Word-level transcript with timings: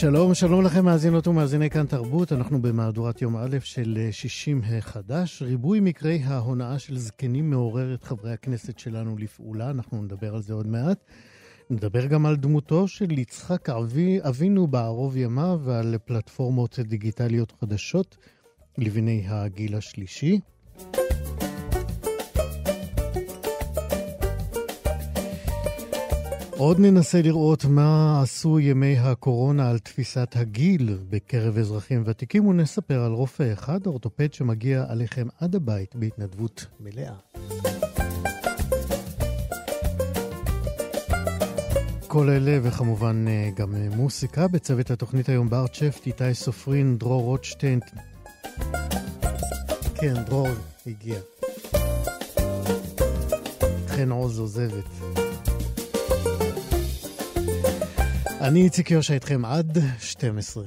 שלום, 0.00 0.34
שלום 0.34 0.64
לכם 0.64 0.84
מאזינות 0.84 1.26
ומאזיני 1.26 1.70
כאן 1.70 1.86
תרבות. 1.86 2.32
אנחנו 2.32 2.62
במהדורת 2.62 3.22
יום 3.22 3.36
א' 3.36 3.56
של 3.60 4.08
60 4.10 4.60
החדש. 4.64 5.42
ריבוי 5.42 5.80
מקרי 5.80 6.22
ההונאה 6.24 6.78
של 6.78 6.98
זקנים 6.98 7.50
מעורר 7.50 7.94
את 7.94 8.04
חברי 8.04 8.32
הכנסת 8.32 8.78
שלנו 8.78 9.16
לפעולה, 9.18 9.70
אנחנו 9.70 10.02
נדבר 10.02 10.34
על 10.34 10.42
זה 10.42 10.54
עוד 10.54 10.66
מעט. 10.66 11.04
נדבר 11.70 12.06
גם 12.06 12.26
על 12.26 12.36
דמותו 12.36 12.88
של 12.88 13.18
יצחק 13.18 13.70
אבי, 13.70 14.18
אבינו 14.28 14.66
בערוב 14.66 15.16
ימיו 15.16 15.60
ועל 15.64 15.94
פלטפורמות 16.04 16.78
דיגיטליות 16.78 17.52
חדשות 17.60 18.16
לבני 18.78 19.24
הגיל 19.26 19.74
השלישי. 19.74 20.40
עוד 26.58 26.80
ננסה 26.80 27.22
לראות 27.22 27.64
מה 27.64 28.20
עשו 28.22 28.60
ימי 28.60 28.98
הקורונה 28.98 29.70
על 29.70 29.78
תפיסת 29.78 30.28
הגיל 30.34 30.98
בקרב 31.10 31.58
אזרחים 31.58 32.02
ותיקים, 32.06 32.46
ונספר 32.46 33.00
על 33.00 33.12
רופא 33.12 33.52
אחד, 33.52 33.86
אורתופד 33.86 34.32
שמגיע 34.32 34.84
עליכם 34.88 35.26
עד 35.40 35.54
הבית 35.54 35.94
בהתנדבות 35.94 36.66
מלאה. 36.80 37.14
כל 42.06 42.30
אלה 42.30 42.58
וכמובן 42.62 43.24
אה, 43.28 43.50
גם 43.56 43.74
אה, 43.74 43.88
מוסיקה 43.96 44.48
בצוות 44.48 44.90
התוכנית 44.90 45.28
היום 45.28 45.50
בארט 45.50 45.74
שפט, 45.74 46.06
איתי 46.06 46.34
סופרין, 46.34 46.98
דרור 46.98 47.22
רוטשטיין. 47.22 47.80
כן, 49.94 50.14
דרור 50.26 50.48
הגיע. 50.86 51.18
חן 53.88 54.10
עוז 54.10 54.38
עוזבת. 54.38 55.25
אני 58.46 58.62
איציק 58.62 58.90
יושע 58.90 59.14
איתכם 59.14 59.44
עד 59.44 59.78
12. 60.00 60.64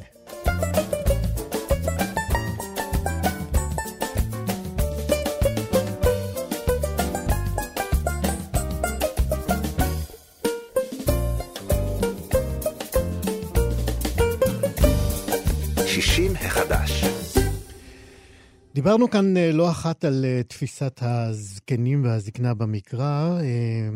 דיברנו 18.74 19.10
כאן 19.10 19.38
אה, 19.38 19.52
לא 19.52 19.72
אחת 19.72 20.06
על 20.06 20.26
אה, 20.26 20.42
תפיסת 20.44 21.00
הזקנים 21.02 22.04
והזקנה 22.04 22.54
במקרא. 22.54 23.40
אה, 23.42 23.90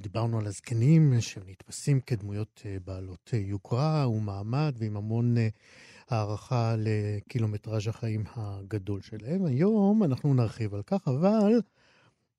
דיברנו 0.00 0.38
על 0.38 0.46
הזקנים 0.46 1.20
שנתפסים 1.20 2.00
כדמויות 2.00 2.62
בעלות 2.84 3.32
יוקרה 3.32 4.08
ומעמד 4.08 4.74
ועם 4.78 4.96
המון 4.96 5.34
הערכה 6.10 6.74
לקילומטראז' 6.78 7.88
החיים 7.88 8.24
הגדול 8.34 9.00
שלהם. 9.00 9.44
היום 9.44 10.04
אנחנו 10.04 10.34
נרחיב 10.34 10.74
על 10.74 10.82
כך, 10.82 11.08
אבל 11.08 11.60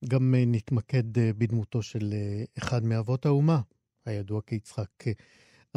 גם 0.06 0.36
נתמקד 0.38 1.04
בדמותו 1.14 1.82
של 1.82 2.14
אחד 2.58 2.84
מאבות 2.84 3.26
האומה, 3.26 3.62
הידוע 4.06 4.42
כיצחק 4.42 5.04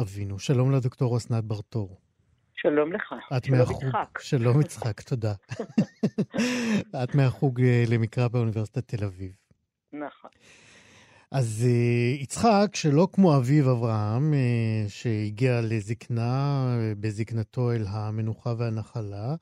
אבינו. 0.01 0.39
שלום 0.39 0.71
לדוקטור 0.71 1.17
אסנת 1.17 1.43
ברטור. 1.43 2.10
שלום 2.61 2.93
לך. 2.93 3.13
את 3.37 3.45
שלום 3.45 3.59
מהחוג, 3.59 3.83
יצחק. 3.83 4.19
שלום 4.19 4.61
יצחק, 4.61 5.01
תודה. 5.01 5.33
את 7.03 7.15
מהחוג 7.15 7.61
אה, 7.61 7.83
למקרא 7.87 8.27
באוניברסיטת 8.27 8.87
תל 8.87 9.05
אביב. 9.05 9.31
נכון. 9.93 10.29
אז 11.31 11.67
uh, 11.67 12.23
יצחק, 12.23 12.67
שלא 12.73 13.07
כמו 13.13 13.37
אביו 13.37 13.71
אברהם, 13.71 14.33
uh, 14.33 14.89
שהגיע 14.89 15.61
לזקנה, 15.61 16.65
בזקנתו 16.99 17.71
אל 17.71 17.85
המנוחה 17.87 18.53
והנחלה, 18.57 19.35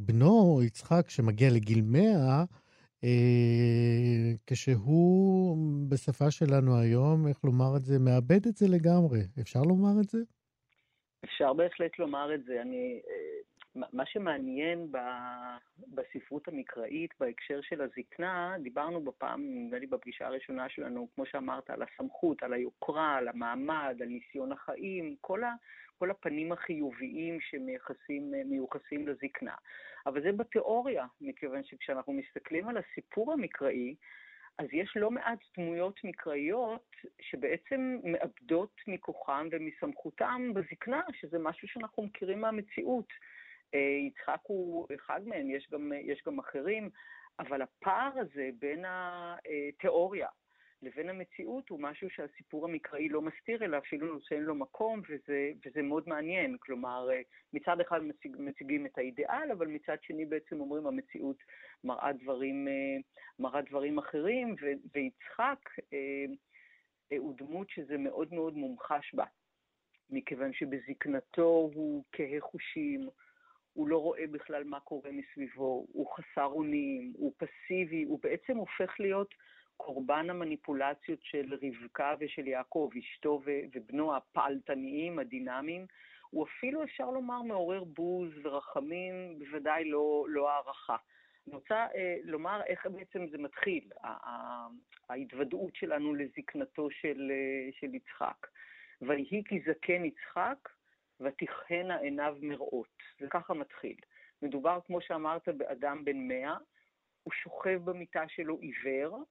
בנו, 0.00 0.60
יצחק, 0.64 1.10
שמגיע 1.10 1.50
לגיל 1.50 1.82
מאה, 1.82 2.44
uh, 3.00 3.06
כשהוא, 4.46 5.56
בשפה 5.88 6.30
שלנו 6.30 6.78
היום, 6.78 7.26
איך 7.26 7.44
לומר 7.44 7.76
את 7.76 7.84
זה, 7.84 7.98
מאבד 7.98 8.46
את 8.46 8.56
זה 8.56 8.68
לגמרי. 8.68 9.22
אפשר 9.40 9.62
לומר 9.62 10.00
את 10.00 10.08
זה? 10.08 10.18
אפשר 11.24 11.52
בהחלט 11.52 11.98
לומר 11.98 12.34
את 12.34 12.44
זה. 12.44 12.62
אני, 12.62 13.00
אה, 13.08 13.42
מה 13.92 14.06
שמעניין 14.06 14.92
בספרות 15.94 16.48
המקראית 16.48 17.10
בהקשר 17.20 17.60
של 17.60 17.80
הזקנה, 17.80 18.56
דיברנו 18.62 19.04
בפעם, 19.04 19.40
נדמה 19.42 19.78
לי 19.78 19.86
בפגישה 19.86 20.26
הראשונה 20.26 20.68
שלנו, 20.68 21.08
כמו 21.14 21.26
שאמרת, 21.26 21.70
על 21.70 21.82
הסמכות, 21.82 22.42
על 22.42 22.52
היוקרה, 22.52 23.16
על 23.16 23.28
המעמד, 23.28 23.96
על 24.00 24.08
ניסיון 24.08 24.52
החיים, 24.52 25.16
כל, 25.20 25.44
ה, 25.44 25.54
כל 25.98 26.10
הפנים 26.10 26.52
החיוביים 26.52 27.38
שמיוחסים 27.40 29.08
לזקנה. 29.08 29.54
אבל 30.06 30.22
זה 30.22 30.32
בתיאוריה, 30.32 31.06
מכיוון 31.20 31.64
שכשאנחנו 31.64 32.12
מסתכלים 32.12 32.68
על 32.68 32.76
הסיפור 32.76 33.32
המקראי, 33.32 33.94
אז 34.62 34.68
יש 34.72 34.96
לא 34.96 35.10
מעט 35.10 35.38
דמויות 35.56 36.04
מקראיות 36.04 36.96
שבעצם 37.20 37.98
מאבדות 38.04 38.80
מכוחם 38.86 39.48
ומסמכותם 39.50 40.50
בזקנה, 40.54 41.02
שזה 41.20 41.38
משהו 41.38 41.68
שאנחנו 41.68 42.02
מכירים 42.02 42.40
מהמציאות. 42.40 43.08
אה, 43.74 43.78
יצחק 43.80 44.40
הוא 44.42 44.86
אחד 44.94 45.20
מהם, 45.26 45.50
יש 45.50 45.68
גם, 45.72 45.92
יש 46.02 46.22
גם 46.26 46.38
אחרים, 46.38 46.90
אבל 47.38 47.62
הפער 47.62 48.10
הזה 48.18 48.50
בין 48.58 48.84
התיאוריה 48.88 50.28
לבין 50.82 51.08
המציאות 51.08 51.68
הוא 51.68 51.80
משהו 51.80 52.10
שהסיפור 52.10 52.64
המקראי 52.64 53.08
לא 53.08 53.22
מסתיר, 53.22 53.64
אלא 53.64 53.78
אפילו 53.78 54.06
נותן 54.14 54.40
לו 54.40 54.54
מקום, 54.54 55.02
וזה, 55.08 55.52
וזה 55.66 55.82
מאוד 55.82 56.08
מעניין. 56.08 56.56
כלומר, 56.60 57.08
אה, 57.12 57.20
מצד 57.52 57.80
אחד 57.80 58.02
מציג, 58.04 58.36
מציגים 58.38 58.86
את 58.86 58.98
האידיאל, 58.98 59.50
אבל 59.52 59.66
מצד 59.66 59.96
שני 60.02 60.24
בעצם 60.24 60.60
אומרים 60.60 60.86
המציאות 60.86 61.36
מראה 61.84 62.12
דברים, 62.12 62.68
אה, 62.68 62.96
מראה 63.38 63.62
דברים 63.62 63.98
אחרים, 63.98 64.54
ו, 64.62 64.66
ויצחק 64.94 65.70
אה, 65.92 66.24
הוא 67.18 67.34
דמות 67.36 67.70
שזה 67.70 67.98
מאוד 67.98 68.34
מאוד 68.34 68.54
מומחש 68.56 69.14
בה, 69.14 69.24
מכיוון 70.10 70.52
שבזקנתו 70.52 71.70
הוא 71.74 72.04
כהה 72.12 72.40
חושים, 72.40 73.08
הוא 73.72 73.88
לא 73.88 73.98
רואה 73.98 74.26
בכלל 74.26 74.64
מה 74.64 74.80
קורה 74.80 75.10
מסביבו, 75.12 75.86
הוא 75.92 76.06
חסר 76.16 76.44
אונים, 76.44 77.12
הוא 77.16 77.32
פסיבי, 77.36 78.02
הוא 78.02 78.18
בעצם 78.22 78.56
הופך 78.56 79.00
להיות 79.00 79.34
קורבן 79.76 80.30
המניפולציות 80.30 81.18
של 81.22 81.54
רבקה 81.62 82.14
ושל 82.20 82.46
יעקב, 82.46 82.90
אשתו 82.98 83.40
ובנו 83.44 84.16
הפעלתניים, 84.16 85.18
הדינמיים, 85.18 85.86
הוא 86.30 86.46
אפילו, 86.46 86.82
אפשר 86.82 87.10
לומר, 87.10 87.42
מעורר 87.42 87.84
בוז 87.84 88.30
ורחמים, 88.42 89.38
בוודאי 89.38 89.84
לא, 89.84 90.26
לא 90.28 90.50
הערכה. 90.50 90.96
אני 91.46 91.54
רוצה 91.54 91.86
אה, 91.94 92.16
לומר 92.24 92.60
איך 92.66 92.86
בעצם 92.86 93.26
זה 93.30 93.38
מתחיל, 93.38 93.90
ההתוודעות 95.08 95.74
שלנו 95.74 96.14
לזקנתו 96.14 96.90
של, 96.90 97.30
אה, 97.30 97.70
של 97.72 97.94
יצחק. 97.94 98.46
ויהי 99.02 99.42
כי 99.48 99.60
זקן 99.66 100.04
יצחק, 100.04 100.68
ותכהנה 101.20 101.96
עיניו 101.96 102.36
מראות. 102.40 103.02
זה 103.20 103.26
ככה 103.30 103.54
מתחיל. 103.54 103.96
מדובר, 104.42 104.78
כמו 104.86 105.00
שאמרת, 105.00 105.48
באדם 105.48 106.04
בן 106.04 106.28
מאה, 106.28 106.56
הוא 107.22 107.32
שוכב 107.32 107.80
במיטה 107.84 108.28
שלו 108.28 108.58
עיוור, 108.58 109.22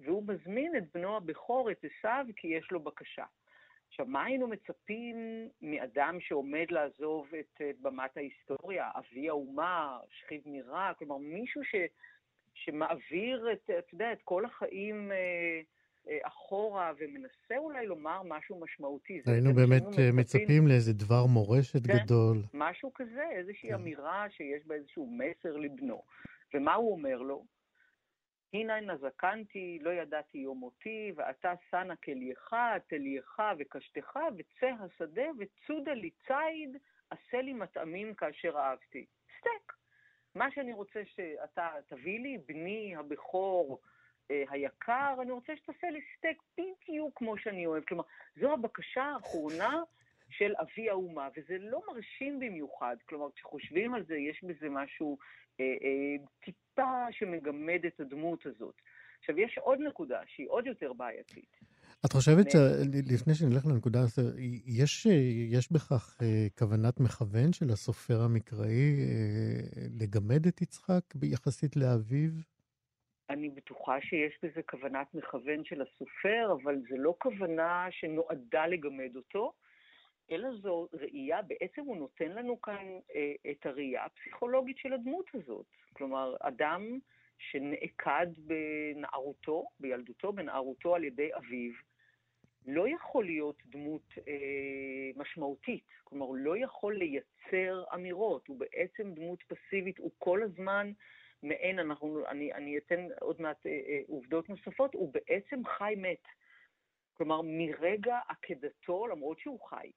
והוא 0.00 0.22
מזמין 0.26 0.76
את 0.76 0.84
בנו 0.94 1.16
הבכור, 1.16 1.70
את 1.70 1.84
עשיו, 1.84 2.26
כי 2.36 2.48
יש 2.48 2.68
לו 2.70 2.80
בקשה. 2.80 3.24
עכשיו, 3.88 4.06
מה 4.06 4.24
היינו 4.24 4.48
מצפים 4.48 5.48
מאדם 5.62 6.16
שעומד 6.20 6.66
לעזוב 6.70 7.26
את, 7.40 7.60
את 7.70 7.80
במת 7.80 8.16
ההיסטוריה, 8.16 8.90
אבי 8.94 9.28
האומה, 9.28 9.98
שכיב 10.10 10.42
מירה, 10.46 10.92
כלומר 10.98 11.16
מישהו 11.16 11.64
ש, 11.64 11.74
שמעביר 12.54 13.52
את, 13.52 13.70
אתה 13.78 13.94
יודע, 13.94 14.12
את 14.12 14.18
כל 14.24 14.44
החיים 14.44 15.12
אה, 15.12 15.60
אה, 16.08 16.18
אחורה 16.22 16.92
ומנסה 16.98 17.58
אולי 17.58 17.86
לומר 17.86 18.22
משהו 18.24 18.60
משמעותי. 18.60 19.20
היינו 19.26 19.54
באמת 19.54 19.82
מצפים, 19.82 20.16
מצפים 20.16 20.66
לאיזה 20.66 20.92
דבר 20.92 21.26
מורשת 21.26 21.86
כן, 21.86 21.92
גדול. 21.92 22.42
משהו 22.54 22.94
כזה, 22.94 23.24
איזושהי 23.30 23.68
כן. 23.68 23.74
אמירה 23.74 24.26
שיש 24.30 24.66
בה 24.66 24.74
איזשהו 24.74 25.10
מסר 25.10 25.56
לבנו. 25.56 26.02
ומה 26.54 26.74
הוא 26.74 26.92
אומר 26.92 27.16
לו? 27.16 27.44
הנה 28.52 28.80
נזקנתי, 28.80 29.78
לא 29.82 29.90
ידעתי 29.90 30.38
יום 30.38 30.58
מותי, 30.58 31.12
ואתה 31.16 31.52
שנה 31.70 31.96
כלייך, 31.96 32.54
תלייך 32.86 33.42
וקשתך, 33.58 34.18
וצא 34.36 34.70
השדה, 34.80 35.26
וצודה 35.38 35.92
לי 35.92 36.10
ציד, 36.26 36.76
עשה 37.10 37.42
לי 37.42 37.52
מטעמים 37.52 38.14
כאשר 38.14 38.58
אהבתי. 38.58 39.06
סטייק. 39.38 39.72
מה 40.34 40.50
שאני 40.50 40.72
רוצה 40.72 41.00
שאתה 41.04 41.70
תביא 41.88 42.20
לי, 42.20 42.38
בני 42.46 42.96
הבכור 42.96 43.80
אה, 44.30 44.44
היקר, 44.50 45.14
אני 45.22 45.30
רוצה 45.30 45.56
שתעשה 45.56 45.90
לי 45.90 46.00
סטייק 46.16 46.42
בדיוק 46.58 47.18
כמו 47.18 47.38
שאני 47.38 47.66
אוהב. 47.66 47.84
כלומר, 47.84 48.04
זו 48.40 48.52
הבקשה 48.52 49.02
האחרונה 49.02 49.82
של 50.30 50.52
אבי 50.60 50.90
האומה, 50.90 51.28
וזה 51.36 51.56
לא 51.58 51.80
מרשים 51.88 52.40
במיוחד. 52.40 52.96
כלומר, 53.08 53.26
כשחושבים 53.34 53.94
על 53.94 54.04
זה, 54.04 54.16
יש 54.16 54.44
בזה 54.44 54.68
משהו 54.70 55.18
אה, 55.60 55.64
אה, 55.64 56.24
טיפה 56.44 57.06
שמגמד 57.10 57.80
את 57.86 58.00
הדמות 58.00 58.46
הזאת. 58.46 58.74
עכשיו, 59.18 59.38
יש 59.38 59.58
עוד 59.58 59.78
נקודה 59.80 60.20
שהיא 60.26 60.46
עוד 60.48 60.66
יותר 60.66 60.92
בעייתית. 60.92 61.56
את 62.06 62.12
חושבת 62.12 62.46
שלפני 62.50 63.34
שנלך 63.34 63.66
לנקודה 63.66 63.98
הזאת, 64.00 64.34
יש, 64.66 65.06
יש 65.50 65.72
בכך 65.72 66.18
אה, 66.22 66.46
כוונת 66.58 67.00
מכוון 67.00 67.52
של 67.52 67.70
הסופר 67.70 68.20
המקראי 68.20 68.96
אה, 69.00 69.82
לגמד 70.00 70.46
את 70.46 70.62
יצחק 70.62 71.04
יחסית 71.22 71.76
לאביו? 71.76 72.30
אני 73.30 73.48
בטוחה 73.48 74.00
שיש 74.00 74.38
בזה 74.42 74.62
כוונת 74.62 75.14
מכוון 75.14 75.64
של 75.64 75.82
הסופר, 75.82 76.52
אבל 76.52 76.76
זו 76.90 76.96
לא 76.96 77.14
כוונה 77.18 77.86
שנועדה 77.90 78.66
לגמד 78.66 79.16
אותו, 79.16 79.52
אלא 80.30 80.48
זו 80.62 80.88
ראייה, 80.92 81.42
בעצם 81.42 81.80
הוא 81.80 81.96
נותן 81.96 82.32
לנו 82.32 82.60
כאן 82.62 82.86
אה, 83.14 83.50
את 83.50 83.66
הראייה 83.66 84.04
הפסיכולוגית 84.04 84.78
של 84.78 84.92
הדמות 84.92 85.26
הזאת. 85.34 85.66
כלומר, 85.92 86.36
אדם 86.40 86.98
שנעקד 87.38 88.26
בנערותו, 88.38 89.64
בילדותו, 89.80 90.32
בנערותו 90.32 90.94
על 90.94 91.04
ידי 91.04 91.30
אביו, 91.36 91.72
לא 92.66 92.88
יכול 92.88 93.24
להיות 93.24 93.62
דמות 93.66 94.12
אה, 94.28 95.10
משמעותית. 95.16 95.84
כלומר, 96.04 96.26
הוא 96.26 96.36
לא 96.36 96.56
יכול 96.56 96.98
לייצר 96.98 97.84
אמירות, 97.94 98.48
הוא 98.48 98.58
בעצם 98.58 99.14
דמות 99.14 99.42
פסיבית, 99.42 99.98
הוא 99.98 100.10
כל 100.18 100.42
הזמן 100.42 100.92
מעין, 101.42 101.78
אנחנו, 101.78 102.26
אני, 102.28 102.52
אני 102.52 102.78
אתן 102.78 103.06
עוד 103.20 103.40
מעט 103.40 103.66
אה, 103.66 103.70
אה, 103.70 104.00
עובדות 104.08 104.48
נוספות, 104.48 104.94
הוא 104.94 105.12
בעצם 105.12 105.62
חי 105.64 105.94
מת. 105.96 106.22
כלומר, 107.14 107.40
מרגע 107.44 108.18
עקדתו, 108.28 109.06
למרות 109.06 109.38
שהוא 109.40 109.60
חי, 109.60 109.90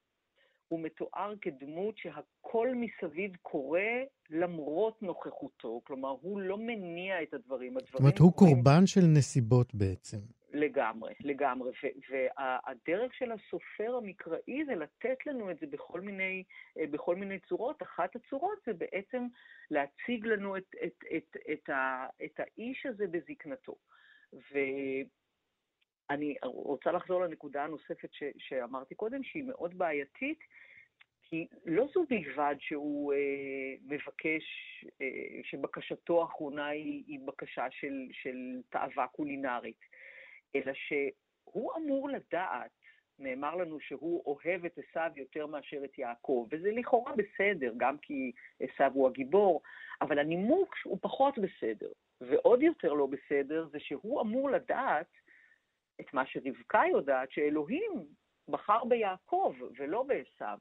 הוא 0.72 0.80
מתואר 0.80 1.34
כדמות 1.42 1.98
שהכל 1.98 2.68
מסביב 2.76 3.36
קורה 3.42 4.04
למרות 4.30 5.04
נוכחותו. 5.04 5.82
כלומר, 5.84 6.10
הוא 6.22 6.42
לא 6.42 6.58
מניע 6.58 7.24
את 7.24 7.34
הדברים. 7.34 7.74
זאת 7.80 7.96
אומרת, 7.96 8.18
הוא. 8.18 8.34
קורבן 8.34 8.86
של 8.86 9.02
נסיבות 9.02 9.76
בעצם. 9.76 10.18
לגמרי, 10.54 11.14
לגמרי. 11.20 11.72
והדרך 12.10 13.14
של 13.14 13.32
הסופר 13.32 13.96
המקראי 13.98 14.66
זה 14.66 14.76
לתת 14.76 15.26
לנו 15.26 15.52
את 15.52 15.60
זה 15.60 15.68
בכל 15.68 16.02
מיני, 16.02 16.44
אה, 16.80 16.88
בכל 16.92 17.16
מיני 17.16 17.40
צורות. 17.40 17.82
אחת 17.84 18.16
הצורות 18.16 18.58
זה 18.66 18.74
בעצם 18.74 19.28
להציג 19.72 20.26
לנו 20.26 20.58
את, 20.58 20.76
את, 20.86 21.04
את, 21.18 21.38
את, 21.54 21.70
ה, 21.70 22.06
את 22.26 22.40
האיש 22.40 22.86
הזה 22.86 23.08
בזקנתו. 23.08 23.76
ואני 26.10 26.36
רוצה 26.44 26.92
לחזור 26.92 27.22
לנקודה 27.22 27.64
הנוספת 27.64 28.14
ש, 28.14 28.24
שאמרתי 28.38 28.96
קודם, 28.96 29.24
שהיא 29.24 29.44
מאוד 29.44 29.78
בעייתית, 29.78 30.40
כי 31.24 31.48
לא 31.66 31.88
זו 31.94 32.06
בלבד 32.10 32.56
שהוא 32.60 33.14
אה, 33.14 33.76
מבקש, 33.82 34.44
אה, 35.02 35.08
שבקשתו 35.44 36.22
האחרונה 36.22 36.68
היא, 36.68 37.04
היא 37.08 37.20
בקשה 37.26 37.66
של, 37.72 38.08
של 38.12 38.62
תאווה 38.70 39.08
קולינרית. 39.08 39.80
אלא 40.56 40.74
שהוא 40.74 41.72
אמור 41.78 42.10
לדעת, 42.10 42.72
נאמר 43.20 43.56
לנו 43.56 43.80
שהוא 43.80 44.24
אוהב 44.26 44.66
את 44.66 44.78
עשיו 44.78 45.12
יותר 45.16 45.48
מאשר 45.48 45.86
את 45.86 46.00
יעקב, 46.00 46.48
וזה 46.52 46.72
לכאורה 46.72 47.14
בסדר, 47.16 47.74
גם 47.78 47.98
כי 47.98 48.32
עשיו 48.60 48.92
הוא 48.94 49.08
הגיבור, 49.08 49.62
אבל 50.02 50.20
הנימוק 50.20 50.76
הוא 50.84 50.98
פחות 51.02 51.38
בסדר. 51.38 51.92
ועוד 52.22 52.62
יותר 52.62 52.94
לא 52.94 53.06
בסדר 53.08 53.68
זה 53.72 53.80
שהוא 53.80 54.22
אמור 54.22 54.52
לדעת 54.52 55.08
את 56.02 56.14
מה 56.14 56.26
שרבקה 56.26 56.82
יודעת, 56.92 57.32
שאלוהים 57.32 57.92
בחר 58.50 58.84
ביעקב 58.86 59.56
ולא 59.78 60.04
בעשיו. 60.04 60.58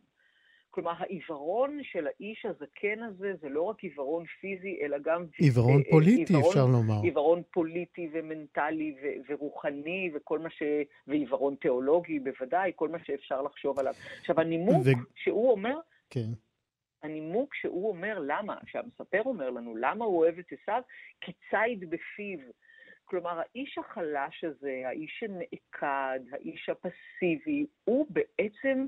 כלומר, 0.71 0.93
העיוורון 0.99 1.79
של 1.83 2.07
האיש 2.07 2.47
הזקן 2.47 3.03
הזה 3.03 3.33
זה 3.41 3.49
לא 3.49 3.63
רק 3.63 3.83
עיוורון 3.83 4.25
פיזי, 4.41 4.79
אלא 4.83 4.99
גם... 4.99 5.27
עיוורון 5.39 5.83
אה, 5.87 5.91
פוליטי, 5.91 6.33
עיוורון, 6.33 6.49
אפשר 6.49 6.67
לומר. 6.67 7.03
עיוורון 7.03 7.43
פוליטי 7.53 8.09
ומנטלי 8.13 8.97
ו- 9.03 9.33
ורוחני 9.33 10.11
וכל 10.15 10.39
מה 10.39 10.51
ש... 10.51 10.63
ועיוורון 11.07 11.55
תיאולוגי, 11.55 12.19
בוודאי, 12.19 12.73
כל 12.77 12.89
מה 12.89 12.99
שאפשר 13.05 13.43
לחשוב 13.43 13.79
עליו. 13.79 13.95
עכשיו, 14.21 14.41
הנימוק 14.41 14.87
ו... 14.87 14.91
שהוא 15.15 15.51
אומר... 15.51 15.79
כן. 16.11 16.31
הנימוק 17.03 17.55
שהוא 17.55 17.89
אומר 17.89 18.19
למה, 18.27 18.57
שהמספר 18.67 19.23
אומר 19.25 19.51
לנו 19.51 19.77
למה 19.77 20.05
הוא 20.05 20.19
אוהב 20.19 20.39
את 20.39 20.53
עשיו, 20.53 20.83
כי 21.21 21.33
ציד 21.51 21.91
בפיו. 21.91 22.39
כלומר, 23.11 23.41
האיש 23.41 23.79
החלש 23.79 24.45
הזה, 24.45 24.83
האיש 24.85 25.19
שנעקד, 25.19 26.21
האיש 26.33 26.69
הפסיבי, 26.69 27.67
הוא 27.85 28.07
בעצם 28.11 28.87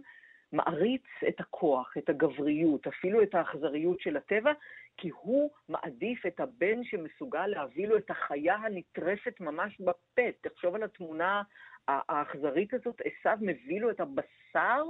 מעריץ 0.53 1.07
את 1.29 1.41
הכוח, 1.41 1.95
את 1.99 2.09
הגבריות, 2.09 2.87
אפילו 2.87 3.23
את 3.23 3.35
האכזריות 3.35 4.01
של 4.01 4.17
הטבע, 4.17 4.53
כי 4.97 5.09
הוא 5.09 5.51
מעדיף 5.69 6.27
את 6.27 6.41
הבן 6.41 6.85
שמסוגל 6.85 7.47
להביא 7.47 7.89
לו 7.89 7.97
את 7.97 8.11
החיה 8.11 8.55
הנטרפת 8.55 9.41
ממש 9.41 9.81
בפה. 9.81 10.23
תחשוב 10.41 10.75
על 10.75 10.83
התמונה 10.83 11.43
האכזרית 11.89 12.75
הזאת, 12.75 13.01
עשיו 13.05 13.39
מביא 13.41 13.81
לו 13.81 13.91
את 13.91 14.01
הבשר 14.01 14.83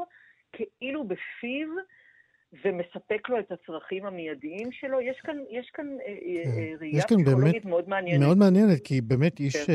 כאילו 0.53 1.05
בפיו, 1.05 1.69
ומספק 2.65 3.29
לו 3.29 3.39
את 3.39 3.53
הצרכים 3.53 4.07
המיידיים 4.07 4.73
שלו. 4.73 5.01
יש 5.01 5.21
כאן, 5.23 5.37
יש 5.51 5.71
כאן 5.75 5.87
אה, 5.87 6.13
אה, 6.13 6.45
כן. 6.45 6.59
אה, 6.59 6.73
ראייה 6.81 7.05
פסיכולוגית 7.05 7.65
מאוד 7.65 7.89
מעניינת. 7.89 8.21
מאוד 8.21 8.39
מעניינת, 8.39 8.81
כי 8.85 9.01
באמת 9.01 9.41
איש 9.41 9.57
כן. 9.57 9.73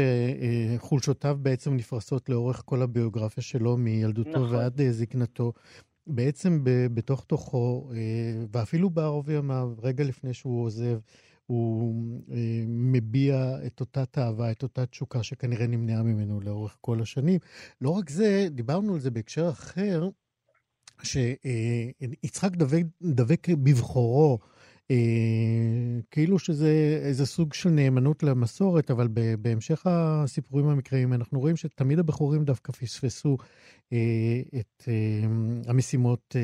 חולשותיו 0.78 1.38
בעצם 1.42 1.76
נפרסות 1.76 2.30
לאורך 2.30 2.62
כל 2.66 2.82
הביוגרפיה 2.82 3.44
שלו, 3.44 3.78
מילדותו 3.78 4.30
נכון. 4.30 4.56
ועד 4.56 4.82
זקנתו. 4.90 5.54
בעצם 6.08 6.60
בתוך 6.94 7.24
תוכו, 7.24 7.90
ואפילו 8.52 8.90
בערוב 8.90 9.30
ימיו, 9.30 9.70
רגע 9.84 10.04
לפני 10.04 10.34
שהוא 10.34 10.64
עוזב, 10.64 11.00
הוא 11.46 11.94
מביע 12.68 13.36
את 13.66 13.80
אותה 13.80 14.06
תאווה, 14.06 14.52
את 14.52 14.64
אותה 14.64 14.86
תשוקה 14.86 15.24
שכנראה 15.24 15.68
נמנעה 15.68 16.04
ממנו 16.04 16.42
לאורך 16.42 16.78
כל 16.82 17.02
השנים. 17.02 17.40
לא 17.82 17.90
רק 17.90 18.10
זה, 18.10 18.48
דיברנו 18.52 18.94
על 18.94 19.00
זה 19.00 19.12
בהקשר 19.12 19.50
אחר, 19.50 20.10
שיצחק 21.04 22.52
דבק, 22.52 22.84
דבק 23.02 23.48
בבחורו, 23.64 24.38
אה, 24.92 26.02
כאילו 26.12 26.40
שזה 26.40 27.00
איזה 27.08 27.26
סוג 27.26 27.54
של 27.54 27.70
נאמנות 27.70 28.24
למסורת, 28.24 28.92
אבל 28.92 29.08
בהמשך 29.42 29.88
הסיפורים 29.88 30.66
המקראיים 30.70 31.14
אנחנו 31.14 31.40
רואים 31.40 31.56
שתמיד 31.56 32.00
הבחורים 32.00 32.44
דווקא 32.44 32.72
פספסו 32.72 33.38
אה, 33.94 33.98
את 34.60 34.84
אה, 34.88 34.94
המשימות, 35.70 36.36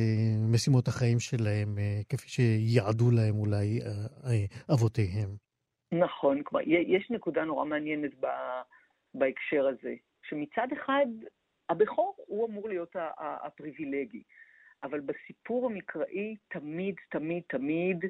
משימות 0.54 0.88
החיים 0.88 1.20
שלהם, 1.20 1.77
כפי 2.10 2.30
שיעדו 2.30 3.12
להם 3.12 3.36
אולי 3.36 3.80
אבותיהם. 4.74 5.30
נכון, 5.92 6.42
יש 6.88 7.08
נקודה 7.12 7.44
נורא 7.44 7.66
מעניינת 7.66 8.12
בהקשר 9.13 9.68
הזה, 9.68 9.94
שמצד 10.30 10.68
אחד 10.74 11.06
הבכור 11.70 12.16
הוא 12.27 12.48
אמור 12.48 12.70
להיות 12.70 12.96
הפריבילגי. 13.18 14.24
אבל 14.84 15.00
בסיפור 15.00 15.66
המקראי 15.66 16.36
תמיד, 16.50 16.96
תמיד, 17.10 17.44
תמיד 17.48 18.06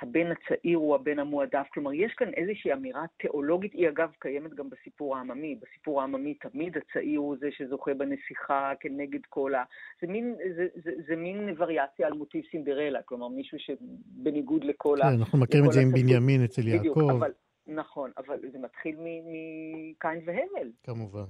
הבן 0.00 0.26
הצעיר 0.32 0.78
הוא 0.78 0.94
הבן 0.94 1.18
המועדף. 1.18 1.66
כלומר, 1.74 1.92
יש 1.92 2.12
כאן 2.14 2.28
איזושהי 2.34 2.72
אמירה 2.72 3.04
תיאולוגית, 3.18 3.72
היא 3.72 3.88
אגב 3.88 4.10
קיימת 4.18 4.54
גם 4.54 4.70
בסיפור 4.70 5.16
העממי. 5.16 5.54
בסיפור 5.62 6.00
העממי 6.00 6.34
תמיד 6.34 6.76
הצעיר 6.76 7.20
הוא 7.20 7.36
זה 7.40 7.48
שזוכה 7.50 7.94
בנסיכה 7.94 8.72
כנגד 8.80 9.20
כל 9.28 9.54
ה... 9.54 9.64
זה 10.00 10.06
מין, 10.06 10.36
זה, 10.56 10.66
זה, 10.84 10.90
זה 11.08 11.16
מין 11.16 11.54
וריאציה 11.58 12.06
על 12.06 12.12
מוטיב 12.12 12.44
סינדרלה, 12.50 13.02
כלומר, 13.02 13.28
מישהו 13.28 13.58
שבניגוד 13.58 14.64
לכל 14.64 14.98
כן, 15.02 15.06
ה... 15.06 15.14
אנחנו 15.14 15.38
מכירים 15.38 15.66
את 15.66 15.72
זה 15.72 15.80
עם 15.80 15.92
בנימין 15.92 16.44
אצל 16.44 16.68
יעקב. 16.68 16.80
בדיוק, 16.80 16.98
אבל, 16.98 17.32
נכון, 17.66 18.10
אבל 18.18 18.38
זה 18.52 18.58
מתחיל 18.58 18.96
מקין 18.96 20.20
והבל. 20.24 20.70
כמובן. 20.82 21.26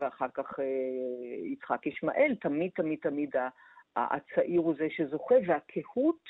ואחר 0.00 0.28
כך 0.34 0.60
אה, 0.60 0.64
יצחק 1.52 1.86
ישמעאל, 1.86 2.34
תמיד, 2.40 2.70
תמיד, 2.74 2.98
תמיד 3.02 3.30
הצעיר 3.96 4.60
הוא 4.60 4.74
זה 4.78 4.86
שזוכה, 4.90 5.34
והקהות 5.46 6.28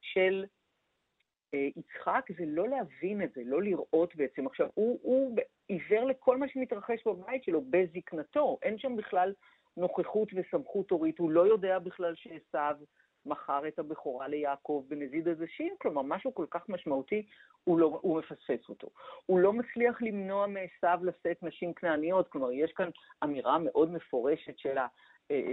של 0.00 0.44
אה, 1.54 1.68
יצחק 1.76 2.26
זה 2.38 2.44
לא 2.46 2.68
להבין 2.68 3.22
את 3.22 3.32
זה, 3.34 3.42
לא 3.44 3.62
לראות 3.62 4.16
בעצם. 4.16 4.46
עכשיו, 4.46 4.68
הוא, 4.74 4.98
הוא 5.02 5.36
עיוור 5.68 6.04
לכל 6.04 6.36
מה 6.36 6.48
שמתרחש 6.48 7.06
בבית 7.06 7.44
שלו 7.44 7.62
בזקנתו, 7.70 8.58
אין 8.62 8.78
שם 8.78 8.96
בכלל 8.96 9.32
נוכחות 9.76 10.28
וסמכות 10.34 10.90
הורית, 10.90 11.18
הוא 11.18 11.30
לא 11.30 11.46
יודע 11.46 11.78
בכלל 11.78 12.14
שעשו 12.14 12.84
מכר 13.26 13.68
את 13.68 13.78
הבכורה 13.78 14.28
ליעקב 14.28 14.84
בנזיד 14.88 15.28
עדשים, 15.28 15.74
כלומר, 15.78 16.02
משהו 16.02 16.34
כל 16.34 16.46
כך 16.50 16.68
משמעותי, 16.68 17.26
הוא, 17.64 17.78
לא, 17.78 17.98
הוא 18.02 18.18
מפספס 18.18 18.68
אותו. 18.68 18.88
הוא 19.26 19.38
לא 19.38 19.52
מצליח 19.52 20.02
למנוע 20.02 20.46
מעשו 20.46 21.04
לשאת 21.04 21.42
נשים 21.42 21.74
כנעניות, 21.74 22.28
כלומר, 22.28 22.52
יש 22.52 22.72
כאן 22.72 22.90
אמירה 23.24 23.58
מאוד 23.58 23.92
מפורשת 23.92 24.58
של 24.58 24.78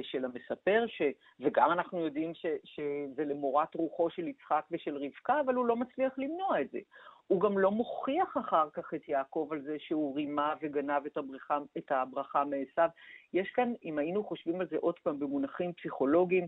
של 0.02 0.26
המספר, 0.26 0.86
ש, 0.88 1.02
וגם 1.40 1.72
אנחנו 1.72 2.00
יודעים 2.00 2.34
ש, 2.34 2.46
שזה 2.64 3.26
למורת 3.26 3.76
רוחו 3.76 4.10
של 4.10 4.28
יצחק 4.28 4.66
ושל 4.72 4.98
רבקה, 4.98 5.40
אבל 5.46 5.56
הוא 5.56 5.66
לא 5.66 5.76
מצליח 5.76 6.14
למנוע 6.18 6.62
את 6.62 6.72
זה. 6.72 6.80
הוא 7.28 7.42
גם 7.42 7.58
לא 7.58 7.72
מוכיח 7.72 8.38
אחר 8.38 8.70
כך 8.74 8.94
את 8.94 9.10
יעקב 9.10 9.50
על 9.52 9.62
זה 9.62 9.76
שהוא 9.80 10.16
רימה 10.16 10.54
וגנב 10.62 11.06
את 11.06 11.18
הברכה, 11.18 11.58
את 11.78 11.92
הברכה 11.92 12.44
מעשיו. 12.44 12.90
יש 13.34 13.52
כאן, 13.52 13.74
אם 13.84 13.98
היינו 13.98 14.24
חושבים 14.24 14.62
על 14.62 14.68
זה 14.68 14.78
עוד 14.80 15.00
פעם 15.00 15.20
במונחים 15.20 15.74
פסיכולוגיים, 15.74 16.48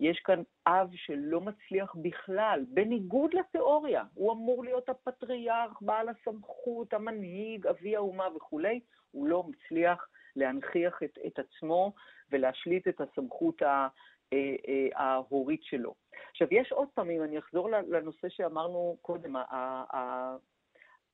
יש 0.00 0.18
כאן 0.18 0.42
אב 0.66 0.90
שלא 0.94 1.40
מצליח 1.40 1.94
בכלל, 1.94 2.64
בניגוד 2.68 3.34
לתיאוריה. 3.34 4.04
הוא 4.14 4.32
אמור 4.32 4.64
להיות 4.64 4.88
הפטריארך, 4.88 5.72
בעל 5.80 6.08
הסמכות, 6.08 6.94
המנהיג, 6.94 7.66
אבי 7.66 7.96
האומה 7.96 8.36
וכולי, 8.36 8.80
הוא 9.10 9.26
לא 9.26 9.44
מצליח 9.48 10.08
להנכיח 10.36 11.02
את, 11.02 11.18
את 11.26 11.38
עצמו 11.38 11.92
ולהשליט 12.32 12.88
את 12.88 13.00
הסמכות 13.00 13.62
ה, 13.62 13.88
אה, 14.32 14.54
אה, 14.68 14.88
ההורית 14.94 15.64
שלו. 15.64 15.94
עכשיו, 16.30 16.48
יש 16.50 16.72
עוד 16.72 16.88
פעם, 16.94 17.10
אם 17.10 17.22
אני 17.22 17.38
אחזור 17.38 17.70
לנושא 17.70 18.28
שאמרנו 18.28 18.96
קודם, 19.02 19.36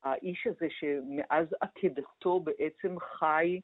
האיש 0.03 0.47
הזה 0.47 0.67
שמאז 0.69 1.47
עקדתו 1.61 2.39
בעצם 2.39 2.99
חי 2.99 3.61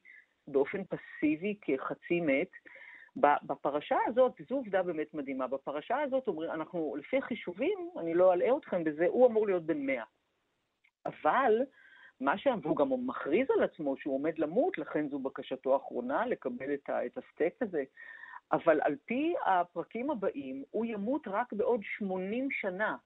באופן 0.48 0.82
פסיבי 0.84 1.58
כחצי 1.60 2.20
מת, 2.20 2.50
בפרשה 3.16 3.96
הזאת, 4.06 4.32
זו 4.48 4.54
עובדה 4.54 4.82
באמת 4.82 5.14
מדהימה, 5.14 5.46
בפרשה 5.46 6.00
הזאת 6.00 6.28
אומרים, 6.28 6.50
אנחנו, 6.50 6.96
לפי 6.98 7.22
חישובים, 7.22 7.90
אני 7.98 8.14
לא 8.14 8.32
אלאה 8.34 8.56
אתכם 8.56 8.84
בזה, 8.84 9.06
הוא 9.06 9.26
אמור 9.26 9.46
להיות 9.46 9.66
בן 9.66 9.86
מאה. 9.86 10.04
אבל, 11.06 11.52
מה 12.20 12.38
ש... 12.38 12.46
והוא 12.62 12.76
גם 12.76 12.88
מכריז 13.06 13.46
על 13.50 13.64
עצמו 13.64 13.96
שהוא 13.96 14.14
עומד 14.14 14.38
למות, 14.38 14.78
לכן 14.78 15.08
זו 15.08 15.18
בקשתו 15.18 15.74
האחרונה, 15.74 16.26
לקבל 16.26 16.74
את, 16.74 16.90
ה... 16.90 17.06
את 17.06 17.18
הסטייק 17.18 17.62
הזה. 17.62 17.84
אבל 18.52 18.80
על 18.80 18.96
פי 19.04 19.34
הפרקים 19.46 20.10
הבאים, 20.10 20.64
הוא 20.70 20.84
ימות 20.84 21.28
רק 21.28 21.52
בעוד 21.52 21.80
80 21.98 22.48
שנה. 22.50 22.96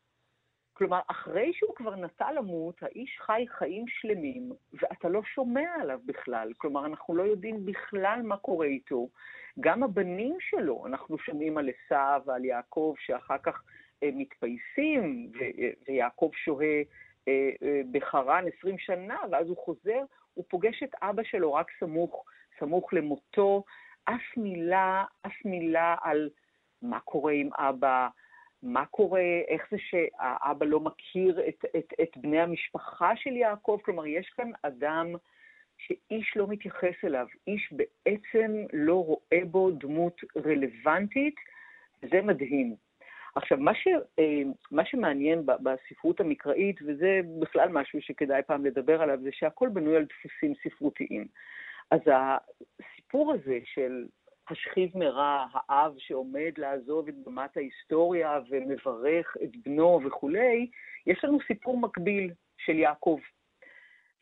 כלומר, 0.73 1.01
אחרי 1.07 1.53
שהוא 1.53 1.75
כבר 1.75 1.97
נטה 1.97 2.33
למות, 2.33 2.83
האיש 2.83 3.19
חי 3.21 3.45
חיים 3.49 3.85
שלמים, 3.89 4.53
ואתה 4.73 5.09
לא 5.09 5.23
שומע 5.23 5.75
עליו 5.81 6.01
בכלל. 6.07 6.53
כלומר, 6.59 6.87
אנחנו 6.87 7.15
לא 7.15 7.23
יודעים 7.23 7.67
בכלל 7.67 8.21
מה 8.23 8.37
קורה 8.37 8.67
איתו. 8.67 9.09
גם 9.61 9.83
הבנים 9.83 10.37
שלו, 10.41 10.87
אנחנו 10.87 11.19
שומעים 11.19 11.59
על 11.59 11.69
עשיו 11.69 12.23
ועל 12.27 12.45
יעקב, 12.45 12.95
שאחר 12.99 13.39
כך 13.43 13.63
אה, 14.03 14.11
מתפייסים, 14.13 15.33
ו- 15.35 15.89
ויעקב 15.89 16.31
שוהה 16.35 16.67
אה, 16.67 16.79
אה, 16.79 16.83
בחרן 17.93 18.45
20 18.59 18.79
שנה, 18.79 19.19
ואז 19.31 19.49
הוא 19.49 19.57
חוזר, 19.57 20.01
הוא 20.35 20.45
פוגש 20.49 20.83
את 20.83 20.95
אבא 21.03 21.23
שלו 21.23 21.55
רק 21.55 21.67
סמוך, 21.81 22.25
סמוך 22.59 22.95
למותו. 22.95 23.65
אף 24.05 24.37
מילה, 24.37 25.05
אף 25.27 25.45
מילה 25.45 25.97
על 26.03 26.31
מה 26.83 27.01
קורה 27.01 27.33
עם 27.33 27.49
אבא, 27.53 28.09
מה 28.63 28.87
קורה, 28.87 29.41
איך 29.49 29.67
זה 29.71 29.77
שהאבא 29.79 30.67
לא 30.67 30.81
מכיר 30.81 31.49
את, 31.49 31.65
את, 31.79 31.93
את 32.03 32.17
בני 32.17 32.41
המשפחה 32.41 33.17
של 33.17 33.37
יעקב, 33.37 33.79
כלומר, 33.85 34.07
יש 34.07 34.29
כאן 34.37 34.51
אדם 34.63 35.15
שאיש 35.79 36.37
לא 36.37 36.47
מתייחס 36.49 37.05
אליו, 37.05 37.27
איש 37.47 37.73
בעצם 37.73 38.67
לא 38.73 39.05
רואה 39.05 39.45
בו 39.51 39.71
דמות 39.71 40.21
רלוונטית, 40.37 41.35
זה 42.11 42.23
מדהים. 42.23 42.77
עכשיו, 43.35 43.59
מה, 43.59 43.75
ש, 43.75 43.89
אה, 44.19 44.43
מה 44.71 44.85
שמעניין 44.85 45.47
בספרות 45.47 46.21
המקראית, 46.21 46.77
וזה 46.87 47.21
בכלל 47.41 47.69
משהו 47.69 48.03
שכדאי 48.03 48.43
פעם 48.43 48.65
לדבר 48.65 49.03
עליו, 49.03 49.19
זה 49.23 49.31
שהכל 49.33 49.69
בנוי 49.69 49.97
על 49.97 50.05
דפוסים 50.05 50.53
ספרותיים. 50.65 51.27
אז 51.91 52.01
הסיפור 52.07 53.33
הזה 53.33 53.59
של 53.65 54.07
השכיב 54.51 54.99
מרע, 54.99 55.47
האב 55.53 55.95
שעומד 55.99 56.53
לעזוב 56.57 57.09
את 57.09 57.15
במת 57.27 57.57
ההיסטוריה 57.57 58.41
ומברך 58.51 59.37
את 59.45 59.51
בנו 59.65 60.01
וכולי, 60.05 60.71
יש 61.07 61.25
לנו 61.25 61.39
סיפור 61.47 61.79
מקביל 61.79 62.31
של 62.59 62.79
יעקב. 62.79 63.19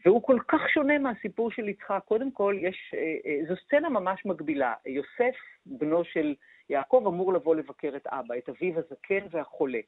והוא 0.04 0.22
כל 0.22 0.38
כך 0.48 0.60
שונה 0.74 0.98
מהסיפור 0.98 1.50
של 1.50 1.68
יצחק. 1.68 2.02
קודם 2.04 2.30
כל, 2.30 2.56
יש, 2.60 2.94
אה, 2.94 3.16
אה, 3.26 3.40
זו 3.48 3.54
סצנה 3.66 3.88
ממש 3.88 4.26
מקבילה. 4.26 4.74
יוסף, 4.86 5.36
בנו 5.66 6.04
של 6.04 6.34
יעקב, 6.70 7.04
אמור 7.06 7.32
לבוא 7.32 7.56
לבקר 7.56 7.92
את 7.96 8.06
אבא, 8.06 8.34
את 8.38 8.48
אביו 8.48 8.78
הזקן 8.78 9.26
והחולה. 9.30 9.80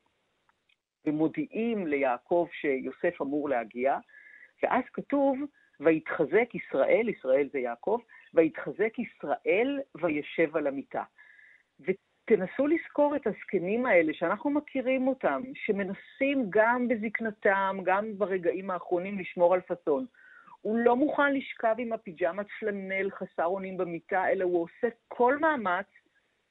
ומודיעים 1.07 1.87
ליעקב 1.87 2.47
שיוסף 2.53 3.23
אמור 3.23 3.49
להגיע, 3.49 3.99
ואז 4.63 4.83
כתוב, 4.93 5.39
ויתחזק 5.81 6.55
ישראל, 6.55 7.09
ישראל 7.09 7.49
זה 7.53 7.59
יעקב, 7.59 7.99
ויתחזק 8.35 8.99
ישראל 8.99 9.81
וישב 10.03 10.57
על 10.57 10.67
המיטה. 10.67 11.03
ותנסו 11.81 12.67
לזכור 12.67 13.17
את 13.17 13.27
הזקנים 13.27 13.87
האלה 13.87 14.15
שאנחנו 14.15 14.51
מכירים 14.51 15.09
אותם, 15.09 15.43
שמנסים 15.55 16.47
גם 16.51 16.89
בזקנתם, 16.89 17.79
גם 17.85 18.19
ברגעים 18.19 18.71
האחרונים 18.71 19.19
לשמור 19.19 19.55
על 19.55 19.61
פאסון. 19.61 20.07
הוא 20.61 20.79
לא 20.79 20.97
מוכן 20.97 21.35
לשכב 21.35 21.75
עם 21.79 21.93
הפיג'מת 21.93 22.47
פלנל 22.61 23.11
חסר 23.11 23.45
אונים 23.45 23.77
במיטה, 23.77 24.29
אלא 24.29 24.45
הוא 24.45 24.63
עושה 24.63 24.89
כל 25.09 25.39
מאמץ 25.39 25.87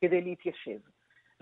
כדי 0.02 0.22
להתיישב. 0.22 0.80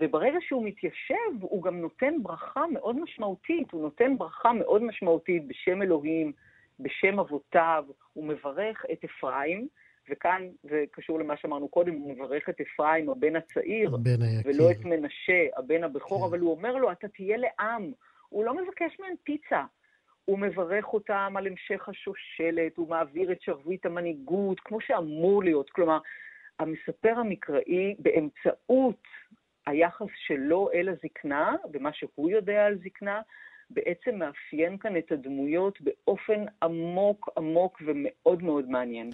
וברגע 0.00 0.38
שהוא 0.40 0.66
מתיישב, 0.66 1.40
הוא 1.40 1.62
גם 1.62 1.80
נותן 1.80 2.14
ברכה 2.22 2.66
מאוד 2.72 3.00
משמעותית, 3.00 3.72
הוא 3.72 3.82
נותן 3.82 4.18
ברכה 4.18 4.52
מאוד 4.52 4.82
משמעותית 4.82 5.46
בשם 5.46 5.82
אלוהים, 5.82 6.32
בשם 6.80 7.18
אבותיו, 7.18 7.84
הוא 8.12 8.24
מברך 8.24 8.84
את 8.92 9.04
אפרים, 9.04 9.68
וכאן 10.10 10.48
זה 10.62 10.84
קשור 10.90 11.18
למה 11.18 11.36
שאמרנו 11.36 11.68
קודם, 11.68 11.94
הוא 11.94 12.14
מברך 12.14 12.48
את 12.48 12.60
אפרים, 12.60 13.10
הבן 13.10 13.36
הצעיר, 13.36 13.94
הבן 13.94 14.20
ולא 14.44 14.70
את 14.70 14.84
מנשה, 14.84 15.46
הבן 15.56 15.84
הבכור, 15.84 16.18
כן. 16.18 16.24
אבל 16.24 16.38
הוא 16.38 16.50
אומר 16.50 16.76
לו, 16.76 16.92
אתה 16.92 17.08
תהיה 17.08 17.36
לעם. 17.36 17.92
הוא 18.28 18.44
לא 18.44 18.54
מבקש 18.54 19.00
מהם 19.00 19.14
פיצה. 19.24 19.64
הוא 20.24 20.38
מברך 20.38 20.94
אותם 20.94 21.34
על 21.36 21.46
המשך 21.46 21.88
השושלת, 21.88 22.76
הוא 22.76 22.88
מעביר 22.88 23.32
את 23.32 23.42
שרביט 23.42 23.86
המנהיגות, 23.86 24.60
כמו 24.60 24.80
שאמור 24.80 25.42
להיות. 25.44 25.70
כלומר, 25.70 25.98
המספר 26.60 27.18
המקראי, 27.18 27.94
באמצעות 27.98 29.02
היחס 29.66 30.06
שלו 30.26 30.68
אל 30.74 30.88
הזקנה, 30.88 31.54
ומה 31.72 31.90
שהוא 31.92 32.30
יודע 32.30 32.66
על 32.66 32.78
זקנה, 32.84 33.20
בעצם 33.70 34.18
מאפיין 34.18 34.78
כאן 34.78 34.96
את 34.96 35.12
הדמויות 35.12 35.78
באופן 35.80 36.44
עמוק 36.62 37.28
עמוק 37.36 37.82
ומאוד 37.86 38.42
מאוד 38.42 38.70
מעניין. 38.70 39.10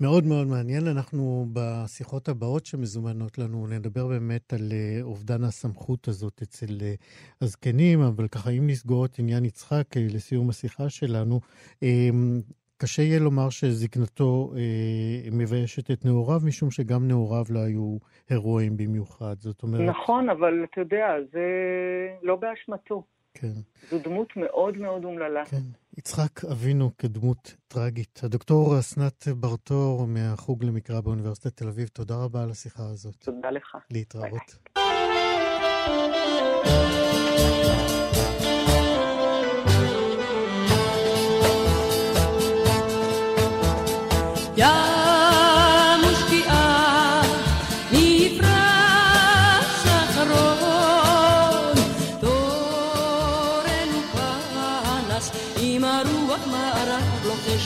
מאוד 0.00 0.24
מאוד 0.24 0.46
מעניין. 0.46 0.86
אנחנו 0.86 1.46
בשיחות 1.52 2.28
הבאות 2.28 2.66
שמזומנות 2.66 3.38
לנו 3.38 3.66
נדבר 3.66 4.06
באמת 4.06 4.52
על 4.52 4.72
אה, 4.72 4.98
אובדן 5.02 5.44
הסמכות 5.44 6.08
הזאת 6.08 6.42
אצל 6.42 6.78
אה, 6.82 6.94
הזקנים, 7.40 8.00
אבל 8.00 8.28
ככה, 8.28 8.50
אם 8.50 8.66
נסגור 8.66 9.04
את 9.04 9.18
עניין 9.18 9.44
יצחק 9.44 9.96
אה, 9.96 10.06
לסיום 10.10 10.50
השיחה 10.50 10.88
שלנו, 10.88 11.40
קשה 12.80 13.02
יהיה 13.02 13.20
לומר 13.20 13.50
שזקנתו 13.50 14.52
אה, 14.56 15.30
מביישת 15.32 15.90
את 15.90 16.04
נעוריו, 16.04 16.40
משום 16.44 16.70
שגם 16.70 17.08
נעוריו 17.08 17.44
לא 17.50 17.58
היו 17.58 17.96
הירואיים 18.28 18.76
במיוחד. 18.76 19.34
זאת 19.38 19.62
אומרת... 19.62 19.88
נכון, 19.88 20.30
אבל 20.30 20.64
אתה 20.64 20.80
יודע, 20.80 21.06
זה 21.32 21.40
לא 22.22 22.36
באשמתו. 22.36 23.02
כן. 23.34 23.52
זו 23.90 23.98
דמות 23.98 24.28
מאוד 24.36 24.78
מאוד 24.78 25.04
אומללה. 25.04 25.44
כן. 25.46 25.62
יצחק 25.98 26.44
אבינו 26.44 26.90
כדמות 26.98 27.54
טרגית. 27.68 28.20
הדוקטור 28.22 28.78
אסנת 28.78 29.28
ברטור 29.36 30.06
מהחוג 30.06 30.64
למקרא 30.64 31.00
באוניברסיטת 31.00 31.56
תל 31.56 31.68
אביב, 31.68 31.88
תודה 31.88 32.14
רבה 32.24 32.42
על 32.42 32.50
השיחה 32.50 32.82
הזאת. 32.82 33.14
תודה 33.24 33.50
לך. 33.50 33.76
להתראות. 33.90 34.58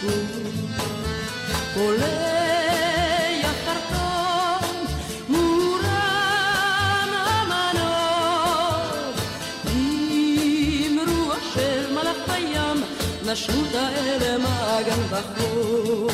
סיפור. 0.00 0.12
עולה 1.76 2.34
יחרטון, 3.42 4.86
מורם 5.28 7.10
המנור. 7.26 8.82
עם 9.70 10.98
רוח 11.08 11.54
של 11.54 11.92
מלאך 11.92 12.16
בים, 12.28 12.82
נשות 13.26 13.74
האלה 13.74 14.38
מגן 14.38 15.02
בחור. 15.10 16.10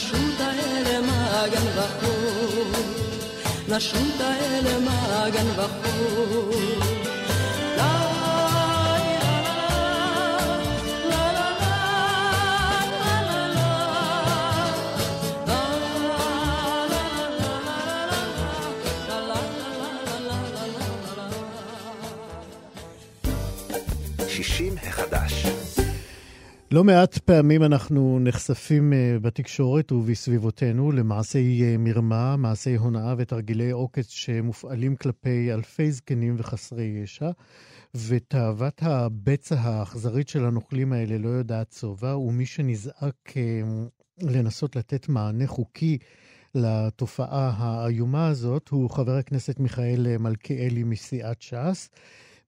نشوت 0.00 0.40
ال 0.40 1.04
ماگن 1.04 1.66
و 1.76 1.80
خون 2.00 2.84
نشوت 3.68 4.20
ال 4.20 4.66
ماگن 4.84 5.50
و 5.58 5.62
خون 5.62 7.09
לא 26.72 26.84
מעט 26.84 27.18
פעמים 27.18 27.62
אנחנו 27.62 28.18
נחשפים 28.20 28.92
אה, 28.92 29.16
בתקשורת 29.22 29.92
ובסביבותינו 29.92 30.92
למעשי 30.92 31.62
אה, 31.62 31.76
מרמה, 31.78 32.36
מעשי 32.36 32.74
הונאה 32.74 33.14
ותרגילי 33.18 33.70
עוקץ 33.70 34.08
שמופעלים 34.08 34.96
כלפי 34.96 35.52
אלפי 35.52 35.92
זקנים 35.92 36.34
וחסרי 36.38 36.84
ישע, 36.84 37.30
ותאוות 38.08 38.82
הבצע 38.82 39.60
האכזרית 39.60 40.28
של 40.28 40.44
הנוכלים 40.44 40.92
האלה 40.92 41.18
לא 41.18 41.28
יודעת 41.28 41.72
שובע, 41.72 42.16
ומי 42.16 42.46
שנזעק 42.46 43.32
אה, 43.36 43.62
לנסות 44.22 44.76
לתת 44.76 45.08
מענה 45.08 45.46
חוקי 45.46 45.98
לתופעה 46.54 47.52
האיומה 47.56 48.26
הזאת 48.26 48.68
הוא 48.68 48.90
חבר 48.90 49.16
הכנסת 49.16 49.60
מיכאל 49.60 50.16
מלכיאלי 50.18 50.82
מסיעת 50.82 51.42
ש"ס. 51.42 51.88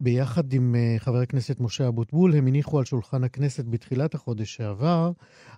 ביחד 0.04 0.52
עם 0.52 0.74
אה, 0.74 0.98
חבר 0.98 1.22
הכנסת 1.22 1.60
משה 1.60 1.88
אבוטבול, 1.88 2.30
הם 2.38 2.46
הניחו 2.46 2.78
על 2.78 2.84
שולחן 2.84 3.24
הכנסת 3.24 3.64
בתחילת 3.72 4.14
החודש 4.14 4.48
שעבר 4.56 5.10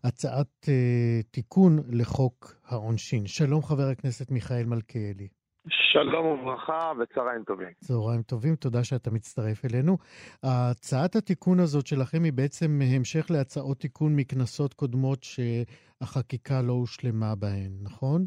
הצעת 0.05 0.53
uh, 0.65 1.23
תיקון 1.31 1.73
לחוק 1.93 2.37
העונשין. 2.69 3.27
שלום, 3.27 3.63
חבר 3.63 3.89
הכנסת 3.93 4.31
מיכאל 4.31 4.65
מלכיאלי. 4.67 5.29
שלום 5.69 6.27
וברכה 6.27 6.93
וצהריים 6.99 7.45
טובים. 7.45 7.69
צהריים 7.81 8.23
טובים, 8.23 8.55
תודה 8.57 8.85
שאתה 8.85 9.11
מצטרף 9.11 9.65
אלינו. 9.65 9.97
הצעת 10.43 11.17
התיקון 11.17 11.61
הזאת 11.61 11.87
שלכם 11.87 12.25
היא 12.25 12.33
בעצם 12.33 12.67
המשך 12.97 13.27
להצעות 13.31 13.79
תיקון 13.79 14.17
מכנסות 14.17 14.75
קודמות 14.75 15.19
שהחקיקה 15.23 16.63
לא 16.63 16.73
הושלמה 16.73 17.35
בהן, 17.39 17.73
נכון? 17.83 18.27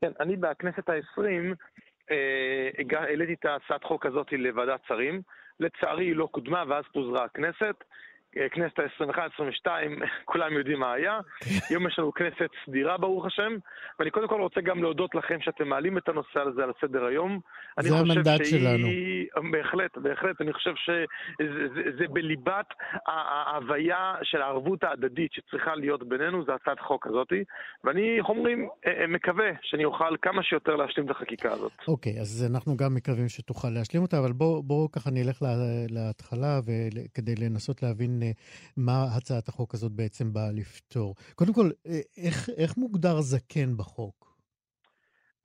כן, 0.00 0.12
אני 0.20 0.36
בכנסת 0.36 0.88
העשרים 0.88 1.54
אה, 2.10 2.98
העליתי 3.00 3.32
את 3.32 3.44
הצעת 3.44 3.84
חוק 3.84 4.06
הזאת 4.06 4.26
לוועדת 4.32 4.80
שרים. 4.88 5.22
לצערי 5.60 6.04
היא 6.04 6.16
לא 6.16 6.28
קודמה 6.30 6.64
ואז 6.68 6.84
פוזרה 6.92 7.24
הכנסת. 7.24 7.84
כנסת 8.52 8.78
ה-21-22, 8.78 9.66
כולם 10.32 10.52
יודעים 10.52 10.80
מה 10.80 10.92
היה. 10.92 11.20
היום 11.68 11.86
יש 11.86 11.98
לנו 11.98 12.12
כנסת 12.12 12.50
סדירה, 12.66 12.98
ברוך 12.98 13.26
השם. 13.26 13.52
ואני 13.98 14.10
קודם 14.10 14.28
כל 14.28 14.40
רוצה 14.40 14.60
גם 14.60 14.82
להודות 14.82 15.14
לכם 15.14 15.38
שאתם 15.40 15.68
מעלים 15.68 15.98
את 15.98 16.08
הנושא 16.08 16.40
הזה 16.40 16.62
על 16.62 16.72
סדר 16.80 17.04
היום. 17.04 17.40
זה 17.80 17.96
המנדט 17.96 18.44
שהיא... 18.44 18.60
שלנו. 18.60 18.88
בהחלט, 19.52 19.98
בהחלט. 19.98 20.40
אני 20.40 20.52
חושב 20.52 20.74
שזה 20.76 22.04
בליבת 22.12 22.66
ההוויה 23.06 24.14
של 24.22 24.42
הערבות 24.42 24.84
ההדדית 24.84 25.32
שצריכה 25.32 25.74
להיות 25.74 26.08
בינינו, 26.08 26.44
זה 26.44 26.52
הצעת 26.54 26.80
חוק 26.80 27.06
הזאת. 27.06 27.32
ואני, 27.84 28.18
איך 28.18 28.28
אומרים, 28.28 28.68
אה, 28.86 29.00
אה, 29.00 29.06
מקווה 29.06 29.50
שאני 29.62 29.84
אוכל 29.84 30.16
כמה 30.22 30.42
שיותר 30.42 30.76
להשלים 30.76 31.06
את 31.06 31.10
החקיקה 31.10 31.52
הזאת. 31.52 31.72
אוקיי, 31.88 32.16
okay, 32.16 32.20
אז 32.20 32.46
אנחנו 32.50 32.76
גם 32.76 32.94
מקווים 32.94 33.28
שתוכל 33.28 33.68
להשלים 33.68 34.02
אותה, 34.02 34.18
אבל 34.18 34.32
בואו 34.32 34.62
בוא 34.62 34.88
ככה 34.92 35.10
נלך 35.10 35.42
להתחלה 35.90 36.60
כדי 37.14 37.34
לנסות 37.34 37.82
להבין 37.82 38.23
מה 38.76 39.04
הצעת 39.16 39.48
החוק 39.48 39.74
הזאת 39.74 39.92
בעצם 39.92 40.32
באה 40.32 40.52
לפתור. 40.52 41.14
קודם 41.34 41.52
כל, 41.54 41.70
אה, 41.86 42.00
איך, 42.16 42.48
איך 42.56 42.76
מוגדר 42.76 43.20
זקן 43.20 43.76
בחוק? 43.76 44.34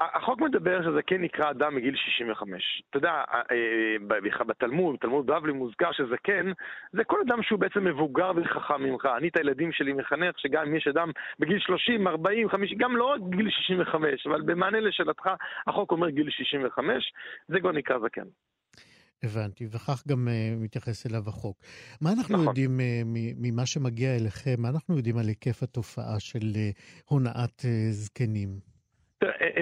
החוק 0.01 0.41
מדבר 0.41 0.83
שזה 0.83 1.01
כן 1.01 1.21
נקרא 1.21 1.49
אדם 1.51 1.75
מגיל 1.75 1.95
65. 1.95 2.83
אתה 2.89 2.97
יודע, 2.97 3.11
אה, 3.11 3.41
אה, 3.51 4.43
בתלמוד, 4.43 4.95
בתלמוד 4.95 5.25
בבלי 5.25 5.53
מוזכר 5.53 5.91
שזקן, 5.91 6.51
זה 6.91 7.03
כל 7.03 7.17
אדם 7.27 7.43
שהוא 7.43 7.59
בעצם 7.59 7.83
מבוגר 7.83 8.31
וחכם 8.35 8.83
ממך. 8.83 9.07
אני 9.17 9.27
את 9.27 9.37
הילדים 9.37 9.71
שלי 9.71 9.93
מחנך 9.93 10.39
שגם 10.39 10.67
אם 10.67 10.75
יש 10.75 10.87
אדם 10.87 11.11
בגיל 11.39 11.59
30, 11.59 12.07
40, 12.07 12.49
50, 12.49 12.77
גם 12.77 12.97
לא 12.97 13.05
רק 13.05 13.21
גיל 13.29 13.49
65, 13.49 14.27
אבל 14.27 14.41
במענה 14.41 14.79
לשאלתך, 14.79 15.29
החוק 15.67 15.91
אומר 15.91 16.09
גיל 16.09 16.29
65, 16.29 17.13
זה 17.47 17.59
כבר 17.59 17.71
נקרא 17.71 17.99
זקן. 17.99 18.25
הבנתי, 19.23 19.65
וכך 19.71 20.03
גם 20.08 20.27
uh, 20.27 20.63
מתייחס 20.63 21.08
אליו 21.08 21.23
החוק. 21.27 21.58
מה 22.01 22.10
אנחנו 22.12 22.36
נכון. 22.36 22.47
יודעים 22.47 22.79
uh, 22.79 22.84
ממה 23.41 23.65
שמגיע 23.65 24.15
אליכם, 24.15 24.55
מה 24.58 24.69
אנחנו 24.69 24.97
יודעים 24.97 25.17
על 25.17 25.27
היקף 25.27 25.63
התופעה 25.63 26.19
של 26.19 26.39
uh, 26.39 27.03
הונאת 27.05 27.60
uh, 27.60 27.65
זקנים? 27.91 28.49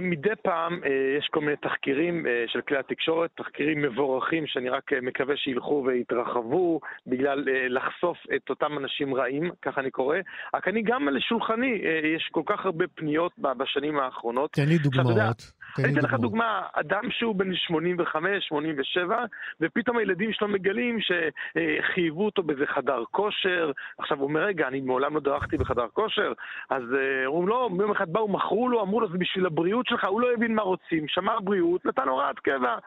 מדי 0.01 0.29
פעם 0.43 0.81
יש 1.17 1.27
כל 1.31 1.41
מיני 1.41 1.57
תחקירים 1.57 2.25
של 2.47 2.61
כלי 2.61 2.77
התקשורת, 2.77 3.29
תחקירים 3.37 3.81
מבורכים 3.81 4.47
שאני 4.47 4.69
רק 4.69 4.93
מקווה 5.01 5.37
שילכו 5.37 5.83
ויתרחבו 5.87 6.79
בגלל 7.07 7.43
לחשוף 7.69 8.17
את 8.35 8.49
אותם 8.49 8.77
אנשים 8.77 9.15
רעים, 9.15 9.51
ככה 9.61 9.81
אני 9.81 9.91
קורא. 9.91 10.17
רק 10.53 10.67
אני 10.67 10.81
גם 10.81 11.09
לשולחני, 11.09 11.81
יש 12.15 12.29
כל 12.31 12.41
כך 12.45 12.65
הרבה 12.65 12.85
פניות 12.87 13.31
בשנים 13.39 13.99
האחרונות. 13.99 14.51
תן 14.51 14.67
לי 14.67 14.77
דוגמאות. 14.77 15.51
אני 15.79 15.93
אתן 15.93 16.01
לך 16.01 16.13
דוגמה, 16.13 16.61
אדם 16.73 17.11
שהוא 17.11 17.35
בן 17.35 17.55
85, 17.55 18.47
87, 18.47 19.25
ופתאום 19.61 19.97
הילדים 19.97 20.33
שלו 20.33 20.47
מגלים 20.47 20.97
שחייבו 21.01 22.25
אותו 22.25 22.43
באיזה 22.43 22.65
חדר 22.65 23.03
כושר. 23.11 23.71
עכשיו 23.97 24.17
הוא 24.17 24.27
אומר, 24.27 24.41
רגע, 24.43 24.67
אני 24.67 24.81
מעולם 24.81 25.15
לא 25.15 25.19
דרכתי 25.19 25.57
בחדר 25.57 25.87
כושר, 25.93 26.33
אז 26.69 26.83
אומרים 27.25 27.47
לו, 27.47 27.69
יום 27.79 27.91
אחד 27.91 28.13
באו, 28.13 28.27
מכרו 28.27 28.69
לו, 28.69 28.81
אמרו 28.81 29.01
לו, 29.01 29.09
זה 29.11 29.17
בשביל 29.17 29.45
הבריאות 29.45 29.85
שלך, 29.85 30.05
הוא 30.05 30.21
לא 30.21 30.33
הבין 30.33 30.55
מה 30.55 30.61
רוצים, 30.61 31.07
שמר 31.07 31.39
בריאות, 31.39 31.85
נתן 31.85 32.07
הוראת 32.07 32.39
קבע. 32.39 32.77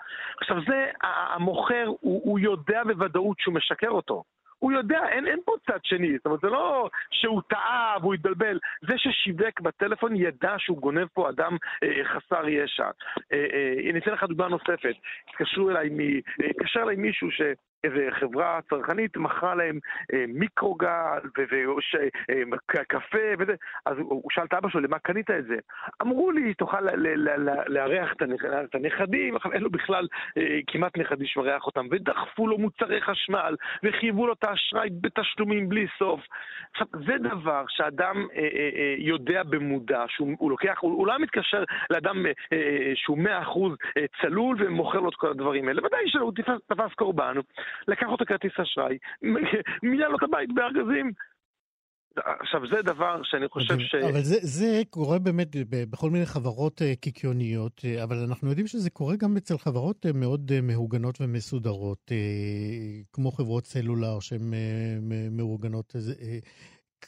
עכשיו 0.40 0.56
זה, 0.68 0.90
המוכר, 1.02 1.84
הוא, 1.86 2.20
הוא 2.24 2.38
יודע 2.38 2.82
בוודאות 2.84 3.36
שהוא 3.40 3.54
משקר 3.54 3.90
אותו. 3.90 4.24
הוא 4.60 4.72
יודע, 4.72 5.08
אין, 5.08 5.26
אין 5.26 5.38
פה 5.44 5.52
צד 5.66 5.78
שני, 5.82 6.16
זאת 6.16 6.26
אומרת, 6.26 6.40
זה 6.40 6.48
לא 6.48 6.90
שהוא 7.10 7.42
טעה 7.48 7.96
והוא 8.00 8.14
התבלבל, 8.14 8.58
זה 8.80 8.94
ששיווק 8.98 9.60
בטלפון 9.60 10.16
ידע 10.16 10.54
שהוא 10.58 10.78
גונב 10.78 11.06
פה 11.14 11.28
אדם 11.28 11.56
אה, 11.82 12.04
חסר 12.04 12.48
ישע. 12.48 12.90
אה, 13.32 13.46
אה, 13.52 13.90
אני 13.90 13.98
אתן 13.98 14.12
לך 14.12 14.24
דוגמה 14.24 14.48
נוספת, 14.48 14.94
התקשרו 15.28 15.70
אליי, 15.70 15.88
אה, 16.42 16.46
התקשר 16.50 16.82
אליי 16.82 16.96
מישהו 16.96 17.30
ש... 17.30 17.40
איזה 17.84 18.08
חברה 18.10 18.60
צרכנית 18.70 19.16
מכרה 19.16 19.54
להם 19.54 19.78
אה, 20.12 20.24
מיקרוגל 20.28 21.18
וקפה 21.38 23.18
אה, 23.18 23.34
וזה, 23.38 23.54
אז 23.86 23.96
הוא, 23.98 24.22
שאל 24.30 24.44
את 24.44 24.54
אבא 24.54 24.68
שלו, 24.68 24.80
למה 24.80 24.98
קנית 24.98 25.30
את 25.30 25.44
זה? 25.44 25.56
אמרו 26.02 26.30
לי, 26.30 26.54
תוכל 26.54 26.80
לארח 27.66 28.12
את 28.12 28.74
הנכדים, 28.74 29.34
אין 29.52 29.62
לו 29.62 29.70
בכלל 29.70 30.08
אה, 30.38 30.58
כמעט 30.66 30.98
נכדים 30.98 31.26
שמארח 31.26 31.66
אותם, 31.66 31.86
ודחפו 31.90 32.46
לו 32.46 32.58
מוצרי 32.58 33.00
חשמל, 33.00 33.56
וחייבו 33.82 34.26
לו 34.26 34.32
את 34.32 34.44
האשראי 34.44 34.88
בתשלומים 35.00 35.68
בלי 35.68 35.86
סוף. 35.98 36.20
עכשיו, 36.70 36.86
זה 37.06 37.18
דבר 37.18 37.64
שאדם 37.68 38.26
אה, 38.36 38.38
אה, 38.38 38.70
אה, 38.76 38.94
יודע 38.98 39.42
במודע, 39.42 40.04
שהוא 40.08 40.50
לוקח, 40.50 40.78
הוא, 40.80 41.06
לא 41.06 41.18
מתקשר 41.18 41.64
לאדם 41.90 42.26
אה, 42.26 42.32
אה, 42.52 42.92
שהוא 42.94 43.18
מאה 43.18 43.42
אחוז 43.42 43.72
אה, 43.96 44.04
צלול 44.20 44.56
ומוכר 44.60 45.00
לו 45.00 45.08
את 45.08 45.14
כל 45.14 45.30
הדברים 45.30 45.68
האלה. 45.68 45.86
ודאי 45.86 46.00
שהוא 46.06 46.32
תפס 46.68 46.94
קורבן. 46.94 47.34
לקח 47.88 48.06
אותו 48.06 48.24
כרטיס 48.24 48.52
אשראי, 48.62 48.98
מילא 49.82 50.06
לו 50.08 50.16
את 50.16 50.22
הבית 50.22 50.48
בארגזים. 50.54 51.12
עכשיו, 52.16 52.60
זה 52.66 52.82
דבר 52.82 53.20
שאני 53.24 53.48
חושב 53.48 53.78
ש... 53.78 53.94
אבל 53.94 54.22
זה, 54.22 54.36
זה 54.40 54.82
קורה 54.90 55.18
באמת 55.18 55.48
בכל 55.70 56.10
מיני 56.10 56.26
חברות 56.26 56.82
אה, 56.82 56.96
קיקיוניות, 57.00 57.82
אה, 57.84 58.02
אבל 58.02 58.16
אנחנו 58.28 58.48
יודעים 58.48 58.66
שזה 58.66 58.90
קורה 58.90 59.16
גם 59.16 59.36
אצל 59.36 59.58
חברות 59.58 60.06
אה, 60.06 60.12
מאוד 60.12 60.60
מהוגנות 60.62 61.20
ומסודרות, 61.20 62.12
כמו 63.12 63.30
חברות 63.30 63.66
סלולר 63.66 64.20
שהן 64.20 64.52
מאורגנות. 65.30 65.96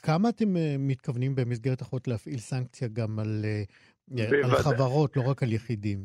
כמה 0.02 0.28
אתם 0.28 0.48
מתכוונים 0.78 1.34
במסגרת 1.34 1.80
החוק 1.80 2.08
להפעיל 2.08 2.38
סנקציה 2.38 2.88
גם 2.88 3.18
על... 3.18 3.44
על 4.44 4.50
חברות, 4.50 5.16
לא 5.16 5.22
רק 5.30 5.42
על 5.42 5.52
יחידים. 5.52 5.98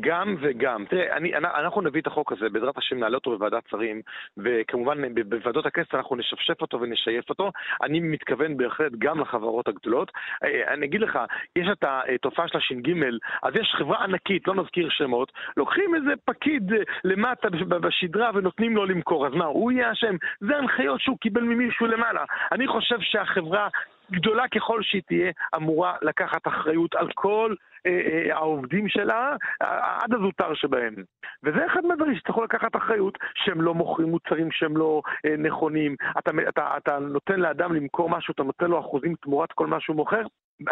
גם 0.00 0.36
וגם. 0.40 0.84
תראה, 0.90 1.16
אני, 1.16 1.36
אנחנו 1.36 1.80
נביא 1.80 2.00
את 2.00 2.06
החוק 2.06 2.32
הזה, 2.32 2.48
בעזרת 2.52 2.78
השם 2.78 2.98
נעלה 2.98 3.14
אותו 3.14 3.30
בוועדת 3.30 3.62
שרים, 3.70 4.00
וכמובן 4.36 5.14
בוועדות 5.28 5.66
הכנסת 5.66 5.94
אנחנו 5.94 6.16
נשפשף 6.16 6.62
אותו 6.62 6.80
ונשייף 6.80 7.30
אותו. 7.30 7.50
אני 7.82 8.00
מתכוון 8.00 8.56
בהחלט 8.56 8.92
גם 8.98 9.20
לחברות 9.20 9.68
הגדולות. 9.68 10.12
אה, 10.44 10.74
אני 10.74 10.86
אגיד 10.86 11.00
לך, 11.00 11.18
יש 11.56 11.68
את 11.72 11.84
התופעה 11.84 12.48
של 12.48 12.58
הש"ג, 12.58 12.90
אז 13.42 13.52
יש 13.60 13.74
חברה 13.78 14.04
ענקית, 14.04 14.48
לא 14.48 14.54
נזכיר 14.54 14.88
שמות, 14.90 15.32
לוקחים 15.56 15.94
איזה 15.94 16.12
פקיד 16.24 16.72
אה, 16.72 16.78
למטה 17.04 17.48
בשדרה 17.80 18.30
ונותנים 18.34 18.76
לו 18.76 18.84
למכור. 18.84 19.26
אז 19.26 19.32
מה, 19.32 19.44
הוא 19.44 19.72
יהיה 19.72 19.92
אשם? 19.92 20.16
זה 20.40 20.56
הנחיות 20.56 21.00
שהוא 21.00 21.18
קיבל 21.18 21.42
ממישהו 21.42 21.86
למעלה. 21.86 22.24
אני 22.52 22.66
חושב 22.68 22.96
שהחברה 23.00 23.68
גדולה 24.12 24.48
ככל 24.48 24.82
שהיא 24.82 25.02
תהיה, 25.06 25.32
אמורה 25.56 25.96
לקחת 26.02 26.46
אחריות 26.46 26.94
על 26.94 27.08
כל 27.14 27.54
אה, 27.86 27.90
אה, 27.90 28.36
העובדים 28.36 28.88
שלה, 28.88 29.36
עד 29.60 30.14
הזוטר 30.14 30.54
שבהם. 30.54 30.94
וזה 31.42 31.66
אחד 31.66 31.80
מהדברים 31.84 32.16
שצריכו 32.16 32.44
לקחת 32.44 32.76
אחריות, 32.76 33.18
שהם 33.34 33.60
לא 33.60 33.74
מוכרים 33.74 34.08
מוצרים 34.08 34.48
שהם 34.52 34.76
לא 34.76 35.02
אה, 35.26 35.36
נכונים. 35.36 35.96
אתה, 36.18 36.30
אתה, 36.48 36.76
אתה 36.76 36.98
נותן 36.98 37.40
לאדם 37.40 37.74
למכור 37.74 38.10
משהו, 38.10 38.32
אתה 38.32 38.42
נותן 38.42 38.66
לו 38.66 38.80
אחוזים 38.80 39.14
תמורת 39.22 39.52
כל 39.52 39.66
מה 39.66 39.80
שהוא 39.80 39.96
מוכר, 39.96 40.22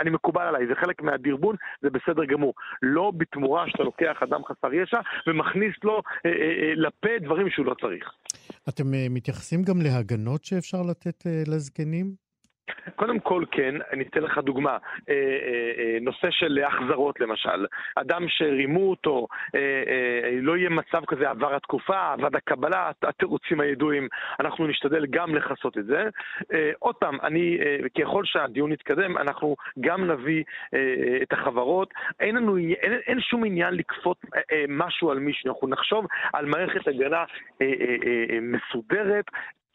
אני 0.01 0.11
מקובל 0.11 0.43
עליי, 0.43 0.67
זה 0.67 0.75
חלק 0.75 1.03
מהדרבון, 1.03 1.57
זה 1.83 1.91
בסדר 1.91 2.25
גמור. 2.25 2.55
לא 2.83 3.13
בתמורה 3.17 3.65
שאתה 3.69 3.83
לוקח 3.83 4.23
אדם 4.23 4.41
חסר 4.45 4.75
ישע 4.75 5.01
ומכניס 5.27 5.75
לו 5.85 6.03
אה, 6.27 6.31
אה, 6.31 6.63
אה, 6.63 6.73
לפה 6.77 7.09
דברים 7.21 7.51
שהוא 7.51 7.67
לא 7.67 7.75
צריך. 7.81 8.13
אתם 8.69 8.95
אה, 8.95 9.07
מתייחסים 9.11 9.63
גם 9.63 9.81
להגנות 9.83 10.45
שאפשר 10.45 10.83
לתת 10.91 11.27
אה, 11.27 11.43
לזקנים? 11.47 12.32
קודם 12.97 13.19
כל 13.19 13.45
כן, 13.51 13.75
אני 13.93 14.05
אתן 14.05 14.21
לך 14.21 14.39
דוגמה, 14.39 14.71
אה, 14.71 14.79
אה, 15.09 15.73
אה, 15.79 15.99
נושא 16.01 16.31
של 16.31 16.59
החזרות 16.67 17.21
למשל, 17.21 17.67
אדם 17.97 18.29
שרימו 18.29 18.91
אותו, 18.91 19.29
לא 20.43 20.57
יהיה 20.57 20.71
מצב 20.71 21.05
כזה 21.07 21.31
עבר 21.31 21.55
התקופה, 21.55 22.13
עבד 22.13 22.37
הקבלה, 22.37 22.91
התירוצים 23.03 23.61
הידועים, 23.61 24.09
אנחנו 24.41 24.67
נשתדל 24.67 25.07
גם 25.07 25.35
לכסות 25.35 25.79
את 25.79 25.85
זה. 25.85 26.09
עוד 26.79 26.95
פעם, 26.95 27.19
אני, 27.23 27.59
ככל 28.01 28.25
שהדיון 28.25 28.73
יתקדם, 28.73 29.19
אנחנו 29.19 29.57
גם 29.81 30.11
נביא 30.11 30.45
את 31.23 31.33
החברות, 31.33 31.95
אין 32.21 32.37
לנו, 32.37 32.57
אין, 32.57 32.93
אין 33.07 33.21
שום 33.21 33.45
עניין 33.45 33.75
לכפות 33.75 34.17
משהו 34.69 35.11
על 35.11 35.19
מישהו, 35.19 35.51
אנחנו 35.51 35.69
נחשוב 35.69 36.07
על 36.33 36.47
מערכת 36.47 36.89
הגנה 36.89 37.25
מסודרת, 38.43 39.25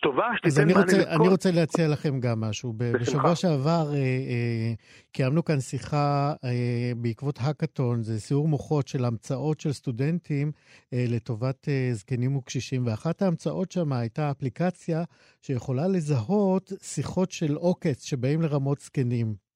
טובה, 0.01 0.25
שתיתן 0.37 0.67
מענה 0.67 0.85
לכל... 0.85 1.09
אני 1.09 1.27
רוצה 1.27 1.51
להציע 1.51 1.87
לכם 1.87 2.19
גם 2.19 2.41
משהו. 2.41 2.73
בשמחה. 2.77 2.99
בשבוע 2.99 3.35
שעבר 3.35 3.93
אה, 3.93 3.97
אה, 3.97 4.73
קיימנו 5.11 5.45
כאן 5.45 5.59
שיחה 5.59 6.33
אה, 6.43 6.91
בעקבות 6.97 7.39
האקתון, 7.41 8.03
זה 8.03 8.19
סיור 8.19 8.47
מוחות 8.47 8.87
של 8.87 9.05
המצאות 9.05 9.59
של 9.59 9.73
סטודנטים 9.73 10.51
אה, 10.93 11.05
לטובת 11.07 11.69
אה, 11.69 11.89
זקנים 11.93 12.35
וקשישים, 12.35 12.87
ואחת 12.87 13.21
ההמצאות 13.21 13.71
שם 13.71 13.93
הייתה 13.93 14.31
אפליקציה 14.31 15.03
שיכולה 15.41 15.87
לזהות 15.87 16.71
שיחות 16.81 17.31
של 17.31 17.55
עוקץ 17.55 18.03
שבאים 18.03 18.41
לרמות 18.41 18.79
זקנים. 18.79 19.46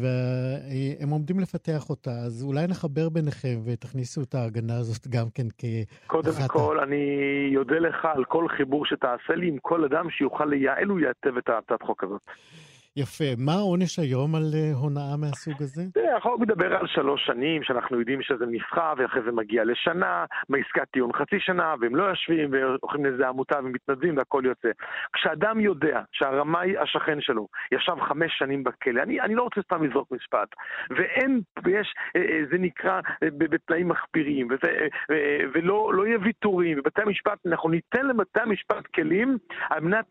והם 0.00 1.10
עומדים 1.10 1.40
לפתח 1.40 1.90
אותה, 1.90 2.10
אז 2.10 2.44
אולי 2.44 2.66
נחבר 2.66 3.08
ביניכם 3.08 3.60
ותכניסו 3.64 4.22
את 4.22 4.34
ההגנה 4.34 4.76
הזאת 4.76 5.08
גם 5.08 5.26
כן 5.34 5.46
כאחת... 5.58 6.06
קודם 6.06 6.48
כל, 6.48 6.80
אני 6.80 7.56
אודה 7.56 7.78
לך 7.78 8.04
על 8.04 8.24
כל 8.24 8.48
חיבור 8.48 8.86
שתעשה 8.86 9.34
לי 9.34 9.48
עם 9.48 9.58
כל 9.62 9.84
אדם 9.84 10.10
שיוכל 10.10 10.44
לייעל 10.44 10.92
ולייטב 10.92 11.36
את 11.36 11.48
הצעת 11.48 11.82
החוק 11.82 12.04
הזאת. 12.04 12.20
יפה. 12.96 13.24
מה 13.38 13.52
העונש 13.52 13.98
היום 13.98 14.34
על 14.34 14.42
אה, 14.54 14.72
הונאה 14.72 15.16
מהסוג 15.16 15.54
הזה? 15.60 15.82
החוק 16.16 16.40
מדבר 16.40 16.76
על 16.76 16.86
שלוש 16.86 17.26
שנים, 17.26 17.62
שאנחנו 17.62 17.98
יודעים 17.98 18.22
שזה 18.22 18.46
נבחר, 18.46 18.92
ואחרי 18.96 19.22
זה 19.22 19.32
מגיע 19.32 19.64
לשנה, 19.64 20.24
מעסקת 20.48 20.90
טיעון 20.92 21.12
חצי 21.12 21.40
שנה, 21.40 21.74
והם 21.80 21.96
לא 21.96 22.04
יושבים, 22.04 22.52
והולכים 22.52 23.04
לאיזה 23.04 23.28
עמותה 23.28 23.58
ומתנדבים 23.58 24.16
והכל 24.16 24.42
יוצא. 24.44 24.68
כשאדם 25.12 25.60
יודע 25.60 26.00
שהרמאי 26.12 26.78
השכן 26.78 27.20
שלו 27.20 27.48
ישב 27.72 27.96
חמש 28.08 28.32
שנים 28.38 28.64
בכלא, 28.64 29.02
אני, 29.02 29.20
אני 29.20 29.34
לא 29.34 29.42
רוצה 29.42 29.60
סתם 29.62 29.84
לזרוק 29.84 30.12
משפט, 30.12 30.48
ואין, 30.90 31.40
ויש, 31.64 31.94
אה, 32.16 32.20
אה, 32.20 32.40
זה 32.50 32.58
נקרא 32.58 33.00
בתנאים 33.24 33.88
מחפירים, 33.88 34.46
וזה, 34.50 34.86
ולא 35.54 35.90
לא 35.94 36.06
יהיה 36.06 36.18
ויתורים, 36.22 36.78
ובתי 36.78 37.02
המשפט, 37.02 37.46
אנחנו 37.46 37.68
ניתן 37.68 38.06
לבתי 38.06 38.40
המשפט 38.40 38.86
כלים 38.94 39.38
על 39.70 39.80
מנת 39.80 40.06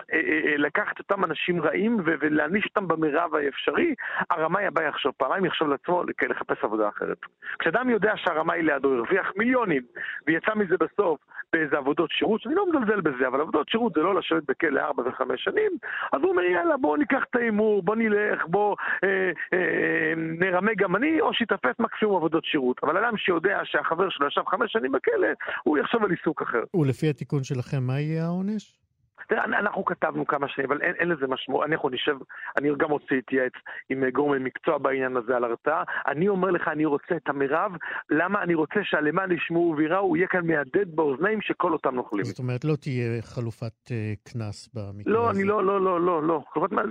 לקחת 0.57 0.99
אותם 0.99 1.25
אנשים 1.25 1.61
רעים 1.61 1.97
ולהעניש 2.05 2.67
אותם 2.75 2.87
במרב 2.87 3.35
האפשרי, 3.35 3.95
הרמאי 4.29 4.65
הבא 4.65 4.81
יחשוב 4.81 5.13
פעמיים, 5.17 5.45
יחשוב 5.45 5.67
לעצמו 5.69 6.03
לחפש 6.29 6.63
עבודה 6.63 6.89
אחרת. 6.89 7.17
כשאדם 7.59 7.89
יודע 7.89 8.13
שהרמאי 8.15 8.63
לידו 8.63 8.93
הרוויח 8.93 9.31
מיליונים, 9.37 9.83
ויצא 10.27 10.55
מזה 10.55 10.75
בסוף 10.77 11.19
באיזה 11.53 11.77
עבודות 11.77 12.11
שירות, 12.11 12.41
שאני 12.41 12.55
לא 12.55 12.65
מזלזל 12.69 13.01
בזה, 13.01 13.27
אבל 13.27 13.41
עבודות 13.41 13.69
שירות 13.69 13.93
זה 13.93 14.01
לא 14.01 14.15
לשבת 14.15 14.43
בכלא 14.47 14.81
ארבע 14.81 15.03
וחמש 15.05 15.43
שנים, 15.43 15.71
אז 16.13 16.21
הוא 16.21 16.31
אומר, 16.31 16.43
יאללה, 16.43 16.77
בוא 16.77 16.97
ניקח 16.97 17.23
את 17.29 17.35
ההימור, 17.35 17.83
בוא 17.83 17.95
נלך, 17.95 18.45
בוא 18.47 18.75
אה, 19.03 19.31
אה, 19.53 20.13
נרמה 20.17 20.71
גם 20.77 20.95
אני, 20.95 21.21
או 21.21 21.33
שיתפס 21.33 21.79
מקסימום 21.79 22.15
עבודות 22.15 22.45
שירות. 22.45 22.77
אבל 22.83 22.97
אדם 22.97 23.17
שיודע 23.17 23.59
שהחבר 23.63 24.09
שלו 24.09 24.27
ישב 24.27 24.41
חמש 24.47 24.71
שנים 24.71 24.91
בכלא, 24.91 25.27
הוא 25.63 25.77
יחשוב 25.77 26.03
על 26.03 26.11
עיסוק 26.11 26.41
אחר. 26.41 26.63
ולפי 26.73 27.09
התיקון 27.09 27.43
שלכם, 27.43 27.83
מה 27.87 27.99
יהיה 27.99 28.25
העונש? 28.25 28.82
תראה, 29.27 29.45
אנחנו 29.45 29.85
כתבנו 29.85 30.27
כמה 30.27 30.47
שנים, 30.47 30.71
אבל 30.71 30.81
אין, 30.81 30.93
אין 30.99 31.09
לזה 31.09 31.27
משמעות. 31.27 31.65
אנחנו 31.65 31.89
נשב, 31.89 32.17
אני 32.57 32.69
גם 32.77 32.91
רוצה 32.91 33.15
להתייעץ 33.15 33.53
עם 33.89 34.03
אה, 34.03 34.11
גורמי 34.11 34.39
מקצוע 34.39 34.77
בעניין 34.77 35.17
הזה 35.17 35.35
על 35.35 35.43
הרתעה. 35.43 35.83
אני 36.07 36.27
אומר 36.27 36.51
לך, 36.51 36.67
אני 36.67 36.85
רוצה 36.85 37.15
את 37.15 37.29
המרב. 37.29 37.71
למה 38.09 38.43
אני 38.43 38.53
רוצה 38.53 38.79
שהלמען 38.83 39.31
ישמעו 39.31 39.75
ויראו, 39.77 39.99
הוא 39.99 40.17
יהיה 40.17 40.27
כאן 40.27 40.47
מהדהד 40.47 40.95
באוזניים 40.95 41.41
של 41.41 41.53
כל 41.53 41.73
אותם 41.73 41.95
נוכלים. 41.95 42.25
זאת 42.25 42.39
אומרת, 42.39 42.65
לא 42.65 42.75
תהיה 42.75 43.21
חלופת 43.21 43.91
אה, 43.91 44.13
קנס 44.23 44.67
uh, 44.67 44.71
במקרה 44.73 45.13
לא, 45.13 45.29
הזה. 45.29 45.39
אני 45.39 45.47
לא, 45.47 45.65
לא, 45.65 45.81
לא, 45.81 46.01
לא, 46.01 46.23
לא. 46.23 46.43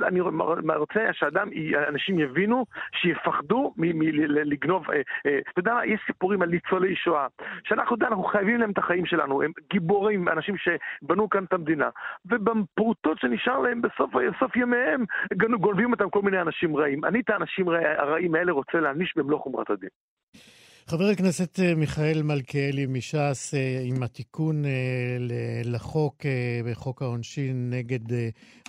אני 0.09 0.21
רוצה 0.77 1.01
שאדם, 1.13 1.49
אנשים 1.89 2.19
יבינו, 2.19 2.67
שיפחדו 3.03 3.75
מלגנוב. 3.77 4.91
אה, 4.91 5.01
אתה 5.53 5.61
יודע 5.61 5.75
מה, 5.75 5.87
יש 5.87 6.01
סיפורים 6.07 6.43
על 6.43 6.49
ניצולי 6.49 6.97
שואה, 6.97 7.27
שאנחנו, 7.65 7.97
יודע, 7.97 8.07
אנחנו 8.07 8.25
חייבים 8.25 8.61
להם 8.61 8.71
את 8.71 8.79
החיים 8.79 9.07
שלנו. 9.07 9.43
הם 9.43 9.53
גיבורים, 9.71 10.29
אנשים 10.29 10.55
שבנו 10.57 11.31
כאן 11.31 11.45
את 11.45 11.53
המדינה. 11.53 11.89
ובפרוטות 12.27 13.19
שנשאר 13.19 13.59
להם 13.59 13.83
בסוף, 13.83 14.11
בסוף 14.15 14.57
ימיהם, 14.57 15.05
גונבים 15.61 15.93
אותם 15.93 16.11
כל 16.11 16.23
מיני 16.23 16.41
אנשים 16.41 16.77
רעים. 16.77 17.05
אני 17.05 17.21
את 17.21 17.31
האנשים 17.31 17.69
הרעים 17.99 18.35
האלה 18.35 18.53
רוצה 18.53 18.81
להעניש 18.81 19.13
במלוא 19.17 19.39
חומרת 19.39 19.71
הדין. 19.71 19.91
חבר 20.87 21.05
הכנסת 21.13 21.61
אה, 21.61 21.75
מיכאל 21.75 22.23
מלכיאלי 22.25 22.87
מש"ס, 22.87 23.55
אה, 23.55 23.81
עם 23.85 24.03
התיקון 24.03 24.65
אה, 24.65 24.71
לחוק, 25.65 26.17
בחוק 26.71 27.03
העונשין, 27.03 27.71
נגד 27.71 28.01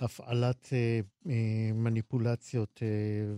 הפעלת 0.02 0.69
מניפולציות 1.73 2.80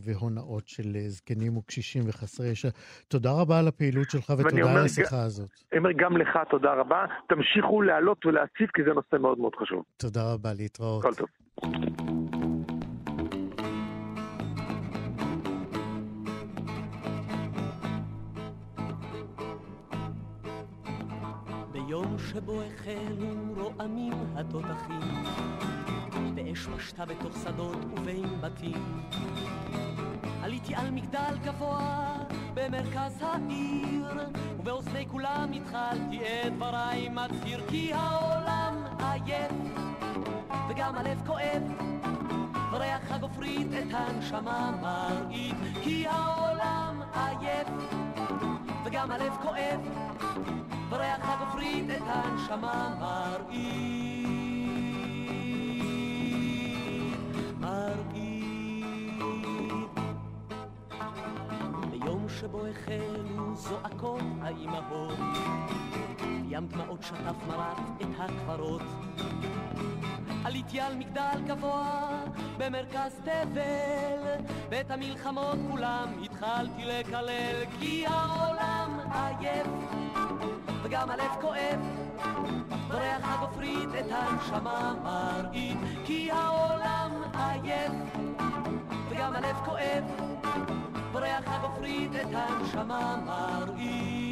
והונאות 0.05 0.67
של 0.67 0.97
זקנים 1.07 1.57
וקשישים 1.57 2.03
וחסרי 2.07 2.47
ישע. 2.47 2.69
תודה 3.07 3.31
רבה 3.31 3.59
על 3.59 3.67
הפעילות 3.67 4.09
שלך 4.09 4.33
ותודה 4.37 4.71
על 4.71 4.85
השיחה 4.85 5.21
הזאת. 5.21 5.49
אני 5.71 5.79
אומר 5.79 5.91
גם 5.91 6.17
לך 6.17 6.39
תודה 6.49 6.73
רבה. 6.73 7.05
תמשיכו 7.29 7.81
להעלות 7.81 8.25
ולהציף 8.25 8.71
כי 8.73 8.81
זה 8.83 8.93
נושא 8.93 9.15
מאוד 9.21 9.39
מאוד 9.39 9.55
חשוב. 9.55 9.83
תודה 9.97 10.33
רבה, 10.33 10.53
להתראות. 10.53 11.03
כל 11.03 11.13
טוב. 11.13 11.27
שבו 22.19 22.61
החלו 22.61 23.55
רועמים 23.57 24.13
התותחים, 24.35 25.23
באש 26.35 26.67
פשטה 26.67 27.05
בתוך 27.05 27.37
שדות 27.43 27.77
ובין 27.85 28.41
בתים. 28.41 29.01
עליתי 30.41 30.75
על 30.75 30.91
מגדל 30.91 31.37
גבוה 31.43 32.15
במרכז 32.53 33.21
העיר, 33.21 34.05
ובאוזני 34.59 35.05
כולם 35.11 35.51
התחלתי 35.53 36.19
את 36.19 36.53
דבריי 36.53 37.09
מצהיר 37.09 37.61
כי 37.69 37.93
העולם 37.93 38.83
עייף, 38.99 39.51
וגם 40.69 40.95
הלב 40.95 41.21
כואב, 41.25 41.63
וריח 42.71 43.11
הגופרית 43.11 43.67
את 43.67 43.93
הנשמה 43.93 44.71
מרעיד, 44.81 45.55
כי 45.83 46.07
העולם 46.07 47.01
עייף, 47.13 47.67
וגם 48.85 49.11
הלב 49.11 49.33
כואב, 49.41 49.79
וריח 50.89 51.29
הגופרית 51.29 51.89
את 51.89 52.01
הנשמה 52.07 52.97
מרעיד, 52.99 54.14
שבו 62.45 62.61
החלו 62.65 63.55
זועקות 63.55 64.21
האימהות, 64.41 65.19
ים 66.49 66.67
דמעות 66.67 67.03
שטף 67.03 67.35
מרק 67.47 67.77
את 68.01 68.07
הקברות. 68.17 68.81
עליתי 70.43 70.79
על 70.79 70.95
מגדל 70.95 71.41
גבוה 71.47 72.09
במרכז 72.57 73.19
תבל, 73.23 74.43
ואת 74.69 74.91
המלחמות 74.91 75.57
כולם 75.71 76.07
התחלתי 76.23 76.85
לקלל, 76.85 77.63
כי 77.79 78.05
העולם 78.07 78.99
עייף, 79.11 79.67
וגם 80.83 81.09
הלב 81.09 81.31
כואב, 81.41 81.79
וריח 82.89 83.21
הגופרית 83.23 83.89
את 83.99 84.11
הנשמה 84.11 84.95
מרעיד, 85.03 85.77
כי 86.05 86.31
העולם 86.31 87.11
עייף, 87.33 87.91
וגם 89.09 89.33
הלב 89.35 89.55
כואב, 89.65 90.34
וריח 91.15 91.43
הגופרית 91.47 92.11
את 92.15 92.27
הנשמה 92.33 93.15
מרעיד. 93.25 94.24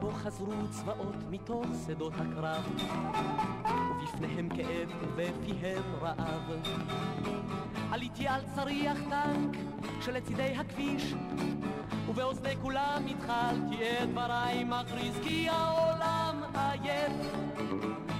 שבו 0.00 0.12
חזרו 0.12 0.52
צבאות 0.70 1.16
מתוך 1.30 1.66
שדות 1.86 2.12
הקרב, 2.16 2.64
ובפניהם 3.90 4.48
כאב 4.48 4.88
ובפיהם 5.00 5.82
רעב. 6.00 6.52
עליתי 7.92 8.28
על 8.28 8.40
צריח 8.54 8.98
טנק 9.10 9.56
שלצידי 10.00 10.56
הכביש, 10.56 11.14
ובאוזני 12.08 12.56
כולם 12.62 13.02
התחלתי 13.10 13.76
את 14.02 14.08
דבריי 14.10 14.64
מכריז 14.64 15.18
כי 15.22 15.48
העולם 15.48 16.42
עייף, 16.54 17.12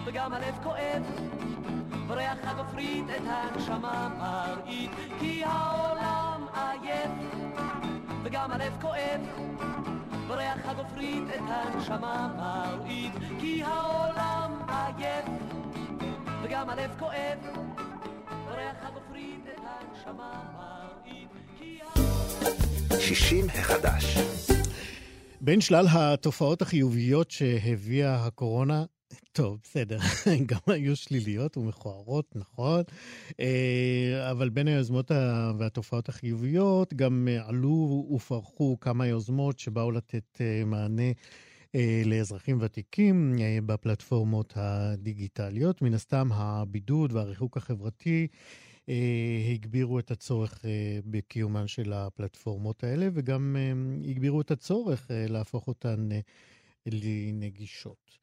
וגם 0.05 0.33
הלב 0.33 0.59
כואב, 0.63 1.03
וריח 2.09 2.39
הגופרית 2.43 3.05
את 3.17 3.23
הנשמה 3.27 4.09
מרעיד, 4.19 4.91
כי 5.19 5.45
העולם 5.45 6.47
עייף, 6.55 7.11
וגם 8.23 8.51
הלב 8.51 8.77
כואב, 8.81 9.21
וריח 10.41 10.69
הגופרית 10.69 11.25
את 11.29 11.41
הנשמה 11.47 12.35
מרעיד, 12.37 13.13
כי 13.41 13.63
העולם 13.63 14.53
עייף, 14.69 15.25
וגם 16.43 16.71
הלב 16.71 16.91
כואב, 16.99 17.39
וריח 18.47 18.77
הגופרית 18.83 19.45
את 19.55 19.61
הנשמה 19.65 20.43
מרעיד, 20.55 21.29
כי 21.59 21.79
העולם... 21.83 23.01
60 23.01 23.47
החדש. 23.49 24.19
בין 25.41 25.61
שלל 25.61 25.87
התופעות 25.91 26.63
החיוביות 26.63 27.31
שהביאה 27.31 28.27
הקורונה, 28.27 28.85
טוב, 29.33 29.59
בסדר, 29.63 29.99
גם 30.51 30.59
היו 30.67 30.97
שליליות 30.97 31.57
ומכוערות, 31.57 32.37
נכון, 32.37 32.83
אה, 33.41 34.31
אבל 34.31 34.49
בין 34.49 34.69
היוזמות 34.69 35.11
והתופעות 35.59 36.09
החיוביות 36.09 36.95
גם 36.95 37.29
אה, 37.31 37.49
עלו 37.49 38.09
ופרחו 38.15 38.77
כמה 38.81 39.07
יוזמות 39.07 39.59
שבאו 39.59 39.91
לתת 39.91 40.41
אה, 40.41 40.63
מענה 40.65 41.13
לאזרחים 42.05 42.59
ותיקים 42.61 43.37
בפלטפורמות 43.67 44.53
הדיגיטליות. 44.57 45.83
מן 45.83 45.95
הסתם, 45.95 46.29
הבידוד 46.33 47.13
והריחוק 47.13 47.57
החברתי 47.57 48.27
הגבירו 49.55 49.99
את 49.99 50.11
הצורך 50.11 50.65
בקיומן 51.07 51.67
של 51.67 51.93
הפלטפורמות 51.93 52.85
האלה, 52.85 53.09
וגם 53.15 53.57
הגבירו 54.09 54.41
את 54.41 54.51
הצורך 54.51 55.07
להפוך 55.11 55.69
אותן 55.69 56.09
לנגישות. 56.87 58.19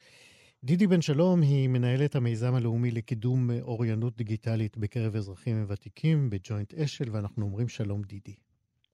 דידי 0.64 0.88
בן 0.88 1.02
שלום 1.02 1.42
היא 1.42 1.70
מנהלת 1.70 2.16
המיזם 2.16 2.56
הלאומי 2.56 2.92
לקידום 2.92 3.50
אוריינות 3.62 4.18
דיגיטלית 4.18 4.78
בקרב 4.78 5.16
אזרחים 5.16 5.66
ותיקים 5.68 6.30
בג'וינט 6.30 6.74
אשל, 6.74 7.06
ואנחנו 7.12 7.46
אומרים 7.46 7.68
שלום 7.68 8.02
דידי. 8.02 8.36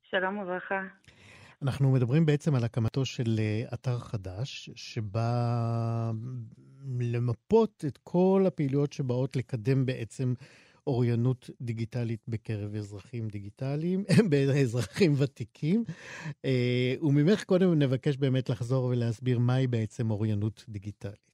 שלום 0.03 0.37
וברכה. 0.37 0.81
אנחנו 1.61 1.91
מדברים 1.91 2.25
בעצם 2.25 2.55
על 2.55 2.63
הקמתו 2.63 3.05
של 3.05 3.35
אה, 3.39 3.63
אתר 3.73 3.99
חדש, 3.99 4.69
שבא 4.75 6.11
למפות 6.99 7.85
את 7.87 7.97
כל 8.03 8.43
הפעילויות 8.47 8.93
שבאות 8.93 9.35
לקדם 9.35 9.85
בעצם 9.85 10.33
אוריינות 10.87 11.49
דיגיטלית 11.61 12.21
בקרב 12.27 12.75
אזרחים 12.75 13.27
דיגיטליים, 13.27 14.03
באזרחים 14.29 15.13
ותיקים. 15.17 15.83
אה, 16.45 16.95
וממך 17.01 17.43
קודם 17.43 17.73
נבקש 17.73 18.17
באמת 18.17 18.49
לחזור 18.49 18.85
ולהסביר 18.85 19.39
מהי 19.39 19.67
בעצם 19.67 20.11
אוריינות 20.11 20.65
דיגיטלית. 20.69 21.32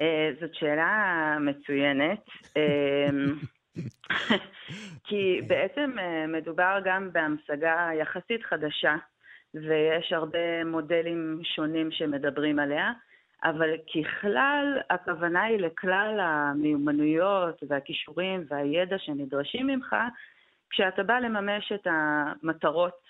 אה, 0.00 0.30
זאת 0.40 0.54
שאלה 0.54 1.36
מצוינת, 1.40 2.20
אה, 2.56 3.08
כי 5.06 5.40
בעצם 5.46 5.98
אה, 5.98 6.26
מדובר 6.26 6.78
גם 6.84 7.12
בהמשגה 7.12 7.88
יחסית 8.00 8.44
חדשה, 8.44 8.96
ויש 9.54 10.12
הרבה 10.12 10.64
מודלים 10.64 11.40
שונים 11.44 11.90
שמדברים 11.90 12.58
עליה, 12.58 12.92
אבל 13.44 13.70
ככלל 13.76 14.78
הכוונה 14.90 15.42
היא 15.42 15.58
לכלל 15.58 16.20
המיומנויות 16.20 17.62
והכישורים 17.68 18.44
והידע 18.48 18.98
שנדרשים 18.98 19.66
ממך 19.66 19.96
כשאתה 20.70 21.02
בא 21.02 21.18
לממש 21.18 21.72
את 21.72 21.86
המטרות 21.86 23.08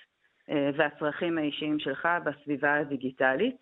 והצרכים 0.48 1.38
האישיים 1.38 1.78
שלך 1.78 2.08
בסביבה 2.24 2.74
הדיגיטלית. 2.74 3.56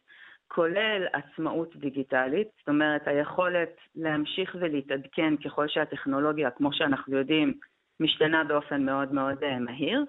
כולל 0.49 1.07
עצמאות 1.13 1.77
דיגיטלית, 1.77 2.49
זאת 2.59 2.69
אומרת 2.69 3.09
היכולת 3.09 3.77
להמשיך 3.95 4.57
ולהתעדכן 4.61 5.37
ככל 5.37 5.69
שהטכנולוגיה, 5.69 6.51
כמו 6.51 6.73
שאנחנו 6.73 7.17
יודעים, 7.17 7.55
משתנה 8.01 8.45
באופן 8.45 8.83
מאוד 8.83 9.13
מאוד 9.13 9.43
אה, 9.43 9.59
מהיר, 9.59 10.05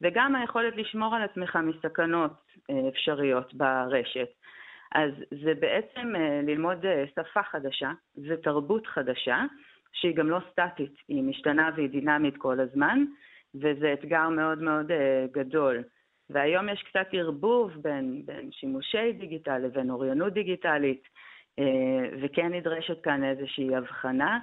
וגם 0.00 0.36
היכולת 0.36 0.76
לשמור 0.76 1.14
על 1.16 1.22
עצמך 1.22 1.58
מסכנות 1.62 2.32
אה, 2.70 2.88
אפשריות 2.88 3.54
ברשת. 3.54 4.28
אז 4.94 5.10
זה 5.44 5.54
בעצם 5.60 6.16
אה, 6.16 6.40
ללמוד 6.42 6.84
שפה 7.14 7.42
חדשה, 7.42 7.90
זה 8.14 8.36
תרבות 8.42 8.86
חדשה, 8.86 9.44
שהיא 9.92 10.16
גם 10.16 10.30
לא 10.30 10.38
סטטית, 10.50 10.94
היא 11.08 11.22
משתנה 11.22 11.70
והיא 11.76 11.88
דינמית 11.90 12.36
כל 12.36 12.60
הזמן, 12.60 13.04
וזה 13.54 13.92
אתגר 13.92 14.28
מאוד 14.28 14.62
מאוד 14.62 14.90
גדול. 15.32 15.82
והיום 16.32 16.68
יש 16.68 16.84
קצת 16.88 17.06
ערבוב 17.12 17.70
בין, 17.82 18.22
בין 18.26 18.50
שימושי 18.52 19.12
דיגיטל 19.20 19.58
לבין 19.58 19.90
אוריינות 19.90 20.32
דיגיטלית, 20.32 21.02
אה, 21.58 21.64
וכן 22.22 22.52
נדרשת 22.52 23.02
כאן 23.02 23.24
איזושהי 23.24 23.76
הבחנה, 23.76 24.38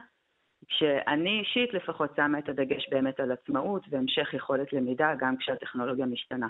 כשאני 0.68 1.40
אישית 1.40 1.74
לפחות 1.74 2.10
שמה 2.16 2.40
את 2.40 2.50
הדגש 2.50 2.90
באמת 2.92 3.20
על 3.20 3.32
עצמאות 3.32 3.86
והמשך 3.90 4.34
יכולת 4.34 4.74
למידה 4.74 5.14
גם 5.20 5.38
כשהטכנולוגיה 5.38 6.06
משתנה. 6.06 6.48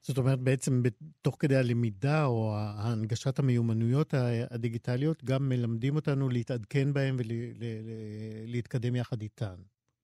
זאת 0.00 0.18
אומרת, 0.18 0.38
בעצם 0.38 0.82
תוך 1.22 1.36
כדי 1.40 1.56
הלמידה 1.56 2.24
או 2.24 2.52
הנגשת 2.58 3.38
המיומנויות 3.38 4.14
הדיגיטליות, 4.50 5.24
גם 5.24 5.48
מלמדים 5.48 5.96
אותנו 5.96 6.28
להתעדכן 6.28 6.92
בהן 6.92 7.16
ולהתקדם 8.46 8.96
יחד 8.96 9.20
איתן. 9.20 9.54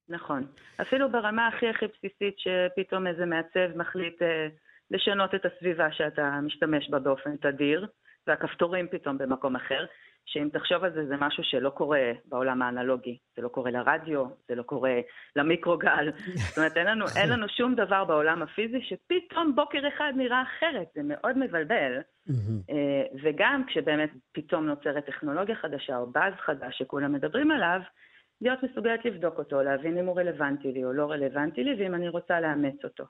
נכון. 0.08 0.46
אפילו 0.80 1.10
ברמה 1.12 1.46
הכי 1.46 1.68
הכי 1.68 1.86
בסיסית, 1.86 2.34
שפתאום 2.38 3.06
איזה 3.06 3.26
מעצב 3.26 3.76
מחליט 3.76 4.22
אה, 4.22 4.48
לשנות 4.90 5.34
את 5.34 5.46
הסביבה 5.46 5.92
שאתה 5.92 6.40
משתמש 6.42 6.90
בה 6.90 6.98
באופן 6.98 7.36
תדיר, 7.36 7.86
והכפתורים 8.26 8.88
פתאום 8.88 9.18
במקום 9.18 9.56
אחר, 9.56 9.86
שאם 10.26 10.48
תחשוב 10.52 10.84
על 10.84 10.92
זה, 10.92 11.06
זה 11.06 11.14
משהו 11.16 11.44
שלא 11.44 11.70
קורה 11.70 12.12
בעולם 12.24 12.62
האנלוגי. 12.62 13.18
זה 13.36 13.42
לא 13.42 13.48
קורה 13.48 13.70
לרדיו, 13.70 14.24
זה 14.48 14.54
לא 14.54 14.62
קורה 14.62 15.00
למיקרוגל. 15.36 16.10
זאת 16.48 16.58
אומרת, 16.58 16.76
אין 16.76 16.86
לנו, 16.86 17.04
אין 17.16 17.28
לנו 17.28 17.48
שום 17.48 17.74
דבר 17.74 18.04
בעולם 18.04 18.42
הפיזי 18.42 18.80
שפתאום 18.82 19.54
בוקר 19.54 19.88
אחד 19.88 20.12
נראה 20.16 20.42
אחרת. 20.42 20.86
זה 20.94 21.00
מאוד 21.04 21.38
מבלבל. 21.38 21.92
אה, 22.70 23.02
וגם 23.22 23.64
כשבאמת 23.66 24.10
פתאום 24.32 24.66
נוצרת 24.66 25.06
טכנולוגיה 25.06 25.56
חדשה 25.56 25.96
או 25.96 26.06
באז 26.06 26.34
חדש 26.34 26.78
שכולם 26.78 27.12
מדברים 27.12 27.50
עליו, 27.50 27.80
להיות 28.42 28.58
מסוגלת 28.62 29.04
לבדוק 29.04 29.38
אותו, 29.38 29.62
להבין 29.62 29.98
אם 29.98 30.06
הוא 30.06 30.20
רלוונטי 30.20 30.72
לי 30.72 30.84
או 30.84 30.92
לא 30.92 31.10
רלוונטי 31.10 31.64
לי, 31.64 31.82
ואם 31.82 31.94
אני 31.94 32.08
רוצה 32.08 32.40
לאמץ 32.40 32.84
אותו. 32.84 33.04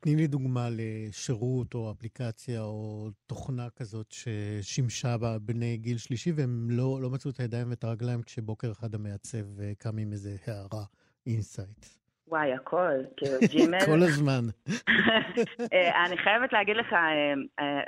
תני 0.00 0.16
לי 0.16 0.26
דוגמה 0.26 0.68
לשירות 0.70 1.74
או 1.74 1.90
אפליקציה 1.90 2.60
או 2.60 3.08
תוכנה 3.26 3.70
כזאת 3.76 4.06
ששימשה 4.12 5.16
בני 5.42 5.76
גיל 5.76 5.98
שלישי 5.98 6.32
והם 6.36 6.66
לא, 6.70 6.98
לא 7.02 7.10
מצאו 7.10 7.30
את 7.30 7.40
הידיים 7.40 7.70
ואת 7.70 7.84
הרגליים 7.84 8.22
כשבוקר 8.22 8.72
אחד 8.72 8.94
המעצב 8.94 9.60
אה, 9.60 9.72
קם 9.78 9.98
עם 9.98 10.12
איזה 10.12 10.30
הארה, 10.46 10.84
insight. 11.26 11.86
וואי, 12.28 12.52
הכל, 12.52 12.92
כאילו 13.16 13.38
Gmail. 13.52 13.78
כל 13.86 14.02
הזמן. 14.02 14.44
אה, 15.72 16.06
אני 16.06 16.16
חייבת 16.16 16.52
להגיד 16.52 16.76
לך, 16.76 16.92
אה, 16.92 17.80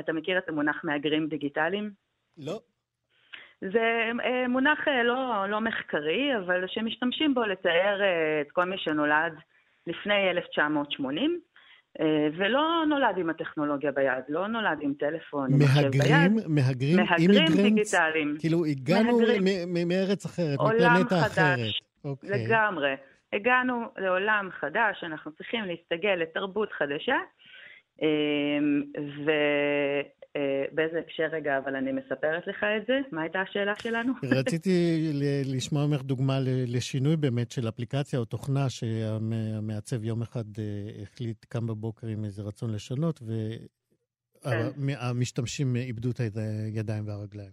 אתה 0.00 0.12
מכיר 0.12 0.38
את 0.38 0.48
המונח 0.48 0.80
מהגרים 0.84 1.28
דיגיטליים? 1.28 1.90
לא. 2.38 2.60
זה 3.60 4.10
מונח 4.48 4.88
לא, 5.04 5.46
לא 5.48 5.60
מחקרי, 5.60 6.36
אבל 6.36 6.64
שמשתמשים 6.66 7.34
בו 7.34 7.42
לתאר 7.42 8.00
את 8.40 8.52
כל 8.52 8.64
מי 8.64 8.78
שנולד 8.78 9.32
לפני 9.86 10.30
1980, 10.30 11.40
ולא 12.36 12.84
נולד 12.88 13.18
עם 13.18 13.30
הטכנולוגיה 13.30 13.92
ביד, 13.92 14.24
לא 14.28 14.46
נולד 14.46 14.78
עם 14.80 14.92
טלפון, 14.98 15.50
מהגרים, 15.52 15.90
ביד. 15.90 16.48
מהגרים, 16.48 16.96
מהגרים 16.96 17.62
דיגיטליים. 17.62 18.36
כאילו 18.38 18.64
הגענו 18.64 19.20
מארץ 19.86 20.24
אחרת, 20.24 20.58
מפלנטה 20.60 21.18
אחרת. 21.18 21.30
חדש. 21.30 21.82
אוקיי. 22.04 22.30
לגמרי. 22.30 22.94
הגענו 23.32 23.84
לעולם 23.98 24.48
חדש, 24.60 25.04
אנחנו 25.04 25.32
צריכים 25.32 25.64
להסתגל 25.64 26.14
לתרבות 26.14 26.72
חדשה, 26.72 27.16
ובאיזה 30.72 30.98
הקשר 30.98 31.26
רגע, 31.32 31.58
אבל 31.58 31.76
אני 31.76 31.92
מספרת 31.92 32.46
לך 32.46 32.64
את 32.76 32.86
זה? 32.86 32.98
מה 33.12 33.22
הייתה 33.22 33.40
השאלה 33.40 33.72
שלנו? 33.76 34.12
רציתי 34.40 34.96
לשמוע 35.56 35.86
ממך 35.86 36.02
דוגמה 36.02 36.38
לשינוי 36.66 37.16
באמת 37.16 37.50
של 37.50 37.68
אפליקציה 37.68 38.18
או 38.18 38.24
תוכנה 38.24 38.70
שהמעצב 38.70 40.04
יום 40.04 40.22
אחד 40.22 40.44
אה, 40.58 41.02
החליט, 41.02 41.44
קם 41.44 41.66
בבוקר 41.66 42.06
עם 42.06 42.24
איזה 42.24 42.42
רצון 42.42 42.74
לשנות, 42.74 43.20
והמשתמשים 44.44 45.66
כן. 45.74 45.80
איבדו 45.80 46.10
את 46.10 46.20
הידיים 46.20 47.08
והרגליים. 47.08 47.52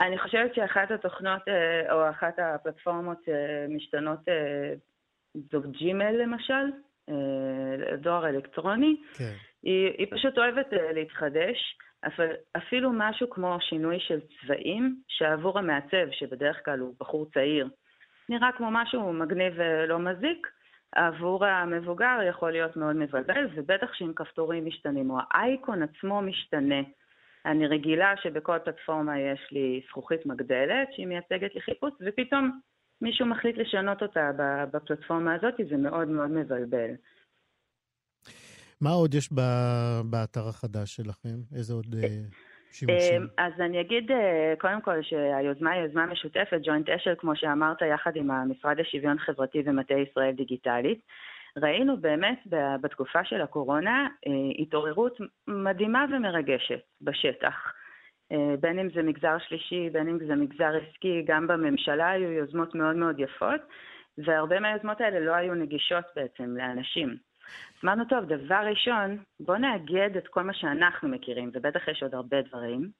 אני 0.00 0.18
חושבת 0.18 0.54
שאחת 0.54 0.90
התוכנות, 0.90 1.42
אה, 1.48 1.92
או 1.92 2.10
אחת 2.10 2.34
הפלטפורמות 2.38 3.18
שמשתנות 3.24 4.20
זו 5.34 5.60
ג'ימל 5.78 6.12
למשל, 6.22 6.64
אה, 7.08 7.96
דואר 7.96 8.28
אלקטרוני, 8.28 8.96
כן. 9.14 9.34
היא, 9.62 9.90
היא 9.98 10.06
פשוט 10.10 10.38
אוהבת 10.38 10.72
אה, 10.72 10.92
להתחדש, 10.92 11.76
אבל 12.04 12.28
אפילו 12.56 12.90
משהו 12.92 13.30
כמו 13.30 13.56
שינוי 13.60 14.00
של 14.00 14.20
צבעים, 14.20 14.96
שעבור 15.08 15.58
המעצב, 15.58 16.10
שבדרך 16.12 16.64
כלל 16.64 16.78
הוא 16.78 16.94
בחור 17.00 17.26
צעיר, 17.34 17.68
נראה 18.28 18.52
כמו 18.56 18.68
משהו 18.70 19.12
מגניב 19.12 19.52
ולא 19.56 19.98
מזיק, 19.98 20.46
עבור 20.92 21.44
המבוגר 21.44 22.18
יכול 22.28 22.50
להיות 22.50 22.76
מאוד 22.76 22.96
מבלבל, 22.96 23.48
ובטח 23.54 23.94
שאם 23.94 24.12
כפתורים 24.16 24.66
משתנים, 24.66 25.10
או 25.10 25.18
האייקון 25.30 25.82
עצמו 25.82 26.22
משתנה. 26.22 26.80
אני 27.46 27.66
רגילה 27.66 28.14
שבכל 28.16 28.58
פלטפורמה 28.58 29.20
יש 29.20 29.48
לי 29.52 29.80
זכוכית 29.88 30.26
מגדלת 30.26 30.88
שהיא 30.92 31.06
מייצגת 31.06 31.54
לי 31.54 31.60
חיפוש, 31.60 31.92
ופתאום 32.00 32.60
מישהו 33.02 33.26
מחליט 33.26 33.56
לשנות 33.56 34.02
אותה 34.02 34.30
בפלטפורמה 34.72 35.34
הזאת, 35.34 35.54
זה 35.70 35.76
מאוד 35.76 36.08
מאוד 36.08 36.30
מבלבל. 36.30 36.90
מה 38.80 38.90
עוד 38.90 39.14
יש 39.14 39.28
באתר 40.10 40.48
החדש 40.48 40.96
שלכם? 40.96 41.36
איזה 41.56 41.74
עוד 41.74 41.86
אה, 41.94 42.08
שימושים? 42.72 43.26
אה, 43.38 43.46
אז 43.46 43.52
אני 43.60 43.80
אגיד 43.80 44.10
אה, 44.10 44.54
קודם 44.58 44.80
כל 44.80 45.02
שהיוזמה 45.02 45.70
היא 45.70 45.82
יוזמה 45.82 46.06
משותפת, 46.06 46.60
ג'וינט 46.62 46.88
אשל, 46.88 47.14
כמו 47.18 47.36
שאמרת, 47.36 47.82
יחד 47.94 48.16
עם 48.16 48.30
המשרד 48.30 48.80
לשוויון 48.80 49.18
חברתי 49.18 49.62
ומטה 49.64 49.94
ישראל 49.94 50.32
דיגיטלית. 50.32 51.00
ראינו 51.56 51.96
באמת 51.96 52.38
בתקופה 52.80 53.24
של 53.24 53.40
הקורונה 53.40 54.08
התעוררות 54.58 55.18
מדהימה 55.48 56.04
ומרגשת 56.12 56.80
בשטח. 57.00 57.54
בין 58.60 58.78
אם 58.78 58.88
זה 58.94 59.02
מגזר 59.02 59.36
שלישי, 59.38 59.90
בין 59.92 60.08
אם 60.08 60.18
זה 60.26 60.34
מגזר 60.34 60.72
עסקי, 60.76 61.22
גם 61.26 61.46
בממשלה 61.46 62.10
היו 62.10 62.30
יוזמות 62.30 62.74
מאוד 62.74 62.96
מאוד 62.96 63.20
יפות, 63.20 63.60
והרבה 64.18 64.60
מהיוזמות 64.60 65.00
האלה 65.00 65.20
לא 65.20 65.34
היו 65.34 65.54
נגישות 65.54 66.04
בעצם 66.16 66.56
לאנשים. 66.56 67.29
אמרנו, 67.84 68.04
טוב, 68.04 68.24
דבר 68.24 68.62
ראשון, 68.70 69.18
בואו 69.40 69.58
נאגד 69.58 70.16
את 70.16 70.28
כל 70.28 70.42
מה 70.42 70.54
שאנחנו 70.54 71.08
מכירים, 71.08 71.50
ובטח 71.54 71.88
יש 71.88 72.02
עוד 72.02 72.14
הרבה 72.14 72.42
דברים. 72.42 72.90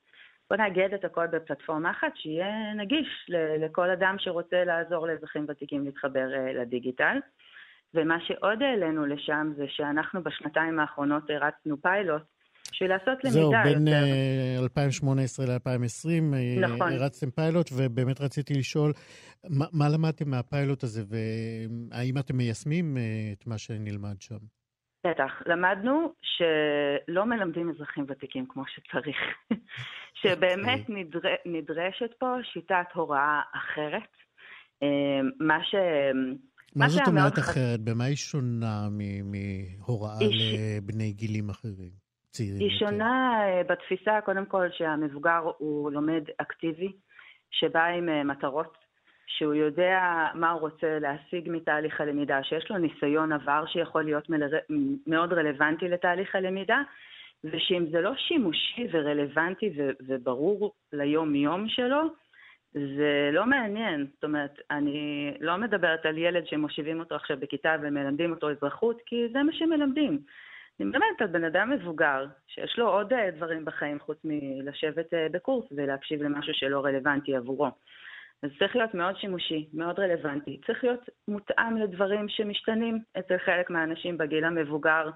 בואו 0.51 0.61
נאגד 0.61 0.95
את 0.95 1.05
הכל 1.05 1.27
בפלטפורמה 1.27 1.91
אחת, 1.91 2.13
שיהיה 2.15 2.75
נגיש 2.75 3.31
לכל 3.61 3.91
אדם 3.91 4.17
שרוצה 4.19 4.65
לעזור 4.65 5.07
לאזרחים 5.07 5.47
ותיקים 5.49 5.85
להתחבר 5.85 6.35
אה, 6.35 6.53
לדיגיטל. 6.53 7.19
ומה 7.95 8.21
שעוד 8.21 8.63
העלינו 8.63 9.07
לשם 9.07 9.53
זה 9.57 9.65
שאנחנו 9.69 10.23
בשנתיים 10.23 10.81
האחרונות 10.81 11.31
הרצנו 11.31 11.83
פיילוט 11.83 12.23
בשביל 12.73 12.91
לעשות 12.91 13.25
למידה 13.25 13.31
זהו, 13.31 13.51
בין 13.65 13.89
יותר. 13.89 14.63
2018 14.63 15.47
ל-2020 15.47 16.37
נכון. 16.61 16.93
הרצתם 16.93 17.31
פיילוט, 17.31 17.71
ובאמת 17.77 18.21
רציתי 18.21 18.55
לשאול, 18.55 18.93
מה, 19.49 19.67
מה 19.73 19.89
למדתם 19.89 20.31
מהפיילוט 20.31 20.83
הזה, 20.83 21.03
והאם 21.09 22.19
אתם 22.19 22.37
מיישמים 22.37 22.97
אה, 22.97 23.03
את 23.33 23.47
מה 23.47 23.59
שנלמד 23.59 24.21
שם? 24.21 24.39
בטח. 25.07 25.43
למדנו 25.47 26.13
שלא 26.23 27.25
מלמדים 27.27 27.71
אזרחים 27.71 28.05
ותיקים 28.09 28.47
כמו 28.49 28.63
שצריך. 28.67 29.17
שבאמת. 30.23 30.81
אוקיי. 30.81 30.95
נדר... 30.95 31.21
נדרשת 31.47 32.11
פה 32.19 32.27
שיטת 32.53 32.87
הוראה 32.95 33.41
אחרת. 33.55 34.11
אה, 34.83 35.21
מה 35.41 35.65
ש... 35.65 35.75
מה 36.77 36.89
זאת 36.89 37.09
אומרת 37.09 37.39
אחרת? 37.39 37.81
במה 37.81 38.05
היא 38.05 38.17
שונה 38.17 38.89
מהוראה 39.25 40.19
לבני 40.21 41.13
גילים 41.13 41.51
אחרים? 41.51 42.10
צעירים 42.31 42.61
היא 42.61 42.79
שונה 42.79 43.41
אה, 43.43 43.63
בתפיסה, 43.69 44.21
קודם 44.21 44.47
כל, 44.47 44.67
שהמבוגר 44.71 45.51
הוא 45.59 45.93
לומד 45.93 46.23
אקטיבי, 46.37 46.93
שבא 47.51 47.85
עם 47.85 48.09
אה, 48.09 48.25
מטרות, 48.25 48.79
שהוא 49.27 49.55
יודע 49.55 50.27
מה 50.35 50.51
הוא 50.51 50.61
רוצה 50.61 50.99
להשיג 50.99 51.49
מתהליך 51.51 52.01
הלמידה, 52.01 52.43
שיש 52.43 52.71
לו 52.71 52.79
ניסיון 52.79 53.33
עבר 53.33 53.65
שיכול 53.67 54.05
להיות 54.05 54.27
מאוד 55.07 55.33
רלוונטי 55.33 55.89
לתהליך 55.89 56.35
הלמידה, 56.35 56.83
ושאם 57.45 57.87
זה 57.91 58.01
לא 58.01 58.13
שימושי 58.17 58.87
ורלוונטי 58.93 59.73
וברור 60.09 60.73
ליום-יום 60.93 61.69
שלו, 61.69 62.03
זה 62.73 63.31
לא 63.33 63.47
מעניין. 63.47 64.07
זאת 64.15 64.25
אומרת, 64.25 64.59
אני 64.71 65.33
לא 65.41 65.57
מדברת 65.57 66.07
על 66.07 66.19
ילד 66.19 66.47
שמושיבים 66.47 67.01
אותו 67.01 67.15
עכשיו 67.15 67.37
בכיתה 67.41 67.77
ומלמדים 67.83 68.31
אותו 68.31 68.51
אזרחות, 68.51 69.01
כי 69.07 69.29
זה 69.33 69.43
מה 69.43 69.53
שמלמדים. 69.53 70.19
אני 70.81 70.89
מדברת 70.89 71.21
על 71.21 71.27
בן 71.27 71.45
אדם 71.45 71.71
מבוגר, 71.71 72.27
שיש 72.47 72.79
לו 72.79 72.89
עוד 72.89 73.13
אה, 73.13 73.31
דברים 73.31 73.65
בחיים 73.65 74.01
חוץ 74.01 74.19
מלשבת 74.25 75.15
אה, 75.15 75.27
בקורס 75.31 75.67
ולהקשיב 75.73 76.23
למשהו 76.23 76.55
שלא 76.55 76.85
רלוונטי 76.85 77.37
עבורו. 77.37 77.69
אז 78.43 78.51
צריך 78.59 78.77
להיות 78.77 78.95
מאוד 78.95 79.17
שימושי, 79.17 79.69
מאוד 79.75 80.01
רלוונטי. 80.01 80.61
צריך 80.67 80.85
להיות 80.85 81.09
מותאם 81.29 81.77
לדברים 81.77 82.29
שמשתנים 82.29 82.99
אצל 83.19 83.39
חלק 83.39 83.71
מהאנשים 83.71 84.19
בגיל 84.19 84.45
המבוגר, 84.45 85.11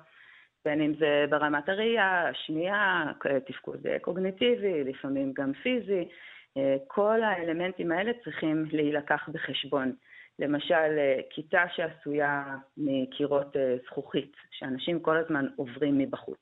בין 0.65 0.81
אם 0.81 0.95
זה 0.99 1.25
ברמת 1.31 1.69
הראייה, 1.69 2.29
השמיעה, 2.29 3.13
תפקוד 3.47 3.87
קוגניטיבי, 4.01 4.85
לפעמים 4.85 5.33
גם 5.33 5.53
פיזי. 5.53 6.09
אה, 6.57 6.77
כל 6.87 7.23
האלמנטים 7.23 7.93
האלה 7.93 8.13
צריכים 8.25 8.65
להילקח 8.73 9.29
בחשבון. 9.33 9.93
למשל, 10.39 10.99
אה, 10.99 11.21
כיתה 11.31 11.65
שעשויה 11.75 12.57
מקירות 12.77 13.57
אה, 13.57 13.77
זכוכית, 13.87 14.33
שאנשים 14.51 15.01
כל 15.01 15.17
הזמן 15.17 15.47
עוברים 15.57 15.99
מבחוץ. 15.99 16.39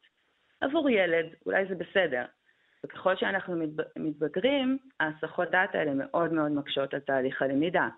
עבור 0.61 0.91
ילד, 0.91 1.27
אולי 1.47 1.67
זה 1.67 1.75
בסדר. 1.75 2.25
וככל 2.87 3.17
שאנחנו 3.17 3.57
מתבגרים, 3.97 4.79
ההסחות 5.01 5.51
דעת 5.51 5.75
האלה 5.75 5.93
מאוד 5.95 6.33
מאוד 6.33 6.53
מקשות 6.53 6.95
על 6.95 7.01
תהליך 7.01 7.43
הלמידה. 7.43 7.89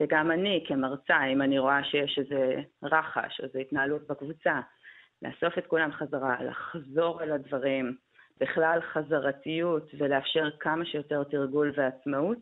וגם 0.00 0.30
אני 0.30 0.64
כמרצה, 0.68 1.24
אם 1.24 1.42
אני 1.42 1.58
רואה 1.58 1.84
שיש 1.84 2.18
איזה 2.18 2.62
רחש 2.82 3.40
איזו 3.40 3.58
התנהלות 3.58 4.06
בקבוצה, 4.06 4.60
לאסוף 5.22 5.58
את 5.58 5.66
כולם 5.66 5.92
חזרה, 5.92 6.36
לחזור 6.44 7.22
אל 7.22 7.32
הדברים, 7.32 7.96
בכלל 8.40 8.80
חזרתיות 8.92 9.90
ולאפשר 9.98 10.50
כמה 10.60 10.84
שיותר 10.84 11.24
תרגול 11.24 11.72
ועצמאות, 11.76 12.38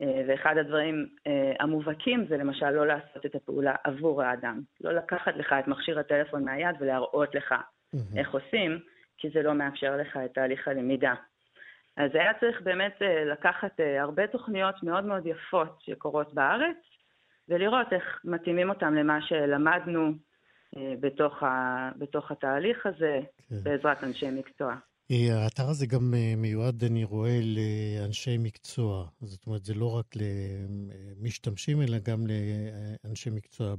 ואחד 0.00 0.58
הדברים 0.58 1.06
אה, 1.26 1.52
המובהקים 1.60 2.26
זה 2.28 2.36
למשל 2.36 2.70
לא 2.70 2.86
לעשות 2.86 3.26
את 3.26 3.34
הפעולה 3.34 3.74
עבור 3.84 4.22
האדם. 4.22 4.60
לא 4.80 4.92
לקחת 4.92 5.36
לך 5.36 5.54
את 5.58 5.68
מכשיר 5.68 5.98
הטלפון 5.98 6.44
מהיד 6.44 6.76
ולהראות 6.80 7.34
לך 7.34 7.52
mm-hmm. 7.52 8.18
איך 8.18 8.34
עושים, 8.34 8.78
כי 9.18 9.30
זה 9.30 9.42
לא 9.42 9.54
מאפשר 9.54 9.96
לך 9.96 10.16
את 10.24 10.34
תהליך 10.34 10.68
הלמידה. 10.68 11.14
אז 11.96 12.10
היה 12.14 12.34
צריך 12.40 12.62
באמת 12.62 13.02
אה, 13.02 13.24
לקחת 13.24 13.80
הרבה 14.00 14.26
תוכניות 14.26 14.82
מאוד 14.82 15.04
מאוד 15.04 15.26
יפות 15.26 15.78
שקורות 15.80 16.34
בארץ, 16.34 16.76
ולראות 17.48 17.92
איך 17.92 18.20
מתאימים 18.24 18.70
אותן 18.70 18.94
למה 18.94 19.22
שלמדנו 19.22 20.12
בתוך, 21.00 21.42
ה, 21.42 21.90
בתוך 21.98 22.30
התהליך 22.30 22.86
הזה, 22.86 23.20
כן. 23.48 23.56
בעזרת 23.62 24.04
אנשי 24.04 24.30
מקצוע. 24.30 24.74
אה, 25.10 25.44
האתר 25.44 25.68
הזה 25.70 25.86
גם 25.86 26.14
אה, 26.14 26.34
מיועד, 26.36 26.84
אני 26.84 27.04
רואה, 27.04 27.38
לאנשי 27.42 28.36
מקצוע. 28.38 29.06
זאת 29.20 29.46
אומרת, 29.46 29.64
זה 29.64 29.74
לא 29.74 29.98
רק 29.98 30.06
למשתמשים, 30.16 31.82
אלא 31.82 31.98
גם 32.08 32.20
לאנשי 32.26 33.30
מקצוע. 33.30 33.74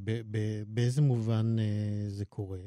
באיזה 0.67 1.01
מובן 1.01 1.59
אה, 1.59 2.09
זה 2.09 2.25
קורה? 2.25 2.59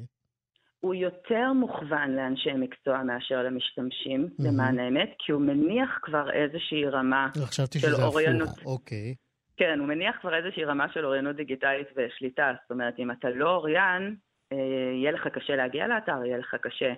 הוא 0.79 0.95
יותר 0.95 1.53
מוכוון 1.53 2.15
לאנשי 2.15 2.53
מקצוע 2.53 3.03
מאשר 3.03 3.43
למשתמשים, 3.43 4.27
mm-hmm. 4.27 4.43
למען 4.47 4.79
האמת, 4.79 5.09
כי 5.19 5.31
הוא 5.31 5.41
מניח 5.41 5.99
כבר 6.01 6.31
איזושהי 6.31 6.85
רמה 6.85 7.29
של 7.77 7.95
אוריינות. 7.95 8.49
חשבתי 8.49 8.65
אוקיי. 8.65 9.15
כן, 9.57 9.79
הוא 9.79 9.87
מניח 9.87 10.15
כבר 10.21 10.35
איזושהי 10.35 10.65
רמה 10.65 10.85
של 10.93 11.05
אוריינות 11.05 11.35
דיגיטלית 11.35 11.87
ושליטה. 11.95 12.53
זאת 12.61 12.71
אומרת, 12.71 12.99
אם 12.99 13.11
אתה 13.11 13.29
לא 13.29 13.55
אוריין, 13.55 14.15
יהיה 14.51 15.11
לך 15.11 15.27
קשה 15.27 15.55
להגיע 15.55 15.87
לאתר, 15.87 16.25
יהיה 16.25 16.37
לך 16.37 16.55
קשה 16.61 16.93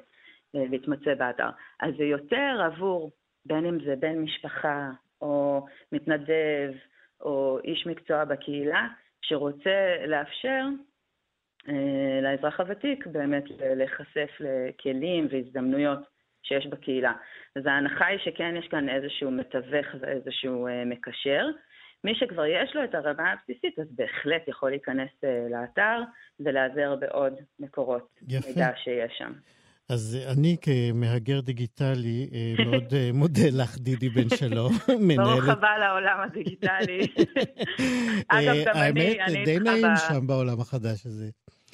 להתמצא 0.53 1.13
באתר. 1.13 1.49
אז 1.79 1.93
זה 1.97 2.03
יותר 2.03 2.61
עבור, 2.65 3.11
בין 3.45 3.65
אם 3.65 3.77
זה 3.85 3.95
בן 3.95 4.19
משפחה, 4.19 4.89
או 5.21 5.65
מתנדב, 5.91 6.71
או 7.21 7.59
איש 7.63 7.87
מקצוע 7.87 8.25
בקהילה, 8.25 8.87
שרוצה 9.21 9.95
לאפשר 10.07 10.65
אה, 11.69 12.19
לאזרח 12.21 12.59
הוותיק 12.59 13.07
באמת 13.07 13.43
להיחשף 13.59 14.29
לכלים 14.39 15.27
והזדמנויות 15.31 15.99
שיש 16.43 16.67
בקהילה. 16.67 17.13
אז 17.55 17.65
ההנחה 17.65 18.05
היא 18.05 18.19
שכן 18.19 18.55
יש 18.59 18.67
כאן 18.67 18.89
איזשהו 18.89 19.31
מתווך 19.31 19.87
ואיזשהו 19.99 20.67
אה, 20.67 20.85
מקשר, 20.85 21.47
מי 22.03 22.15
שכבר 22.15 22.45
יש 22.45 22.75
לו 22.75 22.83
את 22.83 22.95
הרמה 22.95 23.31
הבסיסית, 23.31 23.79
אז 23.79 23.87
בהחלט 23.95 24.47
יכול 24.47 24.69
להיכנס 24.69 25.09
לאתר 25.49 26.01
ולהיעזר 26.39 26.95
בעוד 26.95 27.33
מקורות 27.59 28.19
יפה. 28.27 28.49
מידע 28.49 28.67
שיש 28.75 29.13
שם. 29.17 29.33
אז 29.89 30.17
אני 30.27 30.57
כמהגר 30.61 31.39
דיגיטלי 31.39 32.29
מאוד 32.65 32.93
מודה 33.13 33.49
לך, 33.51 33.77
דידי 33.77 34.09
בן 34.09 34.29
שלום, 34.29 34.73
מנהלת... 35.07 35.29
ברוך 35.29 35.49
הבא 35.49 35.77
לעולם 35.79 36.19
הדיגיטלי. 36.23 37.07
אגב, 38.27 38.55
גם 38.65 38.75
אני, 38.75 39.21
אני 39.21 39.21
איתך 39.21 39.25
ב... 39.25 39.27
האמת, 39.27 39.45
די 39.45 39.59
נעים 39.59 39.87
שם 40.07 40.27
בעולם 40.27 40.59
החדש 40.59 41.05
הזה. 41.05 41.29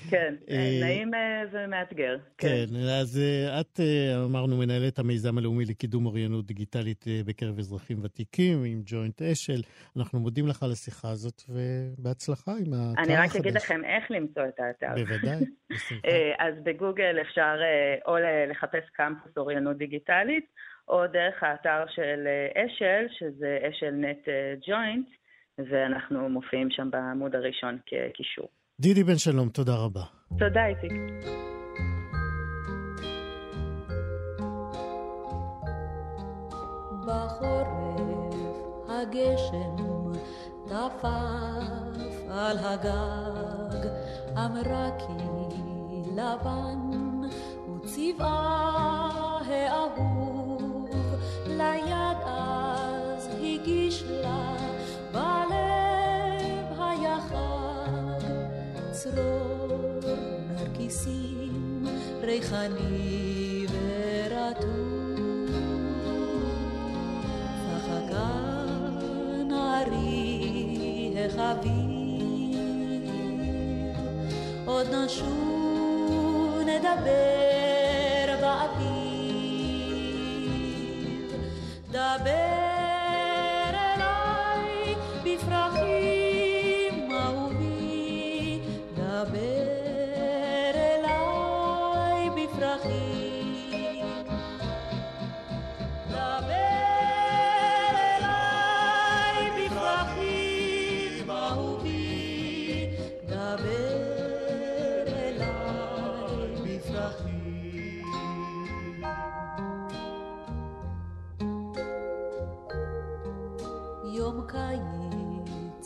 כן, 0.09 0.35
נעים 0.81 1.11
ומאתגר. 1.51 2.17
כן, 2.37 2.65
אז 3.01 3.19
את, 3.59 3.79
אמרנו, 4.25 4.57
מנהלת 4.57 4.99
המיזם 4.99 5.37
הלאומי 5.37 5.65
לקידום 5.65 6.05
אוריינות 6.05 6.45
דיגיטלית 6.45 7.05
בקרב 7.25 7.59
אזרחים 7.59 7.97
ותיקים 8.03 8.63
עם 8.65 8.81
ג'וינט 8.85 9.21
אשל. 9.21 9.61
אנחנו 9.97 10.19
מודים 10.19 10.47
לך 10.47 10.63
על 10.63 10.71
השיחה 10.71 11.09
הזאת, 11.09 11.41
ובהצלחה 11.49 12.51
עם 12.51 12.73
האתר 12.73 13.01
החדש. 13.01 13.07
אני 13.07 13.27
רק 13.27 13.35
אגיד 13.35 13.53
לכם 13.53 13.85
איך 13.85 14.11
למצוא 14.11 14.43
את 14.47 14.59
האתר. 14.59 14.93
בוודאי, 14.95 15.39
בשמחה. 15.71 16.07
אז 16.39 16.53
בגוגל 16.63 17.17
אפשר 17.21 17.55
או 18.07 18.15
לחפש 18.51 18.89
קמפוס 18.93 19.37
אוריינות 19.37 19.77
דיגיטלית, 19.77 20.45
או 20.87 21.07
דרך 21.07 21.43
האתר 21.43 21.83
של 21.95 22.27
אשל, 22.55 23.05
שזה 23.19 23.59
אשל 23.69 23.91
נט 23.91 24.27
ג'וינט, 24.67 25.07
ואנחנו 25.57 26.29
מופיעים 26.29 26.71
שם 26.71 26.91
בעמוד 26.91 27.35
הראשון 27.35 27.77
כקישור. 27.85 28.49
דידי 28.79 29.03
בן 29.03 29.17
שלום, 29.17 29.49
תודה 29.49 29.75
רבה. 29.75 30.03
תודה, 30.29 30.65
איציק. 30.65 30.91
בחורף 37.05 37.67
הגשם 38.89 39.75
טפף 40.65 41.07
על 42.29 42.57
הגג, 42.57 43.87
אמרה 44.37 44.89
כי 44.99 45.13
לבן 46.15 46.79
וצבעה 47.75 49.39
האהוב, 49.47 50.89
ליד 51.47 52.17
אז 52.25 53.29
הגיש 53.41 54.03
לה 54.03 54.58
צרור 58.98 60.00
נרקיסים 60.48 61.86
ריחני 62.22 63.66
ורטוב 63.72 64.74
צחקה 67.66 68.34
נערי 69.48 71.14
החביב 71.18 71.94
עוד 74.64 74.86
נשוב 74.94 76.58
נדבר 76.66 78.34
באביב 78.40 78.94
דבר 81.90 82.67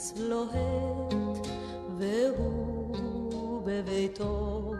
קיץ 0.03 0.13
לוהט 0.17 1.47
והוא 1.97 3.61
בביתו. 3.65 4.73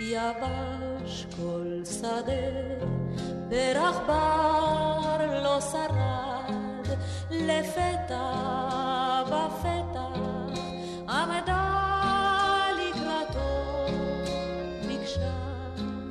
יבש 0.00 1.26
כל 1.36 1.82
שדה 1.84 2.32
פרח 3.50 3.96
בר 4.06 5.42
לא 5.42 5.60
שרד 5.60 6.86
לפתע 7.30 8.32
בפתח 9.26 10.60
עמדה 11.08 11.86
לקראתו 12.78 13.86
ביקשה 14.88 15.32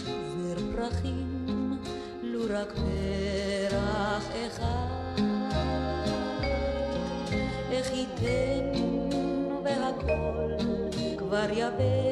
זר 0.08 0.58
פרחים 0.76 1.80
לו 2.22 2.42
רק 2.50 2.74
ייתן 8.22 8.80
והכל 9.64 10.52
כבר 11.18 11.46
יבש 11.52 12.09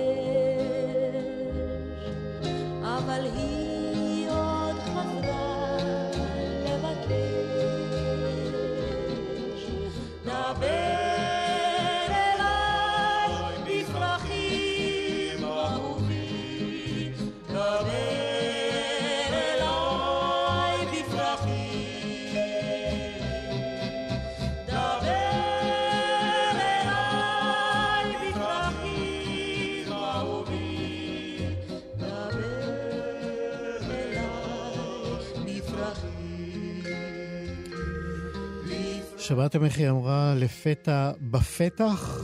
שמעתם 39.27 39.65
איך 39.65 39.77
היא 39.77 39.89
אמרה 39.89 40.33
לפתע 40.37 41.11
בפתח? 41.21 42.21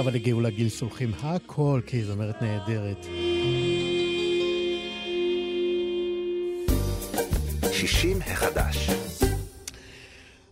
אבל 0.00 0.14
הגיעו 0.14 0.40
לגיל 0.40 0.68
סולחים 0.68 1.10
הכל, 1.22 1.80
כי 1.86 1.96
היא 1.96 2.04
זמרת 2.04 2.42
נהדרת. 2.42 3.06
60 7.72 8.18
החדש. 8.26 8.90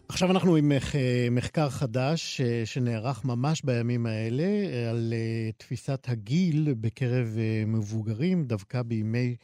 עכשיו 0.09 0.31
אנחנו 0.31 0.57
עם 0.57 0.69
מח- 0.69 0.95
מחקר 1.31 1.69
חדש 1.71 2.41
אה, 2.41 2.63
שנערך 2.65 3.25
ממש 3.25 3.63
בימים 3.65 4.07
האלה 4.07 4.43
אה, 4.43 4.91
על 4.91 5.13
אה, 5.17 5.51
תפיסת 5.57 6.07
הגיל 6.09 6.75
בקרב 6.81 7.37
מבוגרים, 7.67 8.45
דווקא 8.45 8.83
בימי 8.83 9.37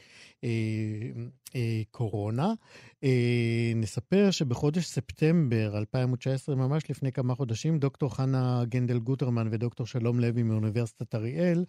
קורונה. 1.91 2.55
אה, 3.05 3.72
נספר 3.76 4.30
שבחודש 4.30 4.86
ספטמבר 4.86 5.78
2019, 5.78 6.55
ממש 6.55 6.91
לפני 6.91 7.12
כמה 7.12 7.34
חודשים, 7.34 7.78
דוקטור 7.78 8.14
חנה 8.14 8.64
גנדל 8.64 8.99
גוטרמן 8.99 9.49
ודוקטור 9.51 9.86
שלום 9.86 10.20
לוי 10.20 10.43
מאוניברסיטת 10.43 11.14
אריאל 11.14 11.64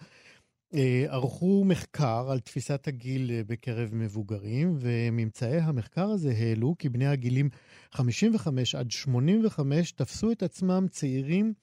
אה, 0.73 1.05
ערכו 1.09 1.63
מחקר 1.65 2.27
על 2.31 2.39
תפיסת 2.39 2.87
הגיל 2.87 3.31
אה, 3.31 3.41
בקרב 3.47 3.89
מבוגרים, 3.93 4.77
וממצאי 4.79 5.57
המחקר 5.57 6.05
הזה 6.05 6.31
העלו 6.31 6.75
כי 6.79 6.89
בני 6.89 7.07
הגילים 7.07 7.49
55 7.91 8.75
עד 8.75 8.91
85 8.91 9.91
תפסו 9.91 10.31
את 10.31 10.43
עצמם 10.43 10.85
צעירים, 10.89 11.53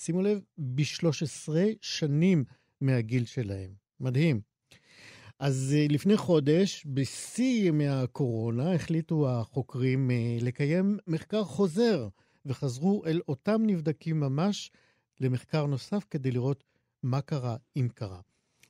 שימו 0.00 0.22
לב, 0.22 0.40
ב-13 0.58 1.52
שנים 1.80 2.44
מהגיל 2.80 3.24
שלהם. 3.24 3.70
מדהים. 4.00 4.47
אז 5.40 5.74
אה, 5.78 5.86
לפני 5.90 6.16
חודש, 6.16 6.86
בשיא 6.86 7.68
ימי 7.68 7.88
הקורונה, 7.88 8.74
החליטו 8.74 9.28
החוקרים 9.28 10.10
אה, 10.10 10.36
לקיים 10.42 10.96
מחקר 11.06 11.44
חוזר, 11.44 12.08
וחזרו 12.46 13.02
אל 13.06 13.20
אותם 13.28 13.62
נבדקים 13.66 14.20
ממש 14.20 14.70
למחקר 15.20 15.66
נוסף 15.66 16.04
כדי 16.10 16.30
לראות 16.30 16.64
מה 17.02 17.20
קרה, 17.20 17.56
אם 17.76 17.88
קרה. 17.94 18.20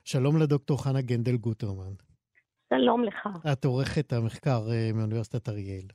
שלום 0.05 0.37
לדוקטור 0.37 0.85
חנה 0.85 1.01
גנדל 1.01 1.37
גוטרמן. 1.37 1.93
שלום 2.75 3.05
לך. 3.05 3.29
את 3.53 3.65
עורכת 3.65 4.13
המחקר 4.13 4.71
אה, 4.71 4.91
מאוניברסיטת 4.95 5.49
אריאל, 5.49 5.87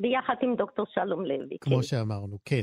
ביחד 0.00 0.34
עם 0.42 0.54
דוקטור 0.56 0.86
שלום 0.94 1.24
לוי. 1.24 1.56
כמו 1.60 1.76
כן. 1.76 1.82
שאמרנו, 1.82 2.38
כן. 2.44 2.62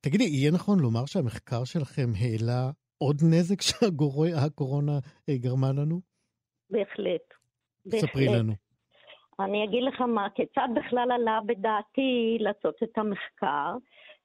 תגידי, 0.00 0.24
יהיה 0.24 0.50
נכון 0.50 0.80
לומר 0.80 1.06
שהמחקר 1.06 1.64
שלכם 1.64 2.10
העלה 2.20 2.70
עוד 2.98 3.16
נזק 3.30 3.60
שהקורונה 3.68 4.98
גרמה 5.30 5.72
לנו? 5.72 6.11
בהחלט. 6.72 7.34
ספרי 7.88 8.26
בהחלט. 8.26 8.40
לנו. 8.40 8.52
אני 9.40 9.64
אגיד 9.64 9.82
לך 9.82 10.00
מה, 10.00 10.30
כיצד 10.30 10.68
בכלל 10.74 11.12
עלה 11.12 11.38
בדעתי 11.46 12.36
לעשות 12.40 12.82
את 12.82 12.98
המחקר. 12.98 13.76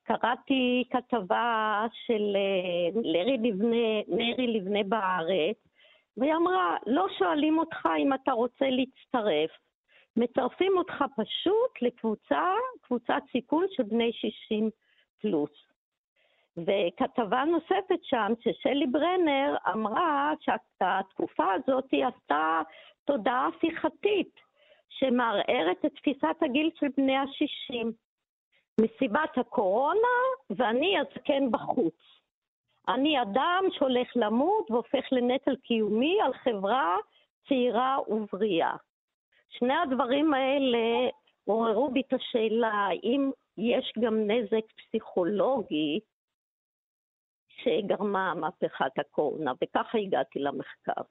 קראתי 0.04 0.84
כתבה 0.90 1.86
של 2.06 2.36
אה, 2.36 3.02
לרי 3.04 3.38
לבנה, 3.38 4.02
נרי 4.08 4.48
לבנה 4.48 4.84
בארץ, 4.84 5.58
והיא 6.18 6.34
אמרה, 6.34 6.78
לא 6.86 7.08
שואלים 7.18 7.60
אותך 7.60 7.88
אם 8.00 8.14
אתה 8.14 8.32
רוצה 8.32 8.66
להצטרף, 8.70 9.52
מצרפים 10.18 10.78
אותך 10.78 11.04
פשוט 11.18 11.82
לקבוצה, 11.82 12.54
קבוצת 12.82 13.22
סיכון 13.32 13.66
של 13.72 13.84
בני 13.84 14.12
60 14.14 14.70
פלוס. 15.22 15.67
וכתבה 16.58 17.44
נוספת 17.44 18.04
שם, 18.04 18.34
ששלי 18.40 18.88
ברנר 18.88 19.56
אמרה 19.74 20.34
שהתקופה 20.40 21.54
הזאת 21.54 21.86
עשתה 21.94 22.62
תודעה 23.06 23.48
הפיכתית, 23.48 24.36
שמערערת 24.90 25.86
את 25.86 25.92
תפיסת 25.96 26.36
הגיל 26.42 26.70
של 26.80 26.88
בני 26.98 27.16
ה-60. 27.16 27.88
מסיבת 28.82 29.38
הקורונה, 29.38 30.18
ואני 30.50 30.98
הזקן 31.00 31.52
בחוץ. 31.52 31.96
אני 32.88 33.22
אדם 33.22 33.64
שהולך 33.72 34.08
למות 34.16 34.72
והופך 34.72 35.06
לנטל 35.12 35.56
קיומי 35.56 36.18
על 36.22 36.34
חברה 36.34 36.98
צעירה 37.48 37.98
ובריאה. 38.08 38.76
שני 39.50 39.74
הדברים 39.74 40.34
האלה 40.34 41.10
עוררו 41.46 41.92
בי 41.92 42.02
את 42.02 42.14
השאלה 42.14 42.68
האם 42.68 43.32
יש 43.58 43.94
גם 44.00 44.18
נזק 44.32 44.72
פסיכולוגי 44.78 46.00
שגרמה 47.64 48.34
מהפכת 48.36 49.00
הקורונה, 49.00 49.52
וככה 49.62 49.98
הגעתי 49.98 50.40
למחקר. 50.40 51.02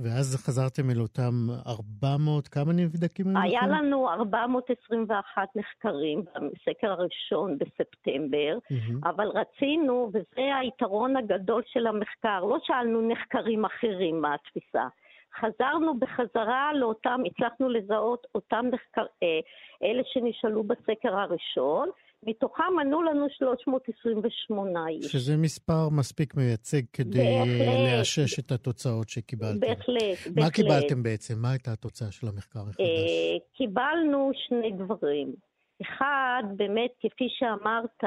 ואז 0.00 0.36
חזרתם 0.46 0.90
אל 0.90 1.00
אותם 1.00 1.32
400, 1.66 2.48
כמה 2.48 2.72
נבדקים 2.72 3.36
היו 3.36 3.42
היה 3.42 3.60
לכם? 3.62 3.70
לנו 3.70 4.08
421 4.10 5.48
נחקרים 5.56 6.20
בסקר 6.20 6.90
הראשון 6.90 7.58
בספטמבר, 7.58 8.58
מהמם. 8.70 9.00
אבל 9.04 9.28
רצינו, 9.28 10.10
וזה 10.14 10.56
היתרון 10.60 11.16
הגדול 11.16 11.62
של 11.66 11.86
המחקר, 11.86 12.40
לא 12.40 12.58
שאלנו 12.62 13.08
נחקרים 13.08 13.64
אחרים 13.64 14.20
מה 14.20 14.34
התפיסה. 14.34 14.86
חזרנו 15.40 15.98
בחזרה 15.98 16.70
לאותם, 16.74 17.20
הצלחנו 17.26 17.68
לזהות 17.68 18.26
אותם 18.34 18.66
נחקר, 18.72 19.04
אה, 19.22 19.40
אלה 19.82 20.02
שנשאלו 20.04 20.64
בסקר 20.64 21.16
הראשון, 21.18 21.88
מתוכם 22.26 22.78
ענו 22.80 23.02
לנו 23.02 23.26
328 23.30 24.88
איש. 24.88 25.06
שזה 25.06 25.36
מספר 25.36 25.88
מספיק 25.92 26.34
מייצג 26.34 26.82
כדי 26.92 27.18
בהחלט. 27.18 27.98
לאשש 27.98 28.38
את 28.38 28.52
התוצאות 28.52 29.08
שקיבלתם. 29.08 29.60
בהחלט, 29.60 30.02
בהחלט. 30.26 30.38
מה 30.38 30.50
קיבלתם 30.50 31.02
בעצם? 31.02 31.34
מה 31.38 31.50
הייתה 31.50 31.72
התוצאה 31.72 32.12
של 32.12 32.26
המחקר 32.26 32.60
החדש? 32.60 32.80
אה, 32.80 33.36
קיבלנו 33.56 34.30
שני 34.48 34.72
דברים. 34.72 35.34
אחד, 35.82 36.42
באמת, 36.56 36.90
כפי 37.00 37.28
שאמרת, 37.38 38.04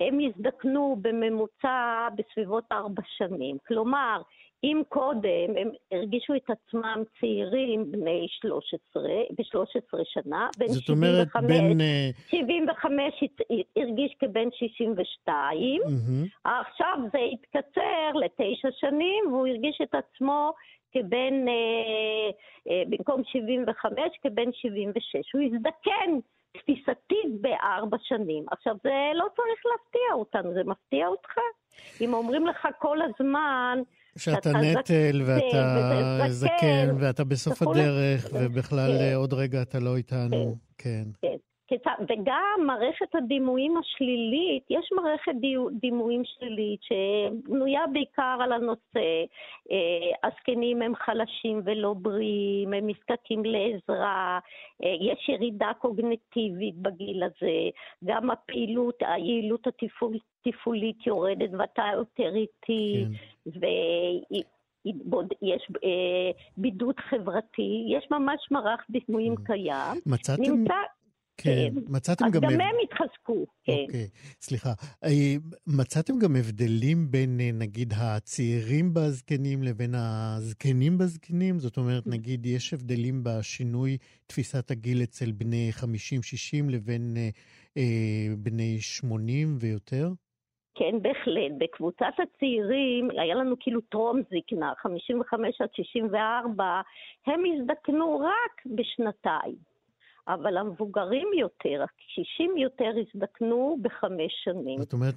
הם 0.00 0.18
הזדקנו 0.20 0.96
בממוצע 1.02 2.08
בסביבות 2.16 2.64
ארבע 2.72 3.02
שנים. 3.16 3.56
כלומר, 3.66 4.22
אם 4.64 4.82
קודם 4.88 5.56
הם 5.56 5.70
הרגישו 5.92 6.34
את 6.34 6.50
עצמם 6.50 7.02
צעירים 7.20 7.92
בני 7.92 8.26
13, 8.30 9.02
ב-13 9.30 9.98
שנה, 10.04 10.48
בין 10.58 10.68
זאת 10.68 10.88
אומרת, 10.88 11.28
75, 11.32 11.50
בין... 11.50 11.80
אה, 11.80 12.10
75 12.30 13.22
הת- 13.22 13.40
הרגיש 13.76 14.14
כבן 14.18 14.48
62, 14.50 15.80
מהמם. 15.84 16.26
עכשיו 16.44 16.98
זה 17.12 17.18
התקצר 17.32 18.12
לתשע 18.14 18.68
שנים, 18.80 19.24
והוא 19.32 19.46
הרגיש 19.46 19.80
את 19.82 19.94
עצמו 19.94 20.52
כבן, 20.92 21.48
אה, 21.48 22.30
אה, 22.70 22.82
במקום 22.88 23.22
75, 23.24 23.98
כבן 24.22 24.52
76. 24.52 25.32
הוא 25.34 25.42
הזדקן 25.42 26.18
תפיסתית 26.52 27.40
בארבע 27.40 27.96
שנים. 28.02 28.44
עכשיו, 28.50 28.76
זה 28.82 28.90
לא 29.14 29.26
צריך 29.36 29.60
להפתיע 29.72 30.12
אותנו, 30.14 30.54
זה 30.54 30.64
מפתיע 30.64 31.06
אותך? 31.06 31.34
אם 32.00 32.14
אומרים 32.14 32.46
לך 32.46 32.68
כל 32.78 32.98
הזמן, 33.02 33.78
שאתה 34.18 34.50
נטל 34.50 35.22
ואתה 35.26 36.24
זקן, 36.28 36.88
ואתה 37.00 37.24
בסוף 37.24 37.62
הדרך 37.62 38.26
ובכלל 38.32 38.90
כן. 38.98 39.14
עוד 39.16 39.32
רגע 39.32 39.62
אתה 39.62 39.78
לא 39.78 39.96
איתנו. 39.96 40.56
כן. 40.78 41.04
כן. 41.22 41.36
וגם 42.00 42.66
מערכת 42.66 43.14
הדימויים 43.14 43.74
השלילית, 43.76 44.62
יש 44.70 44.90
מערכת 44.96 45.32
דימויים 45.80 46.22
שלילית 46.24 46.80
שבנויה 46.82 47.80
בעיקר 47.92 48.38
על 48.42 48.52
הנושא, 48.52 49.24
אה, 49.70 49.76
הזקנים 50.28 50.82
הם 50.82 50.92
חלשים 50.94 51.62
ולא 51.64 51.94
בריאים, 51.94 52.72
הם 52.72 52.88
נזקקים 52.90 53.42
לעזרה, 53.44 54.38
אה, 54.84 54.94
יש 55.00 55.28
ירידה 55.28 55.70
קוגנטיבית 55.78 56.74
בגיל 56.76 57.22
הזה, 57.22 57.68
גם 58.04 58.30
הפעילות, 58.30 58.94
היעילות 59.00 59.66
התפעול- 59.66 60.18
התפעולית 60.46 61.06
יורדת 61.06 61.50
ואתה 61.58 61.82
יותר 61.96 62.30
איטי, 62.36 63.04
כן. 63.04 63.12
ויש 63.46 63.62
אה, 65.84 66.30
בידוד 66.56 66.94
חברתי, 67.10 67.86
יש 67.96 68.06
ממש 68.10 68.40
מערך 68.50 68.80
דימויים 68.90 69.36
כן. 69.36 69.44
קיים. 69.44 70.00
מצאתם... 70.06 70.42
נמצא, 70.42 70.74
כן. 71.36 71.70
כן. 71.74 71.80
מצאתם 71.88 72.24
אז 72.24 72.32
גם... 72.32 72.40
גם 72.40 72.50
הב- 72.50 72.60
הם 72.60 72.76
התחזקו, 72.84 73.46
כן. 73.64 73.72
אוקיי, 73.72 74.08
סליחה. 74.40 74.72
אה, 75.04 75.34
מצאתם 75.66 76.18
גם 76.18 76.36
הבדלים 76.36 77.10
בין, 77.10 77.40
אה, 77.40 77.50
נגיד, 77.52 77.92
הצעירים 77.96 78.94
בזקנים 78.94 79.62
לבין 79.62 79.94
הזקנים 79.94 80.98
בזקנים? 80.98 81.58
זאת 81.58 81.76
אומרת, 81.76 82.06
נגיד, 82.06 82.46
יש 82.46 82.74
הבדלים 82.74 83.20
בשינוי 83.24 83.98
תפיסת 84.26 84.70
הגיל 84.70 85.02
אצל 85.02 85.32
בני 85.32 85.70
50-60 85.80 85.82
לבין 86.70 87.16
אה, 87.76 88.26
בני 88.38 88.80
80 88.80 89.56
ויותר? 89.60 90.12
כן, 90.74 91.02
בהחלט. 91.02 91.52
בקבוצת 91.58 92.14
הצעירים, 92.22 93.08
היה 93.10 93.34
לנו 93.34 93.56
כאילו 93.60 93.80
טרום 93.80 94.20
זקנה, 94.22 94.72
55 94.78 95.60
עד 95.60 95.68
64, 95.72 96.80
הם 97.26 97.40
הזדקנו 97.54 98.18
רק 98.18 98.62
בשנתיים. 98.76 99.70
אבל 100.28 100.56
המבוגרים 100.56 101.28
יותר, 101.38 101.82
הקשישים 101.84 102.56
יותר, 102.56 102.90
הזדקנו 103.06 103.76
בחמש 103.82 104.32
שנים. 104.44 104.78
זאת 104.80 104.92
אומרת, 104.92 105.14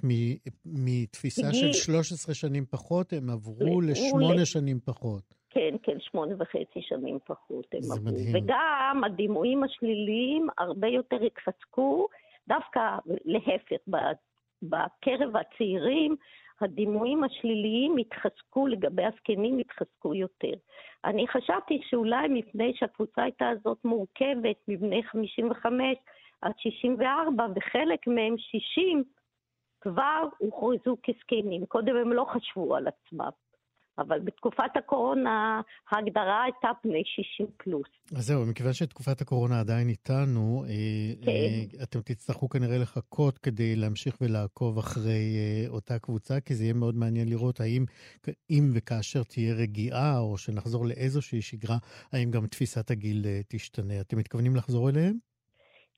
מתפיסה 0.66 1.42
של 1.52 1.58
בגיל- 1.58 1.72
13 1.72 2.34
שנים 2.34 2.64
פחות, 2.70 3.12
הם 3.12 3.30
עברו 3.30 3.80
ל- 3.80 3.90
לשמונה 3.90 4.26
ול- 4.26 4.44
שנים 4.44 4.78
פחות. 4.84 5.34
כן, 5.50 5.74
כן, 5.82 5.96
שמונה 6.00 6.34
וחצי 6.38 6.80
שנים 6.82 7.18
פחות 7.26 7.66
הם 7.74 7.80
עברו. 7.92 8.04
מדהים. 8.12 8.34
וגם 8.36 9.02
הדימויים 9.06 9.64
השליליים 9.64 10.46
הרבה 10.58 10.88
יותר 10.88 11.16
התחזקו, 11.26 12.08
דווקא 12.48 12.80
להפך, 13.24 13.76
בקרב 14.68 15.36
הצעירים, 15.36 16.16
הדימויים 16.60 17.24
השליליים 17.24 17.96
התחזקו, 17.96 18.66
לגבי 18.66 19.04
הזקנים 19.04 19.58
התחזקו 19.58 20.14
יותר. 20.14 20.54
אני 21.04 21.28
חשבתי 21.28 21.80
שאולי 21.90 22.28
מפני 22.28 22.72
שהקבוצה 22.74 23.22
הייתה 23.22 23.48
הזאת 23.48 23.78
מורכבת 23.84 24.56
מבני 24.68 25.02
55 25.02 25.98
עד 26.40 26.52
64, 26.58 27.46
וחלק 27.56 28.06
מהם 28.06 28.34
60, 28.38 29.04
כבר 29.80 30.22
הוכרזו 30.38 30.96
כזקנים. 31.02 31.66
קודם 31.66 31.96
הם 31.96 32.12
לא 32.12 32.24
חשבו 32.24 32.76
על 32.76 32.88
עצמם. 32.88 33.43
אבל 33.98 34.20
בתקופת 34.20 34.76
הקורונה 34.76 35.60
ההגדרה 35.90 36.42
הייתה 36.42 36.68
בני 36.84 37.02
60 37.04 37.46
פלוס. 37.56 37.88
אז 38.16 38.26
זהו, 38.26 38.46
מכיוון 38.46 38.72
שתקופת 38.72 39.20
הקורונה 39.20 39.60
עדיין 39.60 39.88
איתנו, 39.88 40.64
אה, 40.68 41.24
כן. 41.24 41.30
אה, 41.30 41.82
אתם 41.82 42.00
תצטרכו 42.00 42.48
כנראה 42.48 42.78
לחכות 42.78 43.38
כדי 43.38 43.76
להמשיך 43.76 44.16
ולעקוב 44.20 44.78
אחרי 44.78 45.36
אה, 45.36 45.64
אותה 45.68 45.98
קבוצה, 45.98 46.40
כי 46.40 46.54
זה 46.54 46.64
יהיה 46.64 46.74
מאוד 46.74 46.94
מעניין 46.94 47.28
לראות 47.28 47.60
האם, 47.60 47.84
אם 48.50 48.70
וכאשר 48.74 49.22
תהיה 49.22 49.54
רגיעה, 49.54 50.18
או 50.18 50.38
שנחזור 50.38 50.86
לאיזושהי 50.86 51.42
שגרה, 51.42 51.76
האם 52.12 52.30
גם 52.30 52.46
תפיסת 52.46 52.90
הגיל 52.90 53.22
אה, 53.26 53.40
תשתנה. 53.48 54.00
אתם 54.00 54.18
מתכוונים 54.18 54.56
לחזור 54.56 54.90
אליהם? 54.90 55.16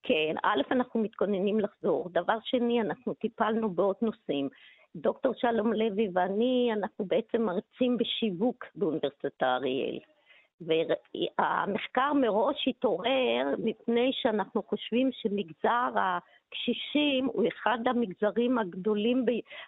כן, 0.03 0.35
א', 0.43 0.75
אנחנו 0.75 1.01
מתכוננים 1.01 1.61
לחזור. 1.61 2.09
דבר 2.13 2.39
שני, 2.45 2.81
אנחנו 2.81 3.15
טיפלנו 3.15 3.71
בעוד 3.71 3.97
נושאים. 4.03 4.49
דוקטור 4.97 5.35
שלום 5.37 5.73
לוי 5.73 6.09
ואני, 6.15 6.71
אנחנו 6.73 7.05
בעצם 7.05 7.43
מרצים 7.43 7.97
בשיווק 7.97 8.65
באוניברסיטת 8.75 9.43
אריאל. 9.43 9.99
והמחקר 10.61 12.13
מראש 12.13 12.69
התעורר 12.69 13.55
מפני 13.59 14.11
שאנחנו 14.13 14.63
חושבים 14.63 15.11
שמגזר 15.13 15.91
הקשישים 15.95 17.27
הוא 17.27 17.49
אחד 17.49 17.79
המגזרים 17.87 18.59
הגדולים, 18.59 19.25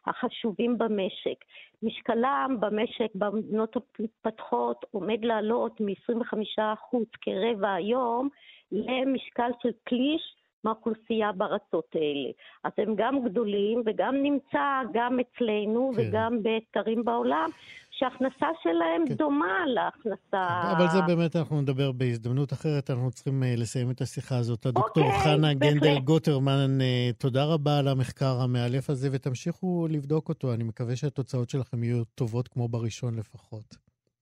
החשובים 0.07 0.79
במשק. 0.79 1.45
משקלם 1.83 2.57
במשק 2.61 3.14
במדינות 3.14 3.76
המתפתחות 3.76 4.85
עומד 4.91 5.24
לעלות 5.24 5.81
מ-25% 5.81 6.97
כרבע 7.20 7.74
היום 7.74 8.29
למשקל 8.72 9.51
של 9.62 9.70
פליש 9.85 10.38
מהאוכלוסייה 10.64 11.32
בארצות 11.32 11.88
האלה. 11.94 12.30
אז 12.64 12.72
הם 12.78 12.94
גם 12.96 13.24
גדולים 13.24 13.82
וגם 13.86 14.14
נמצא 14.22 14.80
גם 14.92 15.18
אצלנו 15.20 15.90
כן. 15.96 16.02
וגם 16.09 16.42
באתרים 16.42 17.04
בעולם, 17.04 17.50
שההכנסה 17.98 18.46
שלהם 18.62 19.09
כן. 19.09 19.14
דומה 19.14 19.66
להכנסה... 19.66 20.72
אבל 20.76 20.88
זה 20.88 20.98
באמת 21.06 21.36
אנחנו 21.36 21.61
נדבר 21.61 21.92
בהזדמנות 21.92 22.52
אחרת, 22.52 22.90
אנחנו 22.90 23.11
צריכים 23.11 23.42
אה, 23.42 23.54
לסיים 23.56 23.90
את 23.90 24.00
השיחה 24.00 24.38
הזאת. 24.38 24.66
הדוקטור 24.66 25.04
אוקיי, 25.04 25.20
חנה. 25.24 25.54
גנדל 25.54 25.98
גוטרמן, 25.98 26.80
אה, 26.80 27.11
תודה 27.18 27.44
רבה 27.44 27.78
על 27.78 27.88
המחקר 27.88 28.40
המאלף 28.40 28.90
הזה, 28.90 29.09
ותמשיכו 29.12 29.86
לבדוק 29.90 30.28
אותו. 30.28 30.54
אני 30.54 30.64
מקווה 30.64 30.96
שהתוצאות 30.96 31.50
שלכם 31.50 31.84
יהיו 31.84 32.04
טובות 32.04 32.48
כמו 32.48 32.68
בראשון 32.68 33.18
לפחות. 33.18 33.76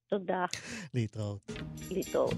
תודה, 0.08 0.44
להתראות. 0.94 1.52
להתראות. 1.90 2.34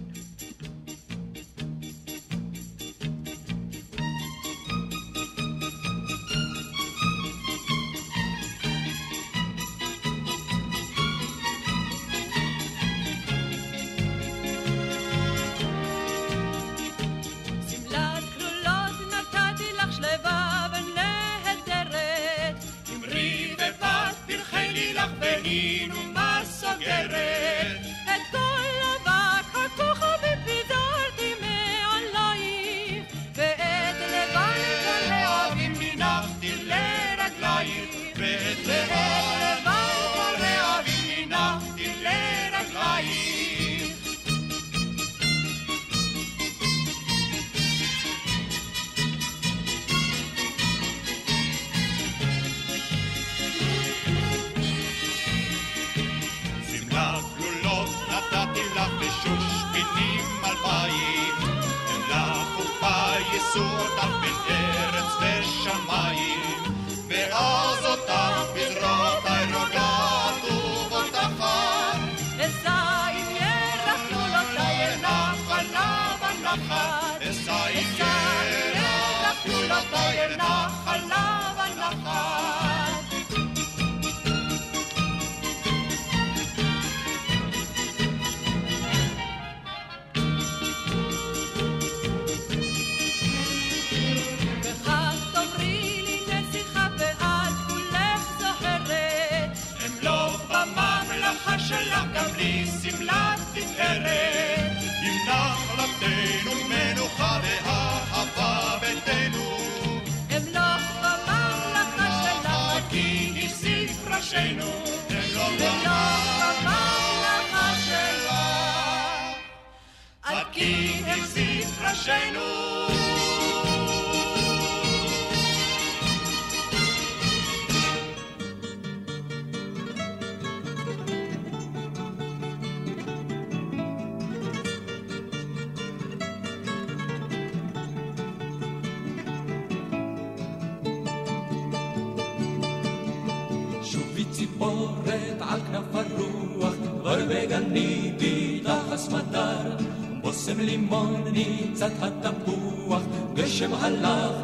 ציפורת 144.59 145.41
על 145.41 145.61
כנף 145.61 145.95
הרוח, 145.95 146.75
כבר 147.01 147.19
בגני 147.29 148.13
בידחס 148.19 149.09
מדר. 149.09 149.77
בושם 150.21 150.61
לימון 150.61 151.25
ניצת 151.33 151.91
התפוח, 152.01 153.03
גשם 153.35 153.75
הלך 153.75 154.38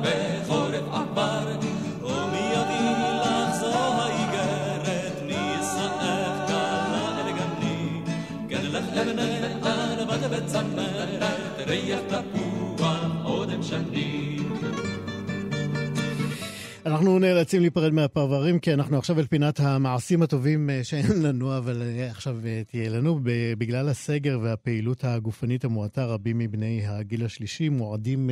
נאלצים 17.54 17.62
להיפרד 17.62 17.92
מהפרברים, 17.92 18.58
כי 18.58 18.74
אנחנו 18.74 18.98
עכשיו 18.98 19.18
אל 19.18 19.26
פינת 19.26 19.60
המעשים 19.60 20.22
הטובים 20.22 20.70
אה, 20.70 20.84
שאין 20.84 21.22
לנו, 21.22 21.56
אבל 21.58 21.82
אה, 21.82 22.10
עכשיו 22.10 22.36
אה, 22.46 22.62
תהיה 22.66 22.90
לנו. 22.90 23.20
בגלל 23.58 23.88
הסגר 23.88 24.38
והפעילות 24.42 25.04
הגופנית 25.04 25.64
המועטה, 25.64 26.04
רבים 26.04 26.38
מבני 26.38 26.86
הגיל 26.86 27.24
השלישי 27.24 27.68
מועדים 27.68 28.30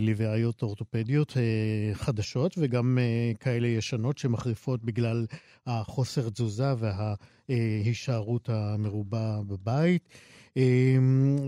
לבעיות 0.00 0.62
אורתופדיות 0.62 1.36
חדשות, 1.92 2.54
וגם 2.58 2.98
כאלה 3.40 3.68
ישנות 3.68 4.18
שמחריפות 4.18 4.84
בגלל 4.84 5.26
החוסר 5.66 6.28
תזוזה 6.28 6.74
וההישארות 6.78 8.48
המרובה 8.48 9.38
בבית. 9.46 10.08
אה, 10.56 10.96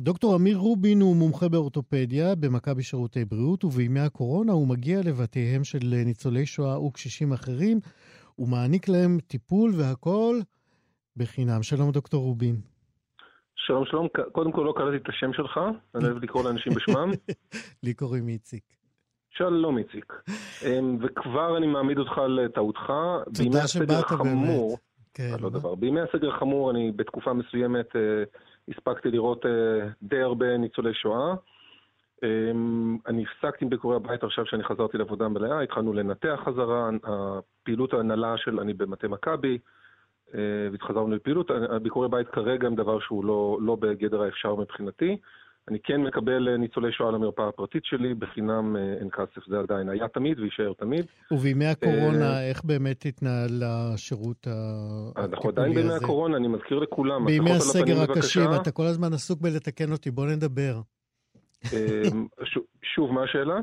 דוקטור 0.03 0.37
אמיר 0.37 0.57
רובין 0.57 1.01
הוא 1.01 1.17
מומחה 1.17 1.49
באורתופדיה 1.49 2.35
במכבי 2.35 2.83
שירותי 2.83 3.25
בריאות, 3.25 3.65
ובימי 3.65 4.01
הקורונה 4.01 4.53
הוא 4.53 4.69
מגיע 4.69 5.01
לבתיהם 5.05 5.65
של 5.65 5.79
ניצולי 6.07 6.47
שואה 6.47 6.81
וקשישים 6.81 7.33
אחרים, 7.33 7.79
ומעניק 8.39 8.89
להם 8.89 9.19
טיפול 9.27 9.71
והכול 9.79 10.41
בחינם. 11.17 11.63
שלום, 11.63 11.91
דוקטור 11.91 12.23
רובין. 12.25 12.57
שלום 13.55 13.85
שלום, 13.85 14.07
קודם 14.33 14.53
כל 14.53 14.63
לא 14.63 14.73
קראתי 14.77 14.97
את 14.97 15.09
השם 15.09 15.33
שלך, 15.33 15.61
אני 15.95 16.05
אוהב 16.05 16.23
לקרוא 16.23 16.45
לאנשים 16.45 16.73
בשמם. 16.75 17.11
לי 17.85 17.95
קוראים 17.95 18.29
איציק. 18.29 18.65
שלום 19.31 19.79
איציק. 19.79 20.13
אמ, 20.67 20.99
וכבר 21.03 21.57
אני 21.57 21.67
מעמיד 21.67 21.99
אותך 21.99 22.19
על 22.19 22.49
טעותך. 22.55 22.93
תודה 23.45 23.69
שבאת 23.69 24.05
באמת. 24.23 24.79
כן, 25.15 25.37
לא? 25.41 25.51
דבר, 25.51 25.75
בימי 25.75 26.01
הסגר 26.01 26.35
החמור 26.35 26.71
אני 26.71 26.93
בתקופה 26.97 27.33
מסוימת 27.33 27.97
אה, 27.97 28.01
הספקתי 28.69 29.11
לראות 29.11 29.47
אה, 29.47 29.89
די 30.03 30.21
הרבה 30.21 30.57
ניצולי 30.57 30.95
שואה. 30.95 31.35
אמ, 32.23 32.99
אני 33.07 33.25
הפסקתי 33.25 33.65
עם 33.65 33.71
ביקורי 33.71 33.97
הבית 33.97 34.25
עכשיו 34.25 34.47
שאני 34.47 34.65
חזרתי 34.65 34.99
לעבודה 34.99 35.29
מלאה, 35.29 35.63
התחלנו 35.63 35.93
לנתח 35.93 36.41
חזרה, 36.45 36.91
הפעילות 37.05 37.93
ההנהלה 37.93 38.35
של 38.37 38.61
אני 38.61 38.75
במטה 38.75 39.09
מכבי, 39.09 39.59
אה, 40.35 40.41
והתחזרנו 40.73 41.09
לפעילות. 41.09 41.51
הביקורי 41.51 42.09
בית 42.09 42.29
כרגע 42.29 42.67
הם 42.67 42.75
דבר 42.75 43.01
שהוא 43.01 43.25
לא, 43.25 43.59
לא 43.61 43.77
בגדר 43.77 44.23
האפשר 44.23 44.55
מבחינתי. 44.55 45.17
אני 45.69 45.79
כן 45.85 46.01
מקבל 46.01 46.49
אה, 46.49 46.57
ניצולי 46.57 46.93
שואה 46.93 47.11
למרפאה 47.11 47.49
הפרטית 47.49 47.85
שלי, 47.85 48.15
בחינם 48.15 48.77
אה, 48.77 48.95
אין 49.01 49.09
כסף, 49.11 49.47
זה 49.49 49.59
עדיין 49.59 49.89
היה 49.89 50.09
תמיד 50.09 50.39
ויישאר 50.41 50.73
תמיד. 50.79 51.07
ובימי 51.33 51.67
הקורונה, 51.67 52.33
אה, 52.33 52.49
איך 52.49 52.65
באמת 52.65 53.07
התנהל 53.07 53.63
השירות 53.67 54.47
ה- 54.47 54.51
אנחנו 55.17 55.49
עדיין 55.49 55.67
הטיפולי 55.67 55.75
בימי 55.83 55.95
הזה? 55.95 56.05
הקורונה, 56.05 56.37
אני 56.37 56.49
מזכיר 56.49 56.79
לכולם, 56.79 57.27
בימי 57.27 57.51
הסגר 57.51 58.03
הקשים. 58.03 58.43
אתה 58.63 58.71
כל 58.71 58.87
הזמן 58.87 59.13
עסוק 59.13 59.41
בלתקן 59.41 59.93
אותי, 59.93 60.11
בוא 60.11 60.27
נדבר. 60.27 60.81
אמ, 61.73 62.27
שוב- 62.95 63.13
מה 63.13 63.23
השאלה? 63.25 63.55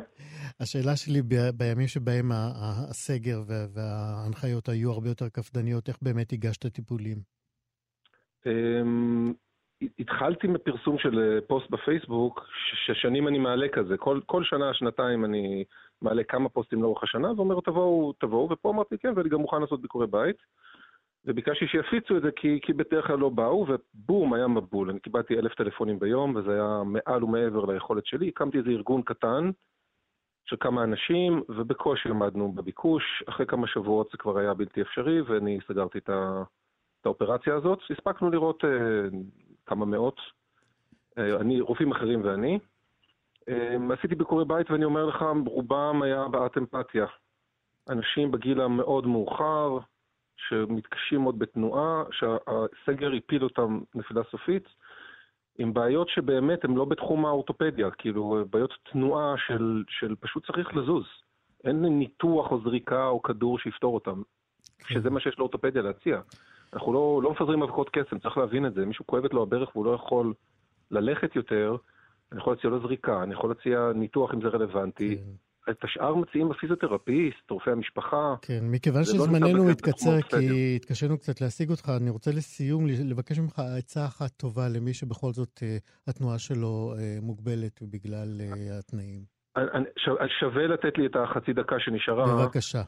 השאלה 0.59 0.95
שלי 0.95 1.21
בימים 1.53 1.87
שבהם 1.87 2.31
הסגר 2.31 3.41
וה- 3.47 3.65
וההנחיות 3.73 4.69
היו 4.69 4.91
הרבה 4.91 5.07
יותר 5.09 5.29
קפדניות, 5.29 5.87
איך 5.89 5.97
באמת 6.01 6.33
הגשת 6.33 6.65
טיפולים? 6.67 7.17
התחלתי 9.99 10.47
מפרסום 10.47 10.97
של 10.97 11.19
אה, 11.19 11.41
פוסט 11.47 11.69
בפייסבוק, 11.69 12.45
ששנים 12.85 13.27
אני 13.27 13.37
מעלה 13.37 13.67
כזה. 13.67 13.97
כל, 13.97 14.19
כל 14.25 14.43
שנה, 14.43 14.73
שנתיים 14.73 15.25
אני 15.25 15.63
מעלה 16.01 16.23
כמה 16.23 16.49
פוסטים 16.49 16.81
לאורך 16.81 17.03
השנה, 17.03 17.31
ואומר, 17.35 17.59
תבואו, 17.59 18.13
תבואו, 18.13 18.49
ופה 18.51 18.69
אמרתי 18.69 18.97
כן, 18.97 19.13
ואני 19.15 19.29
גם 19.29 19.39
מוכן 19.39 19.61
לעשות 19.61 19.81
ביקורי 19.81 20.07
בית. 20.07 20.35
וביקשתי 21.25 21.67
שיפיצו 21.67 22.17
את 22.17 22.21
זה 22.21 22.31
כי, 22.31 22.59
כי 22.61 22.73
בדרך 22.73 23.07
כלל 23.07 23.19
לא 23.19 23.29
באו, 23.29 23.65
ובום, 23.67 24.33
היה 24.33 24.47
מבול. 24.47 24.89
אני 24.89 24.99
קיבלתי 24.99 25.39
אלף 25.39 25.55
טלפונים 25.55 25.99
ביום, 25.99 26.35
וזה 26.35 26.51
היה 26.53 26.81
מעל 26.85 27.23
ומעבר 27.23 27.65
ליכולת 27.65 28.05
שלי. 28.05 28.27
הקמתי 28.27 28.57
איזה 28.57 28.69
ארגון 28.69 29.01
קטן 29.01 29.51
של 30.45 30.55
כמה 30.59 30.83
אנשים, 30.83 31.43
ובקושי 31.49 32.09
עמדנו 32.09 32.51
בביקוש. 32.51 33.23
אחרי 33.29 33.45
כמה 33.45 33.67
שבועות 33.67 34.09
זה 34.11 34.17
כבר 34.17 34.37
היה 34.37 34.53
בלתי 34.53 34.81
אפשרי, 34.81 35.21
ואני 35.21 35.59
סגרתי 35.67 35.97
את, 35.97 36.09
ה, 36.09 36.43
את 37.01 37.05
האופרציה 37.05 37.55
הזאת. 37.55 37.79
הספקנו 37.89 38.29
לראות 38.29 38.65
אה, 38.65 38.69
כמה 39.67 39.85
מאות, 39.85 40.19
אה, 41.17 41.35
אני, 41.35 41.61
רופאים 41.61 41.91
אחרים 41.91 42.25
ואני. 42.25 42.59
אה, 43.49 43.75
עשיתי 43.99 44.15
ביקורי 44.15 44.45
בית, 44.45 44.71
ואני 44.71 44.85
אומר 44.85 45.05
לך, 45.05 45.25
רובם 45.47 46.01
היה 46.03 46.27
בעט 46.27 46.57
אמפתיה. 46.57 47.05
אנשים 47.89 48.31
בגיל 48.31 48.61
המאוד 48.61 49.07
מאוחר, 49.07 49.77
שמתקשים 50.37 51.21
מאוד 51.21 51.39
בתנועה, 51.39 52.03
שהסגר 52.11 53.11
הפיל 53.13 53.43
אותם 53.43 53.79
נפילה 53.95 54.21
סופית, 54.31 54.67
עם 55.57 55.73
בעיות 55.73 56.09
שבאמת 56.09 56.63
הן 56.63 56.75
לא 56.75 56.85
בתחום 56.85 57.25
האורתופדיה, 57.25 57.91
כאילו 57.91 58.45
בעיות 58.49 58.73
תנועה 58.91 59.35
של, 59.47 59.83
של 59.89 60.15
פשוט 60.19 60.45
צריך 60.45 60.75
לזוז. 60.75 61.05
אין 61.63 61.85
ניתוח 61.85 62.51
או 62.51 62.61
זריקה 62.61 63.07
או 63.07 63.21
כדור 63.21 63.59
שיפתור 63.59 63.95
אותם, 63.95 64.21
שזה 64.87 65.09
מה 65.09 65.19
שיש 65.19 65.39
לאורתופדיה 65.39 65.81
להציע. 65.81 66.21
אנחנו 66.73 66.93
לא, 66.93 67.19
לא 67.23 67.31
מפזרים 67.31 67.63
אבקות 67.63 67.89
קסם, 67.89 68.19
צריך 68.19 68.37
להבין 68.37 68.65
את 68.65 68.73
זה. 68.73 68.85
מישהו 68.85 69.07
כואבת 69.07 69.33
לו 69.33 69.43
הברך 69.43 69.75
והוא 69.75 69.85
לא 69.85 69.91
יכול 69.91 70.33
ללכת 70.91 71.35
יותר, 71.35 71.75
אני 72.31 72.39
יכול 72.39 72.53
להציע 72.53 72.69
לו 72.69 72.79
זריקה, 72.79 73.23
אני 73.23 73.33
יכול 73.33 73.49
להציע 73.49 73.91
ניתוח 73.95 74.33
אם 74.33 74.41
זה 74.41 74.47
רלוונטי. 74.47 75.17
כן. 75.17 75.47
את 75.71 75.83
השאר 75.83 76.15
מציעים 76.15 76.51
הפיזיותרפיסט, 76.51 77.51
רופאי 77.51 77.73
המשפחה. 77.73 78.35
כן, 78.41 78.59
מכיוון 78.63 78.99
לא 78.99 79.05
שזמננו 79.05 79.65
לא 79.65 79.71
התקצר, 79.71 80.21
כי 80.21 80.75
התקשינו 80.75 81.17
קצת 81.17 81.41
להשיג 81.41 81.69
אותך, 81.69 81.91
אני 82.01 82.09
רוצה 82.09 82.31
לסיום 82.31 82.87
לבקש 82.87 83.39
ממך 83.39 83.61
עצה 83.77 84.05
אחת 84.05 84.31
טובה 84.31 84.67
למי 84.69 84.93
שבכל 84.93 85.31
זאת 85.31 85.59
אה, 85.63 85.77
התנועה 86.07 86.39
שלו 86.39 86.93
אה, 86.97 87.17
מוגבלת 87.21 87.79
בגלל 87.81 88.41
אה, 88.41 88.79
התנאים. 88.79 89.21
שווה 90.39 90.67
לתת 90.67 90.97
לי 90.97 91.05
את 91.05 91.15
החצי 91.15 91.53
דקה 91.53 91.75
שנשארה. 91.79 92.25
בבקשה. 92.25 92.81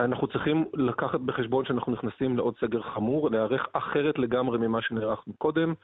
אנחנו 0.00 0.26
צריכים 0.26 0.64
לקחת 0.74 1.20
בחשבון 1.20 1.64
שאנחנו 1.64 1.92
נכנסים 1.92 2.36
לעוד 2.36 2.54
סגר 2.60 2.82
חמור, 2.82 3.30
להיערך 3.30 3.66
אחרת 3.72 4.18
לגמרי 4.18 4.58
ממה 4.58 4.82
שנערכנו 4.82 5.32
קודם. 5.38 5.74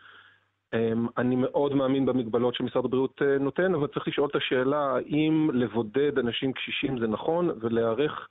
אמ, 0.74 1.06
אני 1.18 1.36
מאוד 1.36 1.74
מאמין 1.74 2.06
במגבלות 2.06 2.54
שמשרד 2.54 2.84
הבריאות 2.84 3.22
אה, 3.22 3.38
נותן, 3.38 3.74
אבל 3.74 3.86
צריך 3.86 4.08
לשאול 4.08 4.28
את 4.30 4.36
השאלה 4.36 4.96
האם 4.96 5.50
לבודד 5.52 6.18
אנשים 6.18 6.52
קשישים 6.52 6.98
זה 6.98 7.06
נכון, 7.06 7.50
ולהיערך 7.60 8.28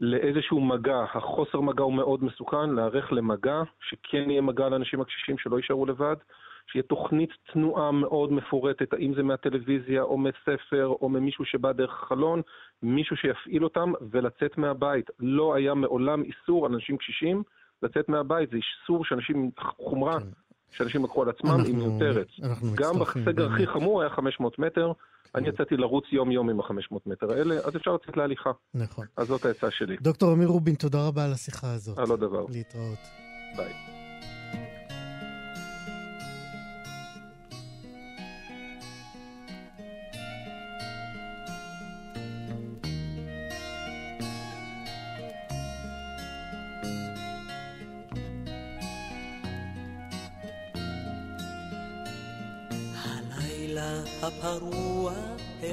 לאיזשהו 0.00 0.60
מגע. 0.60 1.04
החוסר 1.14 1.60
מגע 1.60 1.82
הוא 1.82 1.94
מאוד 1.94 2.24
מסוכן, 2.24 2.70
להיערך 2.70 3.12
למגע, 3.12 3.62
שכן 3.80 4.30
יהיה 4.30 4.40
מגע 4.40 4.68
לאנשים 4.68 5.00
הקשישים 5.00 5.38
שלא 5.38 5.56
יישארו 5.56 5.86
לבד, 5.86 6.16
שיהיה 6.66 6.82
תוכנית 6.82 7.30
תנועה 7.52 7.92
מאוד 7.92 8.32
מפורטת, 8.32 8.92
האם 8.92 9.14
זה 9.14 9.22
מהטלוויזיה 9.22 10.02
או 10.02 10.18
מספר 10.18 10.86
או 10.86 11.08
ממישהו 11.08 11.44
שבא 11.44 11.72
דרך 11.72 12.04
חלון, 12.08 12.42
מישהו 12.82 13.16
שיפעיל 13.16 13.64
אותם 13.64 13.92
ולצאת 14.10 14.58
מהבית. 14.58 15.10
לא 15.18 15.54
היה 15.54 15.74
מעולם 15.74 16.22
איסור 16.22 16.66
על 16.66 16.74
אנשים 16.74 16.96
קשישים 16.96 17.42
לצאת 17.82 18.08
מהבית, 18.08 18.50
זה 18.50 18.56
איסור 18.56 19.04
שאנשים 19.04 19.36
עם 19.36 19.50
חומרה 19.76 20.20
כן. 20.20 20.26
שאנשים 20.70 21.04
לקחו 21.04 21.22
על 21.22 21.28
עצמם, 21.28 21.60
היא 21.66 21.74
מיותרת. 21.74 22.26
גם 22.74 22.94
בסגר 22.98 23.52
הכי 23.52 23.66
חמור 23.66 24.00
היה 24.00 24.10
500 24.10 24.58
מטר, 24.58 24.92
אני 25.34 25.48
יצאתי 25.48 25.76
לרוץ 25.76 26.04
יום-יום 26.12 26.50
עם 26.50 26.60
ה-500 26.60 26.96
מטר 27.06 27.32
האלה, 27.32 27.54
אז 27.54 27.76
אפשר 27.76 27.94
לצאת 27.94 28.16
להליכה. 28.16 28.50
נכון. 28.74 29.06
אז 29.16 29.26
זאת 29.26 29.44
העצה 29.44 29.70
שלי. 29.70 29.96
דוקטור 30.00 30.32
אמיר 30.32 30.48
רובין, 30.48 30.74
תודה 30.74 31.06
רבה 31.06 31.24
על 31.24 31.32
השיחה 31.32 31.72
הזאת. 31.72 31.98
על 31.98 32.10
עוד 32.10 32.20
דבר. 32.20 32.44
להתראות. 32.48 32.98
ביי. 33.56 33.99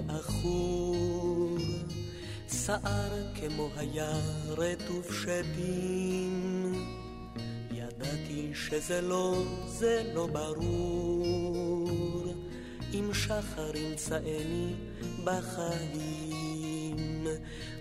העכור, 0.09 1.57
שער 2.47 3.11
כמו 3.35 3.69
היה 3.75 4.11
רטוב 4.47 5.05
שדים. 5.23 6.73
ידעתי 7.71 8.51
שזה 8.53 9.01
לא, 9.01 9.43
זה 9.67 10.11
לא 10.15 10.27
ברור, 10.27 11.87
אם 12.93 13.13
שחר 13.13 13.77
ימצאני 13.77 14.73
בחיים. 15.23 16.77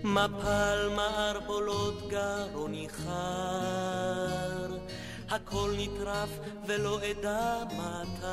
מפל 0.03 0.89
מערבולות 0.95 2.07
גרוני 2.09 2.87
חר, 2.89 4.77
הכל 5.29 5.73
נטרף 5.77 6.29
ולא 6.67 6.99
אדע 7.11 7.63
מתי. 7.65 8.27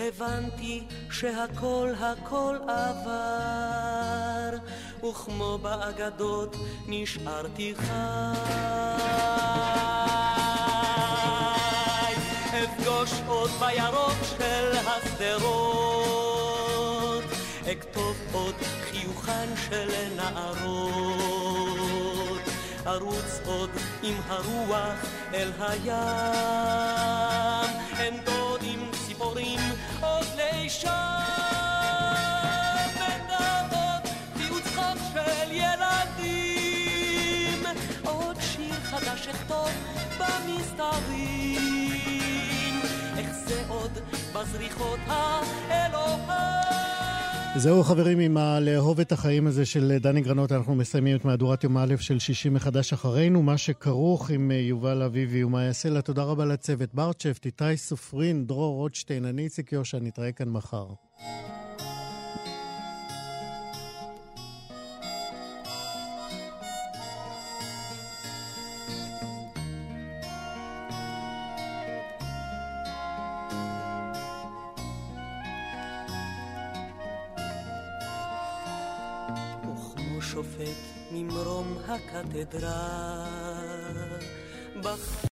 הבנתי 0.00 0.82
שהכל 1.10 1.92
הכל 2.00 2.56
עבר, 2.62 4.50
וכמו 5.10 5.58
באגדות 5.62 6.56
נשארתי 6.86 7.74
חי. 7.76 7.84
אפגוש 12.48 13.10
עוד 13.26 13.50
בירוק 13.50 14.18
של 14.38 14.72
השדרות, 14.86 16.04
אכתוב 17.72 18.16
עוד 18.32 18.54
חיוכן 18.60 19.48
של 19.68 19.90
נערות, 20.16 20.78
ארוץ 22.86 23.40
עוד 23.46 23.70
עם 24.02 24.14
הרוח 24.28 25.04
אל 25.34 25.52
הים, 25.58 25.88
דודים 28.24 28.47
ציפורים 29.18 29.60
עוד 30.00 30.26
לישון 30.36 30.92
ונאות 32.94 34.08
פיוט 34.36 34.62
חם 34.64 34.96
של 35.12 35.50
ילדים. 35.52 36.82
עוד 38.04 38.36
שיר 38.40 38.74
חדש 38.74 39.28
אכתוב 39.28 39.70
במסתרים 40.18 41.60
איך 43.18 43.30
זה 43.46 43.62
עוד 43.68 43.98
בזריחות 44.32 45.00
האלוהים 45.06 45.98
זהו 47.56 47.82
חברים, 47.82 48.18
עם 48.18 48.36
הלאהוב 48.36 49.00
את 49.00 49.12
החיים 49.12 49.46
הזה 49.46 49.66
של 49.66 49.96
דני 50.00 50.20
גרנות, 50.20 50.52
אנחנו 50.52 50.74
מסיימים 50.74 51.16
את 51.16 51.24
מהדורת 51.24 51.64
יום 51.64 51.78
א' 51.78 51.94
של 52.00 52.18
שישי 52.18 52.48
מחדש 52.48 52.92
אחרינו, 52.92 53.42
מה 53.42 53.58
שכרוך 53.58 54.30
עם 54.30 54.50
יובל 54.50 55.02
אביבי 55.02 55.44
ומאיה 55.44 55.72
סלע. 55.72 56.00
תודה 56.00 56.22
רבה 56.22 56.44
לצוות 56.44 56.94
ברצ'פט, 56.94 57.46
איתי 57.46 57.76
סופרין, 57.76 58.46
דרור 58.46 58.76
רוטשטיין, 58.76 59.24
אני 59.24 59.42
איציק 59.42 59.72
יושע, 59.72 59.98
נתראה 60.00 60.32
כאן 60.32 60.48
מחר. 60.48 60.86
שופט 80.38 81.10
ממרום 81.12 81.78
הקתדרה. 81.88 83.24